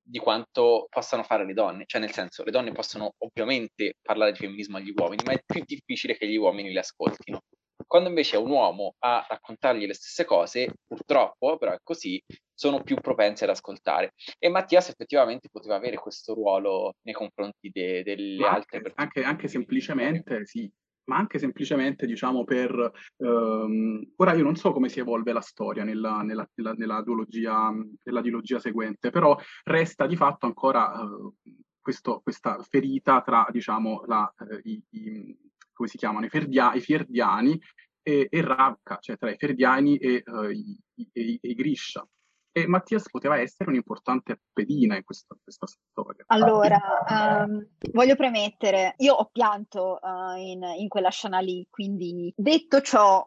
di 0.03 0.19
quanto 0.19 0.87
possano 0.91 1.23
fare 1.23 1.47
le 1.47 1.55
donne. 1.55 1.85
Cioè, 1.87 2.01
nel 2.01 2.13
senso, 2.13 2.43
le 2.43 2.51
donne 2.51 2.73
possono 2.73 3.13
ovviamente 3.19 3.95
parlare 4.03 4.33
di 4.33 4.39
femminismo 4.39 4.77
agli 4.77 4.93
uomini, 4.95 5.23
ma 5.25 5.33
è 5.33 5.43
più 5.45 5.63
difficile 5.65 6.17
che 6.17 6.27
gli 6.27 6.37
uomini 6.37 6.73
le 6.73 6.81
ascoltino. 6.81 7.43
Quando 7.91 8.09
invece 8.09 8.37
è 8.37 8.39
un 8.39 8.51
uomo 8.51 8.95
a 9.01 9.27
raccontargli 9.29 9.85
le 9.85 9.95
stesse 9.95 10.25
cose, 10.25 10.75
purtroppo, 10.87 11.59
però 11.59 11.73
è 11.73 11.79
così, 11.83 12.23
sono 12.55 12.85
più 12.85 12.95
propensi 12.95 13.43
ad 13.43 13.51
ascoltare. 13.51 14.13
E 14.39 14.49
Mattias 14.49 14.91
effettivamente 14.91 15.49
poteva 15.51 15.75
avere 15.75 15.97
questo 15.97 16.33
ruolo 16.33 16.93
nei 17.03 17.15
confronti 17.15 17.69
de- 17.69 18.05
delle 18.05 18.39
ma 18.39 18.51
altre 18.53 18.81
persone. 18.81 19.03
Anche, 19.03 19.25
anche 19.25 19.49
semplicemente, 19.49 20.47
sì, 20.47 20.71
ma 21.07 21.17
anche 21.17 21.41
semplicemente 21.41 22.07
diciamo 22.07 22.45
per 22.45 22.93
ehm, 23.17 24.13
ora 24.15 24.35
io 24.35 24.45
non 24.45 24.55
so 24.55 24.71
come 24.71 24.89
si 24.89 25.01
evolve 25.01 25.33
la 25.33 25.41
storia 25.41 25.83
nella, 25.83 26.23
nella, 26.23 26.49
nella, 26.55 26.73
nella, 26.75 27.03
duologia, 27.03 27.75
nella 28.05 28.21
dilogia 28.21 28.61
seguente, 28.61 29.11
però 29.11 29.37
resta 29.65 30.07
di 30.07 30.15
fatto 30.15 30.47
ancora 30.47 30.93
eh, 30.93 31.51
questo, 31.81 32.21
questa 32.23 32.57
ferita 32.63 33.21
tra 33.21 33.49
diciamo 33.51 34.05
la, 34.07 34.33
eh, 34.49 34.61
i, 34.63 34.85
i, 34.91 35.50
come 35.81 35.89
si 35.89 35.97
chiamano, 35.97 36.27
i, 36.27 36.29
ferdia, 36.29 36.75
i 36.75 36.81
Fierdiani 36.81 37.59
e, 38.03 38.29
e 38.31 38.43
Ravka, 38.43 38.99
cioè 39.01 39.17
tra 39.17 39.31
i 39.31 39.37
Ferdiani 39.39 39.97
e, 39.97 40.23
uh, 40.27 40.51
i, 40.51 40.79
i, 40.95 41.39
i, 41.41 41.55
Grisha. 41.55 42.07
E 42.53 42.67
Mattias 42.67 43.09
poteva 43.09 43.39
essere 43.39 43.71
un'importante 43.71 44.43
pedina 44.53 44.97
in 44.97 45.05
questa, 45.05 45.35
questa 45.43 45.67
storia. 45.67 46.25
Allora, 46.27 46.79
um, 47.09 47.67
voglio 47.93 48.17
premettere, 48.17 48.95
io 48.99 49.15
ho 49.15 49.31
pianto 49.33 49.99
uh, 50.03 50.37
in, 50.37 50.63
in 50.77 50.89
quella 50.89 51.11
scena 51.11 51.39
lì, 51.39 51.67
quindi 51.71 52.33
detto 52.37 52.81
ciò, 52.83 53.27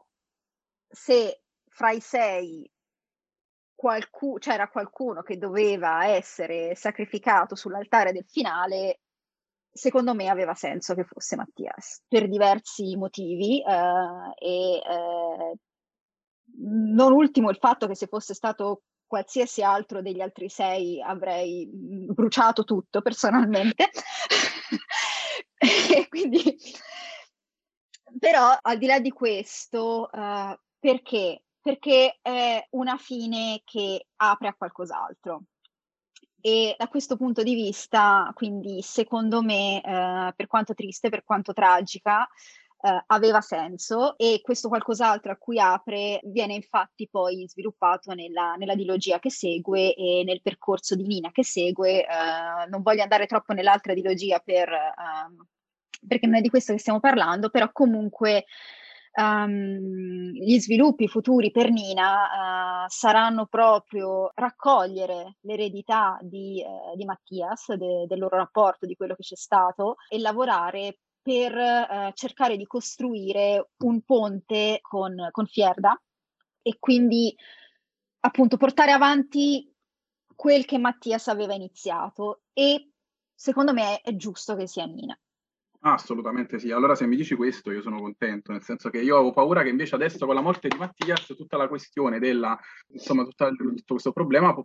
se 0.87 1.41
fra 1.69 1.91
i 1.91 2.01
sei 2.01 2.69
qualcu- 3.73 4.39
c'era 4.39 4.67
qualcuno 4.67 5.23
che 5.23 5.37
doveva 5.37 6.05
essere 6.05 6.75
sacrificato 6.75 7.55
sull'altare 7.55 8.11
del 8.11 8.25
finale, 8.27 9.02
secondo 9.73 10.13
me 10.13 10.29
aveva 10.29 10.53
senso 10.53 10.93
che 10.93 11.03
fosse 11.03 11.35
Mattias 11.35 12.03
per 12.07 12.29
diversi 12.29 12.95
motivi 12.95 13.61
eh, 13.61 14.33
e 14.37 14.75
eh, 14.77 15.57
non 16.57 17.11
ultimo 17.11 17.49
il 17.49 17.57
fatto 17.57 17.87
che 17.87 17.95
se 17.95 18.07
fosse 18.07 18.33
stato 18.35 18.83
qualsiasi 19.07 19.61
altro 19.61 20.01
degli 20.01 20.21
altri 20.21 20.49
sei 20.49 21.01
avrei 21.01 21.69
bruciato 21.71 22.63
tutto 22.63 23.01
personalmente. 23.01 23.89
e 25.57 26.07
quindi, 26.07 26.57
però 28.17 28.55
al 28.59 28.77
di 28.77 28.87
là 28.87 28.99
di 28.99 29.11
questo, 29.11 30.09
uh, 30.11 30.55
perché? 30.79 31.43
Perché 31.61 32.17
è 32.21 32.67
una 32.71 32.97
fine 32.97 33.61
che 33.63 34.07
apre 34.15 34.47
a 34.47 34.55
qualcos'altro. 34.55 35.43
E 36.45 36.75
da 36.77 36.89
questo 36.89 37.15
punto 37.15 37.41
di 37.41 37.55
vista, 37.55 38.29
quindi 38.33 38.81
secondo 38.81 39.41
me, 39.41 39.81
eh, 39.81 40.33
per 40.35 40.47
quanto 40.47 40.73
triste, 40.73 41.07
per 41.07 41.23
quanto 41.23 41.53
tragica, 41.53 42.27
eh, 42.81 43.03
aveva 43.07 43.39
senso 43.39 44.17
e 44.17 44.41
questo 44.43 44.67
qualcos'altro 44.67 45.31
a 45.31 45.37
cui 45.37 45.57
apre 45.57 46.19
viene 46.23 46.53
infatti 46.53 47.07
poi 47.09 47.47
sviluppato 47.47 48.13
nella, 48.13 48.55
nella 48.55 48.75
dilogia 48.75 49.19
che 49.19 49.31
segue 49.31 49.95
e 49.95 50.23
nel 50.25 50.41
percorso 50.41 50.95
di 50.95 51.07
Nina 51.07 51.31
che 51.31 51.45
segue. 51.45 52.01
Eh, 52.01 52.67
non 52.67 52.81
voglio 52.81 53.03
andare 53.03 53.25
troppo 53.25 53.53
nell'altra 53.53 53.93
dilogia 53.93 54.39
per, 54.39 54.67
ehm, 54.67 55.47
perché 56.05 56.27
non 56.27 56.35
è 56.35 56.41
di 56.41 56.49
questo 56.49 56.73
che 56.73 56.79
stiamo 56.79 56.99
parlando, 56.99 57.49
però 57.49 57.71
comunque 57.71 58.43
um, 59.15 60.31
gli 60.31 60.59
sviluppi 60.59 61.07
futuri 61.07 61.51
per 61.51 61.71
Nina 61.71 62.83
uh, 62.83 62.85
saranno 62.87 63.45
proprio 63.45 64.31
raccogliere 64.35 65.37
l'eredità 65.41 66.17
di, 66.21 66.63
uh, 66.65 66.95
di 66.95 67.05
Mattias, 67.05 67.73
de, 67.73 68.05
del 68.07 68.19
loro 68.19 68.37
rapporto, 68.37 68.85
di 68.85 68.95
quello 68.95 69.15
che 69.15 69.23
c'è 69.23 69.35
stato, 69.35 69.95
e 70.09 70.19
lavorare 70.19 70.99
per 71.21 71.53
uh, 71.53 72.11
cercare 72.13 72.57
di 72.57 72.65
costruire 72.65 73.69
un 73.83 74.01
ponte 74.01 74.79
con, 74.81 75.29
con 75.31 75.45
Fierda 75.45 75.99
e 76.61 76.77
quindi 76.79 77.35
appunto 78.21 78.57
portare 78.57 78.91
avanti 78.91 79.73
quel 80.35 80.65
che 80.65 80.77
Mattias 80.77 81.27
aveva 81.27 81.53
iniziato 81.53 82.41
e 82.53 82.91
secondo 83.33 83.73
me 83.73 84.01
è 84.01 84.15
giusto 84.15 84.55
che 84.55 84.67
sia 84.67 84.85
Nina. 84.85 85.17
Assolutamente 85.85 86.59
sì. 86.59 86.71
Allora 86.71 86.95
se 86.95 87.05
mi 87.05 87.17
dici 87.17 87.35
questo 87.35 87.69
io 87.71 87.81
sono 87.81 87.99
contento, 87.99 88.53
nel 88.53 88.61
senso 88.61 88.89
che 88.89 89.01
io 89.01 89.15
avevo 89.15 89.33
paura 89.33 89.63
che 89.63 89.69
invece 89.69 89.95
adesso 89.95 90.25
con 90.25 90.33
la 90.33 90.41
morte 90.41 90.69
di 90.69 90.77
Mattias 90.77 91.25
tutta 91.35 91.57
la 91.57 91.67
questione 91.67 92.19
della, 92.19 92.57
insomma, 92.87 93.23
tutta, 93.23 93.49
tutto 93.49 93.83
questo 93.85 94.13
problema 94.13 94.55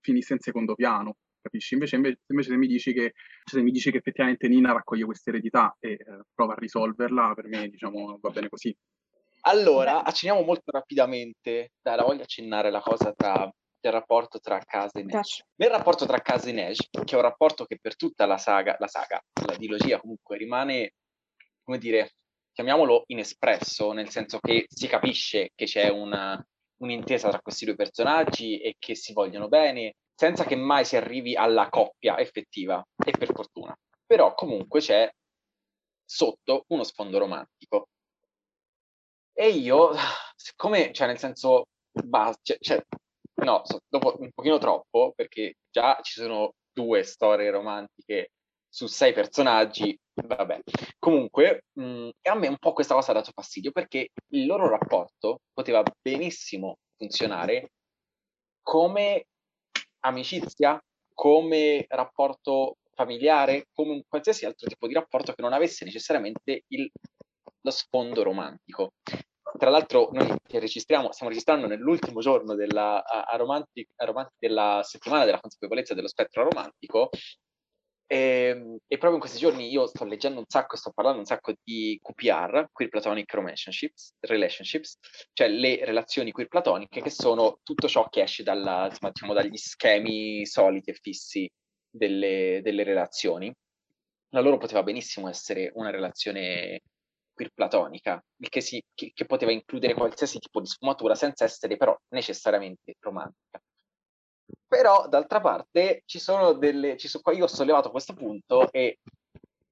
finisse 0.00 0.32
in 0.32 0.38
secondo 0.38 0.74
piano, 0.74 1.16
capisci? 1.42 1.74
Invece, 1.74 1.96
invece, 1.96 2.20
invece 2.28 2.48
se, 2.48 2.56
mi 2.56 2.66
dici 2.66 2.94
che, 2.94 3.12
se 3.44 3.60
mi 3.60 3.70
dici 3.70 3.90
che 3.90 3.98
effettivamente 3.98 4.48
Nina 4.48 4.72
raccoglie 4.72 5.04
questa 5.04 5.28
eredità 5.28 5.76
e 5.78 5.90
eh, 5.90 5.98
prova 6.34 6.54
a 6.54 6.58
risolverla, 6.58 7.34
per 7.34 7.46
me 7.46 7.68
diciamo 7.68 8.18
va 8.18 8.30
bene 8.30 8.48
così. 8.48 8.74
Allora, 9.42 10.02
accenniamo 10.02 10.42
molto 10.44 10.70
rapidamente, 10.70 11.72
dai, 11.82 11.96
la 11.96 12.04
voglio 12.04 12.22
accennare 12.22 12.70
la 12.70 12.80
cosa 12.80 13.12
tra 13.12 13.50
del 13.80 13.92
rapporto 13.92 14.38
tra 14.40 14.58
Casa 14.58 14.98
e 14.98 15.02
Neige. 15.02 15.46
Nel 15.56 15.70
rapporto 15.70 16.06
tra 16.06 16.20
Casa 16.20 16.48
e 16.48 16.52
Neige, 16.52 16.88
che 16.90 17.12
è 17.12 17.16
un 17.16 17.22
rapporto 17.22 17.64
che 17.64 17.78
per 17.80 17.96
tutta 17.96 18.26
la 18.26 18.38
saga, 18.38 18.76
la 18.78 18.88
saga, 18.88 19.22
la 19.46 19.56
dilogia 19.56 20.00
comunque 20.00 20.36
rimane, 20.36 20.94
come 21.62 21.78
dire, 21.78 22.12
chiamiamolo 22.52 23.04
inespresso, 23.06 23.92
nel 23.92 24.08
senso 24.08 24.38
che 24.40 24.66
si 24.68 24.88
capisce 24.88 25.50
che 25.54 25.66
c'è 25.66 25.88
una, 25.88 26.44
un'intesa 26.78 27.28
tra 27.28 27.40
questi 27.40 27.64
due 27.64 27.76
personaggi 27.76 28.58
e 28.60 28.74
che 28.78 28.94
si 28.94 29.12
vogliono 29.12 29.48
bene, 29.48 29.94
senza 30.14 30.44
che 30.44 30.56
mai 30.56 30.84
si 30.84 30.96
arrivi 30.96 31.36
alla 31.36 31.68
coppia 31.68 32.18
effettiva, 32.18 32.84
e 33.04 33.12
per 33.12 33.32
fortuna. 33.32 33.76
Però 34.04 34.34
comunque 34.34 34.80
c'è 34.80 35.08
sotto 36.04 36.64
uno 36.68 36.82
sfondo 36.82 37.18
romantico. 37.18 37.90
E 39.32 39.50
io, 39.50 39.92
siccome, 40.34 40.92
cioè 40.92 41.06
nel 41.06 41.18
senso, 41.18 41.66
bah, 41.92 42.34
cioè, 42.42 42.56
cioè, 42.58 42.84
no, 43.44 43.62
so, 43.64 43.80
dopo 43.88 44.16
un 44.18 44.30
pochino 44.32 44.58
troppo, 44.58 45.12
perché 45.14 45.54
già 45.70 45.98
ci 46.02 46.20
sono 46.20 46.52
due 46.72 47.02
storie 47.02 47.50
romantiche 47.50 48.30
su 48.68 48.86
sei 48.86 49.12
personaggi, 49.12 49.96
vabbè. 50.14 50.60
Comunque, 50.98 51.64
mh, 51.72 52.08
a 52.22 52.34
me 52.34 52.48
un 52.48 52.58
po' 52.58 52.72
questa 52.72 52.94
cosa 52.94 53.10
ha 53.10 53.14
dato 53.14 53.32
fastidio, 53.32 53.70
perché 53.72 54.10
il 54.32 54.46
loro 54.46 54.68
rapporto 54.68 55.40
poteva 55.52 55.82
benissimo 56.00 56.76
funzionare 56.96 57.70
come 58.62 59.26
amicizia, 60.00 60.80
come 61.14 61.84
rapporto 61.88 62.76
familiare, 62.92 63.66
come 63.72 63.92
un 63.92 64.02
qualsiasi 64.06 64.44
altro 64.44 64.68
tipo 64.68 64.86
di 64.86 64.94
rapporto 64.94 65.32
che 65.32 65.42
non 65.42 65.52
avesse 65.52 65.84
necessariamente 65.84 66.64
il, 66.68 66.90
lo 67.60 67.70
sfondo 67.70 68.22
romantico. 68.22 68.92
Tra 69.58 69.70
l'altro 69.70 70.08
noi 70.12 70.34
registriamo, 70.50 71.12
stiamo 71.12 71.30
registrando 71.30 71.66
nell'ultimo 71.66 72.20
giorno 72.20 72.54
della, 72.54 73.04
a, 73.04 73.36
romantic, 73.36 73.90
a 73.96 74.04
romantic, 74.06 74.36
della 74.38 74.80
settimana 74.82 75.24
della 75.24 75.40
consapevolezza 75.40 75.94
dello 75.94 76.08
spettro 76.08 76.44
romantico 76.44 77.10
e, 78.10 78.16
ehm, 78.16 78.76
e, 78.86 78.96
proprio 78.96 79.14
in 79.14 79.20
questi 79.20 79.38
giorni 79.38 79.70
io 79.70 79.86
sto 79.86 80.04
leggendo 80.04 80.38
un 80.38 80.46
sacco 80.48 80.74
e 80.74 80.78
sto 80.78 80.92
parlando 80.92 81.20
un 81.20 81.26
sacco 81.26 81.52
di 81.62 82.00
QPR, 82.02 82.68
Queer 82.72 82.90
Platonic 82.90 83.32
Relationships, 83.34 84.14
relationships 84.20 84.98
cioè 85.34 85.48
le 85.48 85.84
relazioni 85.84 86.32
queer 86.32 86.48
platoniche 86.48 87.02
che 87.02 87.10
sono 87.10 87.60
tutto 87.62 87.86
ciò 87.86 88.08
che 88.08 88.22
esce 88.22 88.42
dalla, 88.42 88.86
insomma, 88.86 89.12
diciamo, 89.12 89.34
dagli 89.34 89.56
schemi 89.56 90.46
soliti 90.46 90.90
e 90.90 90.94
fissi 90.94 91.48
delle, 91.90 92.60
delle 92.62 92.82
relazioni. 92.82 93.52
La 94.30 94.40
loro 94.40 94.56
poteva 94.56 94.82
benissimo 94.82 95.28
essere 95.28 95.70
una 95.74 95.90
relazione 95.90 96.80
queer 97.38 97.52
platonica, 97.54 98.22
che, 98.36 98.60
si, 98.60 98.82
che, 98.92 99.12
che 99.14 99.24
poteva 99.24 99.52
includere 99.52 99.94
qualsiasi 99.94 100.40
tipo 100.40 100.60
di 100.60 100.66
sfumatura 100.66 101.14
senza 101.14 101.44
essere 101.44 101.76
però 101.76 101.96
necessariamente 102.08 102.96
romantica. 102.98 103.62
Però 104.66 105.06
d'altra 105.08 105.40
parte 105.40 106.02
ci 106.04 106.18
sono 106.18 106.54
delle, 106.54 106.96
ci 106.96 107.06
sono, 107.06 107.22
io 107.36 107.44
ho 107.44 107.48
sollevato 107.48 107.90
questo 107.90 108.14
punto 108.14 108.70
e 108.72 108.98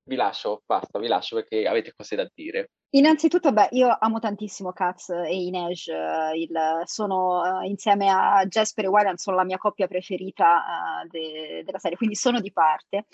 vi 0.05 0.15
lascio, 0.15 0.63
basta, 0.65 1.01
vi 1.01 1.09
lascio 1.09 1.35
perché 1.37 1.67
avete 1.67 1.93
cose 1.95 2.15
da 2.15 2.29
dire. 2.33 2.71
Innanzitutto, 2.91 3.53
beh, 3.53 3.69
io 3.73 3.95
amo 3.99 4.21
tantissimo 4.21 4.73
Katz 4.73 5.09
e 5.09 5.35
Inej, 5.35 5.89
il, 6.35 6.83
sono 6.85 7.41
uh, 7.41 7.63
insieme 7.65 8.09
a 8.09 8.45
Jasper 8.47 8.85
e 8.85 8.89
Wyland, 8.89 9.19
sono 9.19 9.37
la 9.37 9.45
mia 9.45 9.59
coppia 9.59 9.89
preferita 9.89 11.03
uh, 11.03 11.09
de, 11.09 11.63
della 11.65 11.79
serie, 11.79 11.97
quindi 11.97 12.15
sono 12.15 12.41
di 12.41 12.53
parte. 12.53 13.07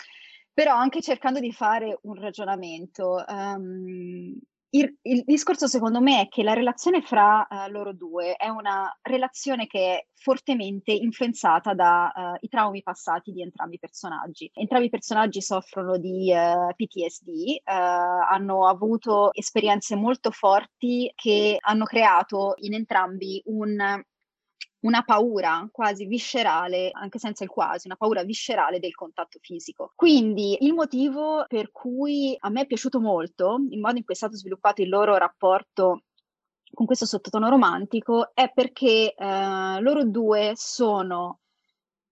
Però 0.55 0.75
anche 0.75 1.01
cercando 1.01 1.41
di 1.41 1.53
fare 1.53 1.99
un 2.03 2.15
ragionamento, 2.15 3.25
um, 3.27 4.39
il, 4.75 4.99
il, 5.03 5.23
discorso 5.27 5.67
secondo 5.67 6.01
me 6.01 6.23
è 6.23 6.29
che 6.29 6.43
la 6.43 6.55
relazione 6.55 7.03
fra 7.03 7.47
uh, 7.49 7.71
loro 7.71 7.93
due 7.93 8.37
è 8.37 8.49
una 8.49 8.91
relazione 9.03 9.67
che 9.67 9.97
è 9.97 10.07
fortemente 10.15 10.93
influenzata 10.93 11.75
dai 11.75 12.11
uh, 12.15 12.49
traumi 12.49 12.83
passati 12.83 13.33
di 13.33 13.43
entrambi 13.43 13.75
i 13.75 13.79
personaggi. 13.79 14.51
Entrambi 14.55 14.87
i 14.87 14.91
personaggi 14.91 15.43
soffrono 15.43 15.99
di 15.99 16.33
uh, 16.33 16.75
PTSD, 16.75 17.61
hanno 17.65 18.67
avuto 18.67 19.33
esperienze 19.35 19.95
molto 19.95 20.31
forti 20.31 21.11
che 21.15 21.57
hanno 21.61 21.85
creato 21.85 22.55
in 22.57 22.75
entrambi 22.75 23.43
un 23.47 24.03
una 24.83 25.03
paura 25.03 25.69
quasi 25.71 26.07
viscerale, 26.07 26.91
anche 26.93 27.19
senza 27.19 27.45
il 27.45 27.51
quasi, 27.51 27.87
una 27.87 27.97
paura 27.97 28.25
viscerale 28.25 28.79
del 28.79 28.95
contatto 28.95 29.39
fisico. 29.41 29.93
Quindi 29.95 30.59
il 30.61 30.73
motivo 30.73 31.45
per 31.49 31.71
cui 31.71 32.37
a 32.39 32.49
me 32.49 32.63
è 32.63 32.67
piaciuto 32.67 33.01
molto 33.01 33.59
il 33.71 33.79
modo 33.79 33.99
in 33.99 34.05
cui 34.05 34.15
è 34.15 34.17
stato 34.17 34.37
sviluppato 34.37 34.83
il 34.83 34.89
loro 34.89 35.17
rapporto 35.17 36.03
con 36.73 36.87
questo 36.87 37.07
sottotono 37.07 37.49
romantico 37.49 38.35
è 38.35 38.51
perché 38.53 39.15
eh, 39.15 39.81
loro 39.81 40.05
due 40.05 40.53
sono, 40.55 41.41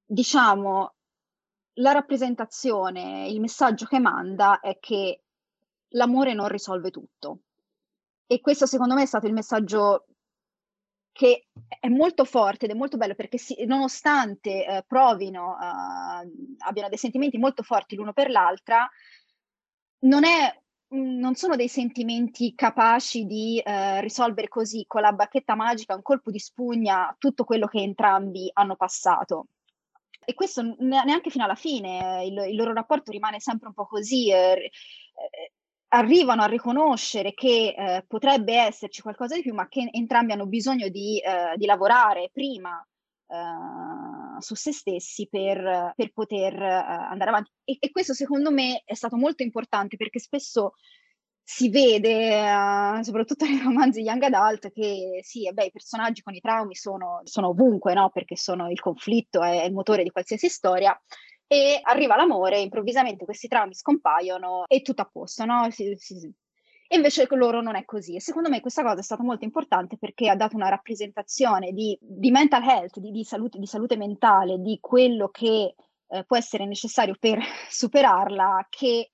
diciamo, 0.05 0.95
la 1.75 1.93
rappresentazione, 1.93 3.29
il 3.29 3.41
messaggio 3.41 3.87
che 3.87 3.99
manda 3.99 4.61
è 4.61 4.79
che 4.79 5.23
l'amore 5.91 6.35
non 6.35 6.49
risolve 6.49 6.91
tutto. 6.91 7.41
E 8.27 8.41
questo 8.41 8.67
secondo 8.67 8.95
me 8.95 9.03
è 9.03 9.07
stato 9.07 9.27
il 9.27 9.33
messaggio 9.33 10.07
che 11.13 11.47
è 11.81 11.89
molto 11.89 12.25
forte 12.25 12.65
ed 12.65 12.73
è 12.73 12.75
molto 12.75 12.97
bello 12.97 13.15
perché 13.15 13.39
si, 13.39 13.65
nonostante 13.67 14.65
eh, 14.65 14.85
provino, 14.87 15.57
uh, 15.59 16.57
abbiano 16.59 16.89
dei 16.89 16.99
sentimenti 16.99 17.39
molto 17.39 17.63
forti 17.63 17.97
l'uno 17.97 18.13
per 18.13 18.31
l'altra, 18.31 18.89
non, 20.01 20.25
è, 20.25 20.61
non 20.89 21.35
sono 21.35 21.57
dei 21.57 21.69
sentimenti 21.69 22.55
capaci 22.55 23.27
di 23.27 23.63
uh, 23.65 24.01
risolvere 24.01 24.49
così 24.49 24.85
con 24.87 25.03
la 25.03 25.13
bacchetta 25.13 25.55
magica, 25.55 25.95
un 25.95 26.03
colpo 26.03 26.31
di 26.31 26.39
spugna, 26.39 27.15
tutto 27.19 27.45
quello 27.45 27.67
che 27.67 27.79
entrambi 27.79 28.51
hanno 28.53 28.77
passato. 28.77 29.47
E 30.23 30.35
questo 30.35 30.63
neanche 30.79 31.31
fino 31.31 31.45
alla 31.45 31.55
fine, 31.55 32.25
il, 32.25 32.51
il 32.51 32.55
loro 32.55 32.73
rapporto 32.73 33.11
rimane 33.11 33.41
sempre 33.41 33.69
un 33.69 33.75
po' 33.75 33.87
così. 33.87 34.31
Eh, 35.91 35.97
eh, 35.97 35.99
arrivano 35.99 36.43
a 36.43 36.47
riconoscere 36.47 37.35
che 37.35 37.75
eh, 37.77 38.05
potrebbe 38.07 38.55
esserci 38.55 39.03
qualcosa 39.03 39.35
di 39.35 39.43
più, 39.43 39.55
ma 39.55 39.69
che 39.69 39.89
entrambi 39.93 40.33
hanno 40.33 40.47
bisogno 40.47 40.89
di, 40.89 41.19
eh, 41.19 41.57
di 41.57 41.67
lavorare 41.67 42.31
prima 42.33 42.85
eh, 43.27 44.41
su 44.41 44.55
se 44.55 44.73
stessi 44.73 45.29
per, 45.29 45.93
per 45.95 46.13
poter 46.13 46.55
eh, 46.55 46.69
andare 46.69 47.31
avanti. 47.31 47.51
E, 47.65 47.77
e, 47.81 47.91
questo 47.91 48.15
secondo 48.15 48.51
me 48.51 48.83
è 48.85 48.95
stato 48.95 49.17
molto 49.17 49.43
importante 49.43 49.97
perché 49.97 50.19
spesso 50.19 50.73
si 51.43 51.69
vede, 51.69 52.41
uh, 52.41 53.03
soprattutto 53.03 53.45
nei 53.47 53.61
romanzi 53.61 54.03
young 54.03 54.23
adult, 54.23 54.71
che 54.73 55.21
sì, 55.23 55.51
beh, 55.53 55.65
i 55.65 55.71
personaggi 55.73 56.23
con 56.23 56.35
i 56.35 56.41
traumi 56.41 56.77
sono, 56.77 57.23
sono 57.25 57.49
ovunque, 57.49 57.93
no? 57.93 58.11
Perché 58.11 58.37
sono 58.37 58.71
il 58.71 58.79
conflitto, 58.79 59.43
è, 59.43 59.63
è 59.63 59.65
il 59.65 59.73
motore 59.73 60.05
di 60.05 60.11
qualsiasi 60.11 60.49
storia, 60.49 60.99
e 61.53 61.81
arriva 61.83 62.15
l'amore, 62.15 62.61
improvvisamente 62.61 63.25
questi 63.25 63.49
traumi 63.49 63.75
scompaiono 63.75 64.67
e 64.69 64.83
tutto 64.83 65.03
a 65.03 65.11
posto, 65.13 65.45
no? 65.45 65.69
Si, 65.73 65.97
si, 65.97 66.33
e 66.87 66.95
invece 66.95 67.27
loro 67.31 67.61
non 67.61 67.75
è 67.75 67.85
così. 67.85 68.15
E 68.15 68.21
secondo 68.21 68.49
me 68.49 68.61
questa 68.61 68.85
cosa 68.85 69.01
è 69.01 69.03
stata 69.03 69.25
molto 69.25 69.45
importante 69.45 69.97
perché 69.99 70.31
ha 70.31 70.37
dato 70.37 70.55
una 70.55 70.69
rappresentazione 70.69 71.73
di, 71.73 71.99
di 72.01 72.31
mental 72.31 72.63
health, 72.63 73.01
di, 73.01 73.11
di, 73.11 73.25
salute, 73.25 73.59
di, 73.59 73.67
salute, 73.67 73.97
mentale, 73.97 74.61
di 74.61 74.79
quello 74.81 75.29
che 75.31 75.75
eh, 76.07 76.25
può 76.25 76.37
essere 76.37 76.67
necessario 76.67 77.17
per 77.19 77.41
superarla, 77.69 78.69
che 78.69 79.11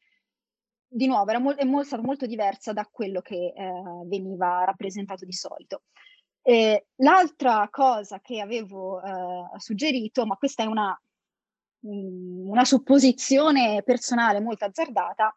di 0.86 1.06
nuovo 1.06 1.30
era 1.30 1.38
mo- 1.38 1.54
è 1.54 1.64
mo- 1.64 1.84
stata 1.84 2.02
molto 2.02 2.26
diversa 2.26 2.74
da 2.74 2.86
quello 2.90 3.22
che 3.22 3.54
eh, 3.56 3.82
veniva 4.04 4.62
rappresentato 4.64 5.24
di 5.24 5.32
solito. 5.32 5.84
Eh, 6.42 6.88
l'altra 6.96 7.66
cosa 7.70 8.20
che 8.20 8.40
avevo 8.40 9.02
eh, 9.02 9.58
suggerito, 9.58 10.26
ma 10.26 10.36
questa 10.36 10.64
è 10.64 10.66
una 10.66 10.94
una 11.88 12.64
supposizione 12.64 13.82
personale 13.84 14.40
molto 14.40 14.64
azzardata, 14.64 15.34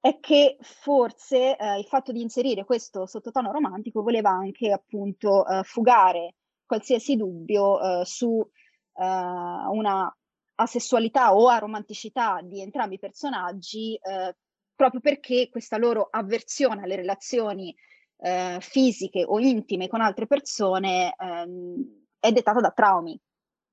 è 0.00 0.18
che 0.20 0.56
forse 0.60 1.56
eh, 1.56 1.78
il 1.78 1.84
fatto 1.86 2.12
di 2.12 2.20
inserire 2.20 2.64
questo 2.64 3.06
sottotono 3.06 3.50
romantico 3.52 4.02
voleva 4.02 4.30
anche 4.30 4.70
appunto 4.70 5.46
eh, 5.46 5.62
fugare 5.64 6.36
qualsiasi 6.64 7.16
dubbio 7.16 7.80
eh, 8.00 8.04
su 8.04 8.40
eh, 8.40 9.04
una 9.04 10.12
asessualità 10.56 11.34
o 11.34 11.48
aromanticità 11.48 12.40
di 12.42 12.60
entrambi 12.60 12.94
i 12.94 12.98
personaggi, 12.98 13.94
eh, 13.94 14.36
proprio 14.74 15.00
perché 15.00 15.48
questa 15.50 15.76
loro 15.78 16.08
avversione 16.10 16.82
alle 16.82 16.96
relazioni 16.96 17.74
eh, 18.20 18.58
fisiche 18.60 19.24
o 19.24 19.38
intime 19.40 19.88
con 19.88 20.00
altre 20.00 20.26
persone 20.26 21.14
ehm, 21.16 22.06
è 22.18 22.32
dettata 22.32 22.60
da 22.60 22.70
traumi 22.70 23.18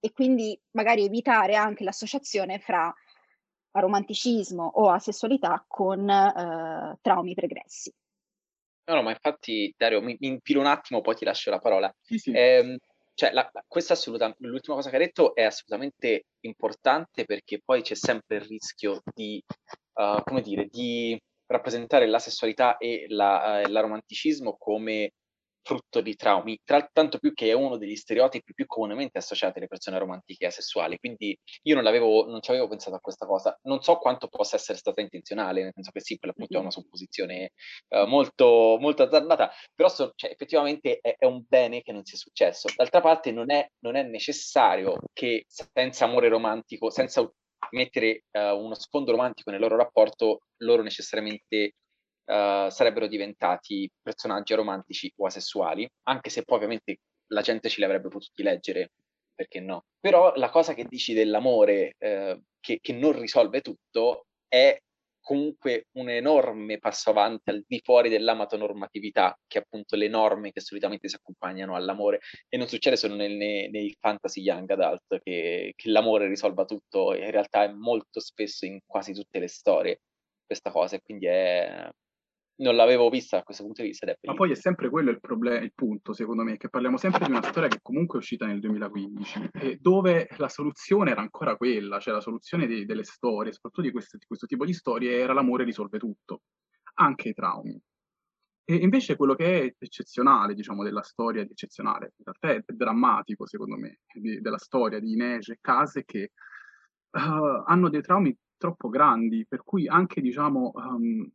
e 0.06 0.12
quindi 0.12 0.56
magari 0.74 1.04
evitare 1.04 1.56
anche 1.56 1.84
l'associazione 1.84 2.60
fra 2.60 2.94
romanticismo 3.72 4.64
o 4.64 4.92
asessualità 4.92 5.66
con 5.68 6.08
eh, 6.08 7.00
traumi 7.02 7.34
pregressi. 7.34 7.92
No, 8.86 8.94
no, 8.94 9.02
ma 9.02 9.10
infatti 9.10 9.74
Dario, 9.76 10.04
mi, 10.04 10.16
mi 10.20 10.28
infilo 10.28 10.60
un 10.60 10.68
attimo, 10.68 11.02
poi 11.02 11.16
ti 11.16 11.26
lascio 11.26 11.50
la 11.50 11.58
parola. 11.58 11.92
Sì, 12.04 12.20
sì. 12.20 12.32
Eh, 12.32 12.78
cioè, 13.16 13.32
la, 13.32 13.50
questa 13.68 13.94
assolutamente, 13.94 14.46
l'ultima 14.46 14.76
cosa 14.76 14.92
che 14.92 14.98
hai 14.98 15.06
detto 15.06 15.34
è 15.34 15.42
assolutamente 15.42 16.26
importante 16.42 17.26
perché 17.26 17.62
poi 17.66 17.82
c'è 17.82 17.96
sempre 17.96 18.36
il 18.36 18.44
rischio 18.44 19.02
di, 19.12 19.44
uh, 19.94 20.22
come 20.24 20.42
dire, 20.42 20.68
di 20.68 21.20
rappresentare 21.48 22.06
la 22.06 22.20
sessualità 22.20 22.78
e 22.78 23.06
la, 23.08 23.64
uh, 23.66 23.72
l'aromanticismo 23.72 24.56
come 24.56 25.14
frutto 25.66 26.00
di 26.00 26.16
traumi, 26.16 26.60
tra, 26.64 26.88
tanto 26.94 27.18
più 27.18 27.34
che 27.34 27.50
è 27.50 27.54
uno 27.54 27.78
degli 27.78 27.96
stereotipi 27.96 28.54
più 28.54 28.68
comunemente 28.68 29.18
associati 29.18 29.58
alle 29.58 29.68
persone 29.68 29.98
romantiche 29.98 30.44
e 30.46 30.48
asessuali. 30.48 31.00
Quindi 31.00 31.38
io 31.64 31.82
non, 31.82 31.84
non 31.84 32.42
ci 32.42 32.52
avevo 32.52 32.68
pensato 32.68 32.96
a 32.96 33.00
questa 33.00 33.26
cosa. 33.26 33.58
Non 33.64 33.82
so 33.82 33.98
quanto 33.98 34.28
possa 34.28 34.58
essere 34.58 34.78
stata 34.78 35.02
intenzionale, 35.02 35.64
nel 35.64 35.72
senso 35.74 35.90
che 35.92 36.02
sì, 36.02 36.20
per 36.20 36.30
l'appunto 36.30 36.58
è 36.58 36.62
una 36.62 36.70
supposizione 36.70 37.52
uh, 37.90 38.06
molto, 38.06 38.78
molto 38.80 39.04
azzardata, 39.04 39.52
però 39.74 39.90
so, 39.90 40.12
cioè, 40.16 40.30
effettivamente 40.32 41.00
è, 41.02 41.16
è, 41.18 41.26
un 41.26 41.44
bene 41.48 41.82
che 41.82 41.92
non 41.92 42.06
sia 42.06 42.18
successo. 42.18 42.70
D'altra 42.76 43.02
parte 43.02 43.32
non 43.32 43.52
è, 43.52 43.68
non 43.80 43.96
è 43.96 44.04
necessario 44.04 45.00
che 45.14 45.46
senza 45.48 46.06
amore 46.06 46.30
romantico, 46.30 46.92
senza 46.92 47.28
mettere 47.72 48.26
uh, 48.32 48.56
uno 48.56 48.76
sfondo 48.76 49.12
romantico 49.12 49.50
nel 49.50 49.60
loro 49.60 49.78
rapporto, 49.78 50.42
loro 50.58 50.84
necessariamente 50.84 51.74
uh, 52.26 52.70
sarebbero 52.70 53.08
diventati 53.08 53.90
personaggi 54.02 54.54
romantici 54.54 55.12
o 55.18 55.26
asessuali, 55.26 55.88
anche 56.04 56.30
se 56.30 56.44
poi 56.44 56.58
ovviamente 56.58 57.00
la 57.28 57.42
gente 57.42 57.70
ce 57.70 57.80
li 57.80 57.86
avrebbe 57.86 58.10
potuti 58.10 58.44
leggere, 58.44 58.92
perché 59.34 59.60
no? 59.60 59.86
Però 60.00 60.34
la 60.36 60.50
cosa 60.50 60.74
che 60.74 60.86
dici 60.86 61.14
dell'amore 61.14 61.96
uh, 61.98 62.40
che, 62.60 62.80
che 62.82 62.94
non 62.94 63.20
risolve 63.20 63.62
tutto 63.62 64.26
è 64.48 64.78
comunque 65.26 65.88
un 65.94 66.10
enorme 66.10 66.78
passo 66.78 67.10
avanti 67.10 67.50
al 67.50 67.64
di 67.68 67.82
fuori 67.84 68.10
dell'amatonormatività, 68.10 69.36
che 69.48 69.58
è 69.58 69.62
appunto 69.62 69.96
le 69.96 70.08
norme 70.08 70.52
che 70.52 70.62
solitamente 70.62 71.10
si 71.10 71.16
accompagnano 71.16 71.76
all'amore, 71.76 72.20
e 72.48 72.58
non 72.58 72.68
succede 72.68 72.96
solo 72.96 73.16
nel, 73.16 73.32
nei, 73.32 73.70
nei, 73.72 73.96
fantasy 74.00 74.42
young 74.42 74.70
adult 74.70 75.20
che, 75.24 75.74
che, 75.76 75.90
l'amore 75.90 76.28
risolva 76.28 76.66
tutto, 76.66 77.16
in 77.16 77.32
realtà 77.32 77.64
è 77.64 77.70
molto 77.70 78.20
spesso 78.20 78.66
in 78.66 78.80
quasi 78.86 79.14
tutte 79.14 79.40
le 79.40 79.48
storie 79.48 80.02
questa 80.46 80.70
cosa, 80.70 80.96
e 80.98 81.02
quindi 81.02 81.26
è, 81.26 81.90
non 82.58 82.76
l'avevo 82.76 83.10
vista 83.10 83.38
da 83.38 83.44
questo 83.44 83.64
punto 83.64 83.82
di 83.82 83.90
vista. 83.90 84.14
Ma 84.22 84.34
poi 84.34 84.52
è 84.52 84.56
sempre 84.56 84.90
quello 84.90 85.10
il 85.10 85.20
problema, 85.20 85.64
il 85.64 85.74
punto, 85.74 86.14
secondo 86.14 86.44
me, 86.44 86.58
che 86.58 86.70
parliamo 86.70 86.98
sempre 86.98 87.26
di 87.26 87.32
una 87.32 87.42
storia 87.42 87.68
che 87.68 87.80
comunque 87.82 88.18
è 88.18 88.22
uscita 88.22 88.46
nel 88.46 88.60
2015 88.60 89.50
e 89.54 89.78
dove 89.82 90.28
la 90.38 90.50
soluzione 90.50 91.12
era 91.12 91.22
ancora 91.22 91.58
quella, 91.58 92.00
cioè 92.00 92.14
la 92.14 92.22
soluzione 92.22 92.68
di, 92.68 92.86
delle 92.86 93.04
storie, 93.04 93.52
soprattutto 93.52 93.82
di, 93.82 93.92
queste, 93.92 94.18
di 94.18 94.26
questo 94.26 94.46
tipo 94.46 94.66
di 94.66 94.74
storie, 94.74 95.18
era 95.18 95.34
l'amore 95.34 95.64
risolve 95.64 95.98
tutto, 95.98 96.44
anche 96.96 97.30
i 97.30 97.34
traumi. 97.34 97.80
E 98.68 98.76
invece 98.76 99.16
quello 99.16 99.36
che 99.36 99.62
è 99.62 99.76
eccezionale, 99.78 100.56
diciamo, 100.56 100.84
della 100.84 101.04
storia, 101.04 101.44
eccezionale, 101.44 102.14
in 102.16 102.24
realtà 102.26 102.66
è 102.66 102.74
drammatico, 102.74 103.46
secondo 103.46 103.76
me, 103.76 104.00
di, 104.12 104.42
della 104.42 104.58
storia 104.58 105.00
di 105.00 105.12
Inege 105.12 105.54
e 105.54 105.58
Case, 105.62 106.04
che 106.04 106.32
uh, 107.12 107.64
hanno 107.66 107.90
dei 107.90 108.02
traumi 108.02 108.36
troppo 108.58 108.90
grandi, 108.90 109.46
per 109.48 109.62
cui 109.64 109.88
anche, 109.88 110.20
diciamo, 110.20 110.72
um, 110.74 111.30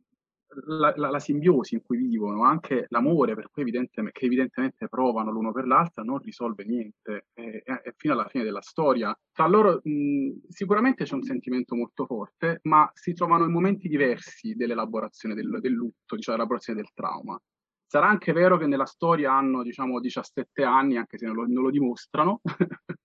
la, 0.65 0.93
la, 0.95 1.09
la, 1.09 1.19
simbiosi 1.19 1.75
in 1.75 1.81
cui 1.81 1.97
vivono, 1.97 2.43
anche 2.43 2.85
l'amore 2.89 3.35
evidentemente, 3.55 4.19
che 4.19 4.25
evidentemente 4.25 4.87
provano 4.87 5.31
l'uno 5.31 5.51
per 5.51 5.65
l'altra, 5.65 6.03
non 6.03 6.19
risolve 6.19 6.65
niente. 6.65 7.27
E, 7.33 7.63
e 7.65 7.93
fino 7.95 8.13
alla 8.13 8.27
fine 8.27 8.43
della 8.43 8.61
storia, 8.61 9.17
tra 9.31 9.47
loro 9.47 9.79
mh, 9.83 10.47
sicuramente 10.49 11.05
c'è 11.05 11.15
un 11.15 11.23
sentimento 11.23 11.75
molto 11.75 12.05
forte, 12.05 12.59
ma 12.63 12.89
si 12.93 13.13
trovano 13.13 13.45
in 13.45 13.51
momenti 13.51 13.87
diversi 13.87 14.53
dell'elaborazione 14.55 15.35
del, 15.35 15.59
del 15.61 15.71
lutto, 15.71 16.17
cioè 16.17 16.35
l'elaborazione 16.35 16.81
del 16.81 16.91
trauma. 16.93 17.39
Sarà 17.85 18.07
anche 18.07 18.31
vero 18.31 18.57
che 18.57 18.67
nella 18.67 18.85
storia 18.85 19.33
hanno, 19.33 19.63
diciamo, 19.63 19.99
17 19.99 20.63
anni, 20.63 20.97
anche 20.97 21.17
se 21.17 21.25
non 21.25 21.35
lo, 21.35 21.45
non 21.47 21.63
lo 21.63 21.69
dimostrano, 21.69 22.41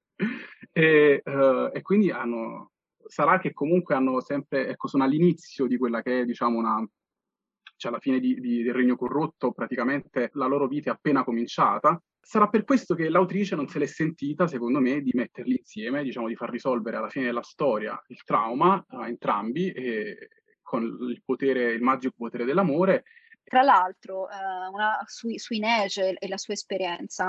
e, 0.72 1.22
uh, 1.24 1.70
e, 1.72 1.82
quindi 1.82 2.11
hanno, 2.11 2.70
sarà 3.05 3.38
che 3.38 3.53
comunque 3.53 3.97
hanno 3.97 4.20
sempre, 4.20 4.68
ecco, 4.68 4.86
sono 4.86 5.03
all'inizio 5.03 5.66
di 5.66 5.76
quella 5.76 6.03
che 6.03 6.20
è, 6.20 6.24
diciamo, 6.24 6.59
una, 6.59 6.86
cioè 7.77 7.91
alla 7.91 8.01
fine 8.01 8.18
di, 8.20 8.41
di, 8.41 8.62
del 8.62 8.74
Regno 8.74 8.97
Corrotto 8.97 9.53
praticamente 9.53 10.31
la 10.35 10.47
loro 10.47 10.66
vita 10.66 10.91
è 10.91 10.95
appena 10.95 11.24
cominciata. 11.24 12.01
Sarà 12.20 12.49
per 12.49 12.64
questo 12.64 12.95
che 12.95 13.09
l'autrice 13.09 13.55
non 13.55 13.68
se 13.68 13.79
l'è 13.79 13.87
sentita, 13.87 14.47
secondo 14.47 14.81
me, 14.81 15.01
di 15.01 15.12
metterli 15.14 15.57
insieme, 15.59 16.03
diciamo 16.03 16.27
di 16.27 16.35
far 16.35 16.51
risolvere 16.51 16.97
alla 16.97 17.09
fine 17.09 17.27
della 17.27 17.43
storia 17.43 18.01
il 18.09 18.22
trauma 18.24 18.85
a 18.89 19.07
entrambi 19.07 19.70
e, 19.70 20.31
con 20.61 20.83
il 20.83 21.22
potere, 21.24 21.72
il 21.72 21.83
magico 21.83 22.14
potere 22.16 22.45
dell'amore 22.45 23.05
tra 23.47 23.62
l'altro, 23.62 24.29
eh, 24.29 24.35
una, 24.72 24.99
su, 25.05 25.29
su 25.37 25.55
Inege 25.55 26.14
e 26.14 26.27
la 26.27 26.37
sua 26.37 26.55
esperienza, 26.55 27.29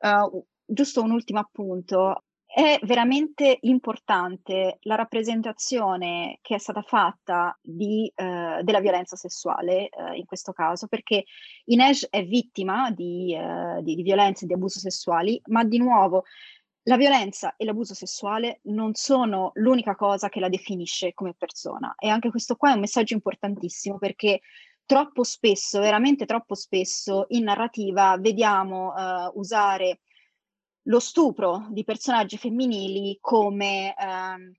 uh, 0.00 0.46
giusto 0.62 1.02
un 1.02 1.10
ultimo 1.10 1.40
appunto, 1.40 2.24
è 2.50 2.78
veramente 2.82 3.58
importante 3.62 4.78
la 4.82 4.94
rappresentazione 4.94 6.38
che 6.40 6.54
è 6.54 6.58
stata 6.58 6.80
fatta 6.80 7.56
di, 7.60 8.10
eh, 8.14 8.60
della 8.62 8.80
violenza 8.80 9.16
sessuale 9.16 9.90
eh, 9.90 10.16
in 10.16 10.24
questo 10.24 10.52
caso, 10.52 10.86
perché 10.86 11.24
Inej 11.66 12.06
è 12.08 12.24
vittima 12.24 12.90
di, 12.90 13.34
eh, 13.34 13.82
di, 13.82 13.94
di 13.94 14.02
violenze 14.02 14.44
e 14.44 14.46
di 14.48 14.54
abusi 14.54 14.80
sessuali, 14.80 15.40
ma 15.48 15.62
di 15.62 15.76
nuovo 15.78 16.24
la 16.84 16.96
violenza 16.96 17.54
e 17.56 17.66
l'abuso 17.66 17.92
sessuale 17.92 18.60
non 18.64 18.94
sono 18.94 19.50
l'unica 19.56 19.94
cosa 19.94 20.30
che 20.30 20.40
la 20.40 20.48
definisce 20.48 21.12
come 21.12 21.34
persona. 21.34 21.94
E 21.98 22.08
anche 22.08 22.30
questo 22.30 22.56
qua 22.56 22.70
è 22.70 22.74
un 22.74 22.80
messaggio 22.80 23.12
importantissimo 23.12 23.98
perché 23.98 24.40
troppo 24.86 25.22
spesso, 25.22 25.80
veramente 25.80 26.24
troppo 26.24 26.54
spesso, 26.54 27.26
in 27.28 27.44
narrativa 27.44 28.16
vediamo 28.18 28.94
uh, 28.94 29.38
usare 29.38 30.00
lo 30.88 31.00
stupro 31.00 31.66
di 31.70 31.84
personaggi 31.84 32.36
femminili 32.36 33.18
come, 33.20 33.94
ehm, 33.94 34.52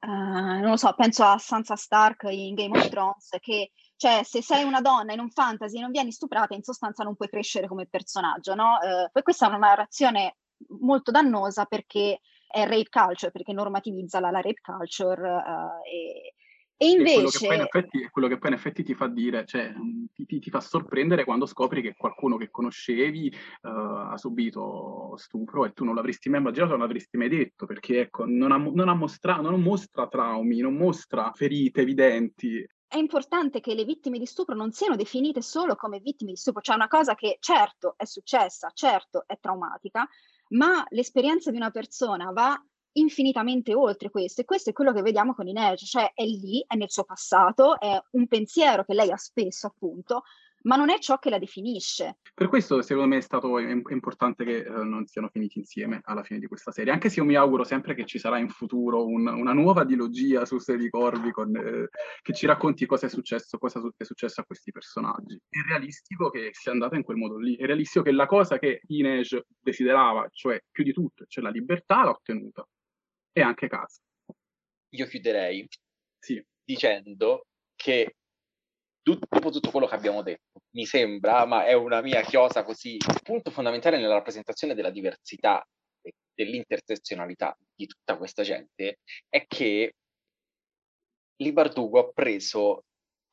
uh, 0.00 0.60
non 0.60 0.70
lo 0.70 0.76
so, 0.76 0.94
penso 0.94 1.24
a 1.24 1.38
Sansa 1.38 1.76
Stark 1.76 2.26
in 2.30 2.54
Game 2.54 2.78
of 2.78 2.88
Thrones, 2.88 3.36
che 3.40 3.72
cioè 3.96 4.22
se 4.22 4.42
sei 4.42 4.62
una 4.62 4.80
donna 4.80 5.12
in 5.12 5.20
un 5.20 5.30
fantasy 5.30 5.78
e 5.78 5.80
non 5.80 5.90
vieni 5.90 6.12
stuprata, 6.12 6.54
in 6.54 6.62
sostanza 6.62 7.02
non 7.02 7.16
puoi 7.16 7.28
crescere 7.28 7.66
come 7.66 7.86
personaggio, 7.86 8.54
no? 8.54 8.78
Uh, 8.80 9.22
questa 9.22 9.46
è 9.46 9.48
una 9.48 9.58
narrazione 9.58 10.36
molto 10.80 11.10
dannosa 11.10 11.64
perché 11.64 12.20
è 12.46 12.64
rape 12.64 12.88
culture, 12.90 13.30
perché 13.30 13.52
normativizza 13.52 14.20
la, 14.20 14.30
la 14.30 14.40
rape 14.40 14.60
culture 14.60 15.28
uh, 15.30 15.86
e, 15.86 16.34
e 16.80 16.90
invece... 16.90 17.44
Quello 17.44 17.66
che, 17.66 17.78
effetti, 17.78 18.08
quello 18.08 18.28
che 18.28 18.38
poi 18.38 18.50
in 18.50 18.56
effetti 18.56 18.84
ti 18.84 18.94
fa 18.94 19.08
dire, 19.08 19.44
cioè 19.44 19.74
ti, 20.14 20.24
ti, 20.24 20.38
ti 20.38 20.48
fa 20.48 20.60
sorprendere 20.60 21.24
quando 21.24 21.44
scopri 21.44 21.82
che 21.82 21.94
qualcuno 21.96 22.36
che 22.36 22.50
conoscevi 22.50 23.34
uh, 23.62 23.68
ha 23.68 24.16
subito 24.16 25.14
stupro 25.16 25.64
e 25.64 25.72
tu 25.72 25.82
non 25.82 25.96
l'avresti 25.96 26.28
mai 26.28 26.38
immaginato, 26.38 26.70
non 26.70 26.80
l'avresti 26.80 27.16
mai 27.16 27.28
detto, 27.28 27.66
perché 27.66 28.02
ecco, 28.02 28.24
non, 28.26 28.52
ha, 28.52 28.56
non, 28.58 28.88
ha 28.88 28.94
mostra, 28.94 29.40
non 29.40 29.60
mostra 29.60 30.06
traumi, 30.06 30.60
non 30.60 30.74
mostra 30.74 31.32
ferite 31.34 31.80
evidenti. 31.80 32.64
è 32.86 32.96
importante 32.96 33.58
che 33.58 33.74
le 33.74 33.84
vittime 33.84 34.20
di 34.20 34.26
stupro 34.26 34.54
non 34.54 34.70
siano 34.70 34.94
definite 34.94 35.42
solo 35.42 35.74
come 35.74 35.98
vittime 35.98 36.30
di 36.30 36.36
stupro, 36.36 36.60
cioè 36.60 36.76
una 36.76 36.86
cosa 36.86 37.16
che 37.16 37.38
certo 37.40 37.94
è 37.96 38.04
successa, 38.04 38.70
certo 38.72 39.24
è 39.26 39.36
traumatica, 39.40 40.08
ma 40.50 40.86
l'esperienza 40.90 41.50
di 41.50 41.56
una 41.56 41.72
persona 41.72 42.30
va 42.30 42.56
infinitamente 42.98 43.74
oltre 43.74 44.10
questo 44.10 44.40
e 44.40 44.44
questo 44.44 44.70
è 44.70 44.72
quello 44.72 44.92
che 44.92 45.02
vediamo 45.02 45.34
con 45.34 45.46
Inej, 45.46 45.84
cioè 45.84 46.12
è 46.14 46.24
lì, 46.24 46.64
è 46.66 46.76
nel 46.76 46.90
suo 46.90 47.04
passato, 47.04 47.78
è 47.80 48.00
un 48.12 48.26
pensiero 48.26 48.84
che 48.84 48.94
lei 48.94 49.10
ha 49.10 49.16
spesso 49.16 49.66
appunto, 49.66 50.22
ma 50.62 50.76
non 50.76 50.90
è 50.90 50.98
ciò 50.98 51.18
che 51.18 51.30
la 51.30 51.38
definisce. 51.38 52.18
Per 52.34 52.48
questo 52.48 52.82
secondo 52.82 53.08
me 53.08 53.18
è 53.18 53.22
stato 53.22 53.58
importante 53.58 54.44
che 54.44 54.58
eh, 54.58 54.84
non 54.84 55.06
siano 55.06 55.28
finiti 55.28 55.58
insieme 55.58 56.00
alla 56.04 56.22
fine 56.22 56.38
di 56.38 56.46
questa 56.46 56.72
serie, 56.72 56.92
anche 56.92 57.08
se 57.08 57.20
io 57.20 57.26
mi 57.26 57.36
auguro 57.36 57.64
sempre 57.64 57.94
che 57.94 58.04
ci 58.04 58.18
sarà 58.18 58.38
in 58.38 58.48
futuro 58.48 59.06
un, 59.06 59.26
una 59.26 59.52
nuova 59.52 59.84
dilogia 59.84 60.44
su 60.44 60.58
Serie 60.58 60.88
Corvi 60.88 61.30
con, 61.30 61.54
eh, 61.56 61.88
che 62.22 62.32
ci 62.32 62.46
racconti 62.46 62.86
cosa 62.86 63.06
è 63.06 63.08
successo, 63.08 63.58
cosa 63.58 63.80
è 63.96 64.04
successo 64.04 64.40
a 64.40 64.44
questi 64.44 64.70
personaggi. 64.70 65.40
È 65.48 65.58
realistico 65.68 66.30
che 66.30 66.50
sia 66.52 66.72
andata 66.72 66.96
in 66.96 67.02
quel 67.02 67.16
modo 67.16 67.38
lì, 67.38 67.56
è 67.56 67.66
realistico 67.66 68.04
che 68.04 68.12
la 68.12 68.26
cosa 68.26 68.58
che 68.58 68.80
Inej 68.88 69.40
desiderava, 69.60 70.28
cioè 70.30 70.60
più 70.70 70.84
di 70.84 70.92
tutto, 70.92 71.24
cioè 71.26 71.42
la 71.42 71.50
libertà, 71.50 72.04
l'ha 72.04 72.10
ottenuta. 72.10 72.66
E 73.38 73.42
anche 73.42 73.68
casa. 73.68 74.00
Io 74.94 75.06
chiuderei 75.06 75.66
sì. 76.18 76.42
dicendo 76.64 77.46
che 77.76 78.16
dopo 79.02 79.50
tutto 79.50 79.70
quello 79.70 79.86
che 79.86 79.94
abbiamo 79.94 80.22
detto, 80.22 80.60
mi 80.74 80.84
sembra, 80.84 81.46
ma 81.46 81.64
è 81.64 81.72
una 81.72 82.00
mia 82.02 82.20
chiosa 82.22 82.64
così, 82.64 82.94
il 82.94 83.20
punto 83.22 83.50
fondamentale 83.50 83.96
nella 83.98 84.14
rappresentazione 84.14 84.74
della 84.74 84.90
diversità 84.90 85.64
e 86.02 86.12
dell'intersezionalità 86.34 87.56
di 87.74 87.86
tutta 87.86 88.16
questa 88.16 88.42
gente 88.42 88.98
è 89.28 89.46
che 89.46 89.94
Libardugo 91.36 92.00
ha 92.00 92.10
preso 92.12 92.84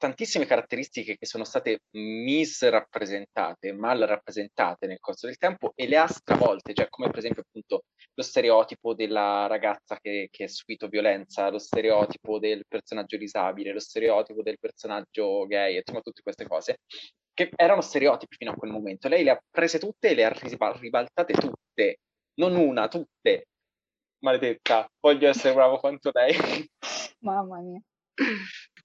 tantissime 0.06 0.46
caratteristiche 0.46 1.18
che 1.18 1.26
sono 1.26 1.44
state 1.44 1.80
misrappresentate, 1.94 3.74
mal 3.74 4.00
rappresentate 4.02 4.86
nel 4.86 5.00
corso 5.00 5.26
del 5.26 5.38
tempo 5.38 5.72
e 5.74 5.88
le 5.88 5.98
ha 5.98 6.06
stravolte, 6.06 6.76
cioè 6.76 6.90
come 6.90 7.10
per 7.10 7.18
esempio 7.18 7.42
appunto 7.42 7.86
lo 8.14 8.24
stereotipo 8.24 8.94
della 8.94 9.48
ragazza 9.48 9.98
che, 10.00 10.28
che 10.30 10.44
ha 10.44 10.48
subito 10.48 10.88
violenza, 10.88 11.50
lo 11.50 11.58
stereotipo 11.58 12.38
del 12.38 12.66
personaggio 12.68 13.18
disabile, 13.18 13.74
lo 13.74 13.80
stereotipo 13.80 14.44
del 14.44 14.60
personaggio 14.60 15.48
gay, 15.48 15.78
insomma 15.78 16.02
tutte 16.02 16.22
queste 16.22 16.46
cose 16.46 16.78
che 17.34 17.50
erano 17.56 17.82
stereotipi 17.82 18.36
fino 18.38 18.52
a 18.52 18.56
quel 18.56 18.72
momento. 18.72 19.08
Lei 19.08 19.24
le 19.24 19.32
ha 19.32 19.42
prese 19.50 19.80
tutte 19.80 20.10
e 20.10 20.14
le 20.14 20.24
ha 20.24 20.30
ribaltate 20.30 21.34
tutte, 21.34 21.98
non 22.36 22.56
una, 22.56 22.88
tutte. 22.88 23.48
Maledetta, 24.20 24.88
voglio 25.00 25.28
essere 25.28 25.54
bravo 25.56 25.78
quanto 25.80 26.12
lei. 26.14 26.36
Mamma 27.22 27.60
mia 27.60 27.82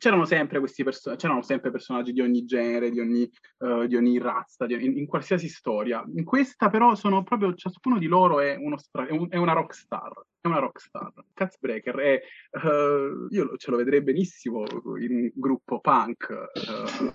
c'erano 0.01 0.24
sempre 0.24 0.59
questi 0.61 0.83
person- 0.83 1.14
c'erano 1.16 1.43
sempre 1.43 1.70
personaggi 1.70 2.12
di 2.14 2.22
ogni 2.22 2.47
genere, 2.47 2.91
di 2.91 3.01
ogni, 3.01 3.31
uh, 3.59 3.87
di 3.87 3.97
ogni 3.97 4.18
razza, 4.18 4.64
di, 4.64 4.72
in, 4.72 4.97
in, 4.97 5.07
qualsiasi 5.07 5.47
storia. 5.47 6.03
In 6.14 6.24
questa 6.24 6.70
però 6.70 6.95
sono 6.95 7.22
proprio, 7.22 7.55
ciascuno 7.55 7.99
di 7.99 8.07
loro 8.07 8.41
è, 8.41 8.57
uno 8.57 8.78
stra- 8.78 9.07
è, 9.07 9.11
un, 9.11 9.26
è 9.28 9.37
una 9.37 9.53
rock 9.53 9.74
star, 9.74 10.11
è 10.41 10.47
una 10.47 10.59
rock 10.59 10.81
star. 10.81 11.12
Catsbreaker 11.35 11.97
è, 11.97 12.20
uh, 12.64 13.26
io 13.28 13.57
ce 13.59 13.70
lo 13.70 13.76
vedrei 13.76 14.03
benissimo 14.03 14.64
in 14.99 15.31
gruppo 15.35 15.81
punk, 15.81 16.28
uh, 16.31 17.12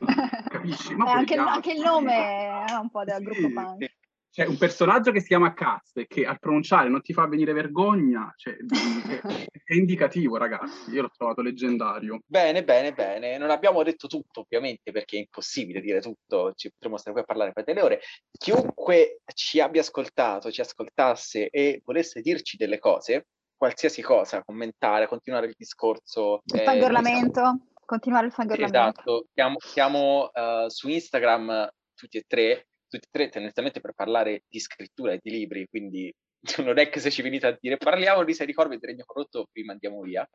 capisci? 0.48 0.94
Ma 0.94 1.12
anche, 1.12 1.36
anche, 1.36 1.72
il 1.72 1.82
nome 1.82 2.66
è 2.68 2.74
un 2.80 2.92
po' 2.92 3.04
del 3.04 3.18
sì, 3.18 3.24
gruppo 3.24 3.62
punk. 3.62 3.95
Cioè, 4.36 4.48
un 4.48 4.58
personaggio 4.58 5.14
che 5.14 5.22
si 5.22 5.28
chiama 5.28 5.54
Caz 5.54 5.92
e 5.94 6.08
che 6.08 6.26
al 6.26 6.40
pronunciare 6.40 6.90
non 6.90 7.02
ti 7.02 7.14
fa 7.14 7.26
venire 7.26 7.54
vergogna, 7.54 8.34
cioè, 8.36 8.58
è, 8.58 9.22
è, 9.64 9.74
indicativo, 9.76 10.36
ragazzi. 10.36 10.92
Io 10.92 11.04
l'ho 11.04 11.12
trovato 11.16 11.42
leggendario. 11.42 12.20
Bene, 12.26 12.66
bene, 12.66 12.92
bene. 12.92 13.38
Non 13.38 13.50
abbiamo 13.50 13.82
detto 13.82 14.08
tutto, 14.08 14.42
ovviamente, 14.42 14.92
perché 14.92 15.16
è 15.16 15.20
impossibile 15.20 15.80
dire 15.80 16.02
tutto. 16.02 16.52
Ci 16.54 16.70
potremmo 16.70 16.98
stare 16.98 17.14
qui 17.14 17.22
a 17.22 17.26
parlare 17.26 17.54
per 17.54 17.64
delle 17.64 17.82
ore. 17.82 18.02
Chiunque 18.38 19.22
ci 19.34 19.62
abbia 19.62 19.80
ascoltato, 19.80 20.52
ci 20.52 20.60
ascoltasse 20.60 21.48
e 21.48 21.82
volesse 21.86 22.20
dirci 22.20 22.58
delle 22.58 22.78
cose, 22.78 23.28
qualsiasi 23.56 24.02
cosa, 24.02 24.44
commentare, 24.44 25.08
continuare 25.08 25.46
il 25.46 25.56
discorso. 25.58 26.42
Il 26.44 26.60
eh, 26.60 26.64
fangorlamento. 26.66 27.40
Siamo... 27.40 27.68
Continuare 27.86 28.26
il 28.26 28.34
fangorlamento. 28.34 28.78
Esatto. 28.78 29.28
Siamo, 29.34 29.56
siamo 29.60 30.30
uh, 30.34 30.68
su 30.68 30.90
Instagram 30.90 31.70
tutti 31.94 32.18
e 32.18 32.26
tre 32.28 32.68
tutti 32.96 33.08
e 33.08 33.12
tre 33.12 33.30
tendenzialmente 33.30 33.82
per 33.82 33.94
parlare 33.94 34.44
di 34.48 34.60
scrittura 34.60 35.14
e 35.14 35.20
di 35.22 35.32
libri, 35.32 35.68
quindi 35.68 36.14
non 36.64 36.78
è 36.78 36.90
che 36.90 37.00
se 37.00 37.10
ci 37.12 37.22
venite 37.22 37.48
a 37.48 37.58
dire 37.60 37.78
parliamo 37.78 38.24
di 38.24 38.34
Sei 38.34 38.46
di 38.46 38.54
Corvi 38.54 38.76
e 38.76 38.80
Regno 38.82 39.04
Corrotto, 39.06 39.48
vi 39.52 39.64
mandiamo 39.64 40.02
via. 40.02 40.28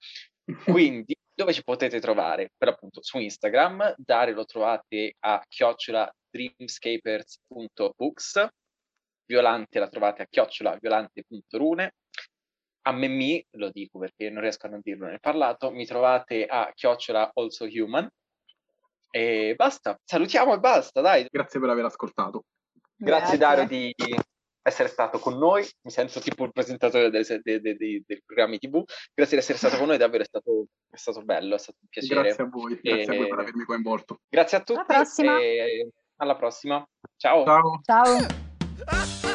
Quindi, 0.64 1.16
dove 1.32 1.52
ci 1.52 1.62
potete 1.62 2.00
trovare? 2.00 2.50
Per 2.56 2.68
appunto 2.68 3.00
su 3.02 3.18
Instagram, 3.18 3.94
Dario 3.96 4.34
lo 4.34 4.44
trovate 4.44 5.14
a 5.20 5.40
chiocciola 5.48 6.12
dreamscapers.books, 6.28 8.48
Violante 9.24 9.78
la 9.78 9.88
trovate 9.88 10.22
a 10.22 10.26
chiocciola 10.28 10.76
violante.rune, 10.80 11.94
a 12.82 12.92
Memmi, 12.92 13.46
lo 13.52 13.70
dico 13.70 14.00
perché 14.00 14.28
non 14.30 14.42
riesco 14.42 14.66
a 14.66 14.70
non 14.70 14.80
dirlo 14.82 15.06
nel 15.06 15.20
parlato, 15.20 15.70
mi 15.70 15.86
trovate 15.86 16.46
a 16.46 16.72
chiocciola 16.74 17.30
also 17.34 17.64
human, 17.64 18.10
e 19.10 19.54
basta, 19.56 19.98
salutiamo 20.04 20.54
e 20.54 20.58
basta, 20.58 21.00
dai. 21.00 21.26
Grazie 21.30 21.60
per 21.60 21.68
aver 21.70 21.84
ascoltato. 21.84 22.44
Grazie, 22.96 23.36
Grazie. 23.36 23.38
Dario 23.38 23.66
di 23.66 23.94
essere 24.62 24.88
stato 24.88 25.18
con 25.18 25.38
noi, 25.38 25.66
mi 25.82 25.90
sento 25.90 26.20
tipo 26.20 26.44
il 26.44 26.52
presentatore 26.52 27.10
dei, 27.10 27.24
dei, 27.42 27.60
dei, 27.60 27.76
dei 27.76 28.22
programmi 28.24 28.58
TV. 28.58 28.82
Grazie 29.14 29.36
di 29.36 29.42
essere 29.42 29.58
stato 29.58 29.76
con 29.78 29.86
noi, 29.86 29.96
davvero 29.98 30.22
è 30.22 30.26
stato, 30.26 30.66
è 30.88 30.96
stato 30.96 31.22
bello, 31.22 31.54
è 31.54 31.58
stato 31.58 31.78
un 31.80 31.88
piacere. 31.88 32.22
Grazie 32.22 32.44
a 32.44 32.48
voi, 32.48 32.78
grazie 32.80 33.14
a 33.14 33.16
voi 33.16 33.28
per 33.28 33.38
avermi 33.38 33.64
coinvolto. 33.64 34.20
Grazie 34.28 34.58
a 34.58 34.60
tutti 34.60 34.78
alla 34.78 34.86
prossima. 34.86 35.38
e 35.38 35.90
alla 36.16 36.36
prossima. 36.36 36.86
Ciao. 37.16 37.44
Ciao. 37.44 37.80
Ciao. 37.82 39.29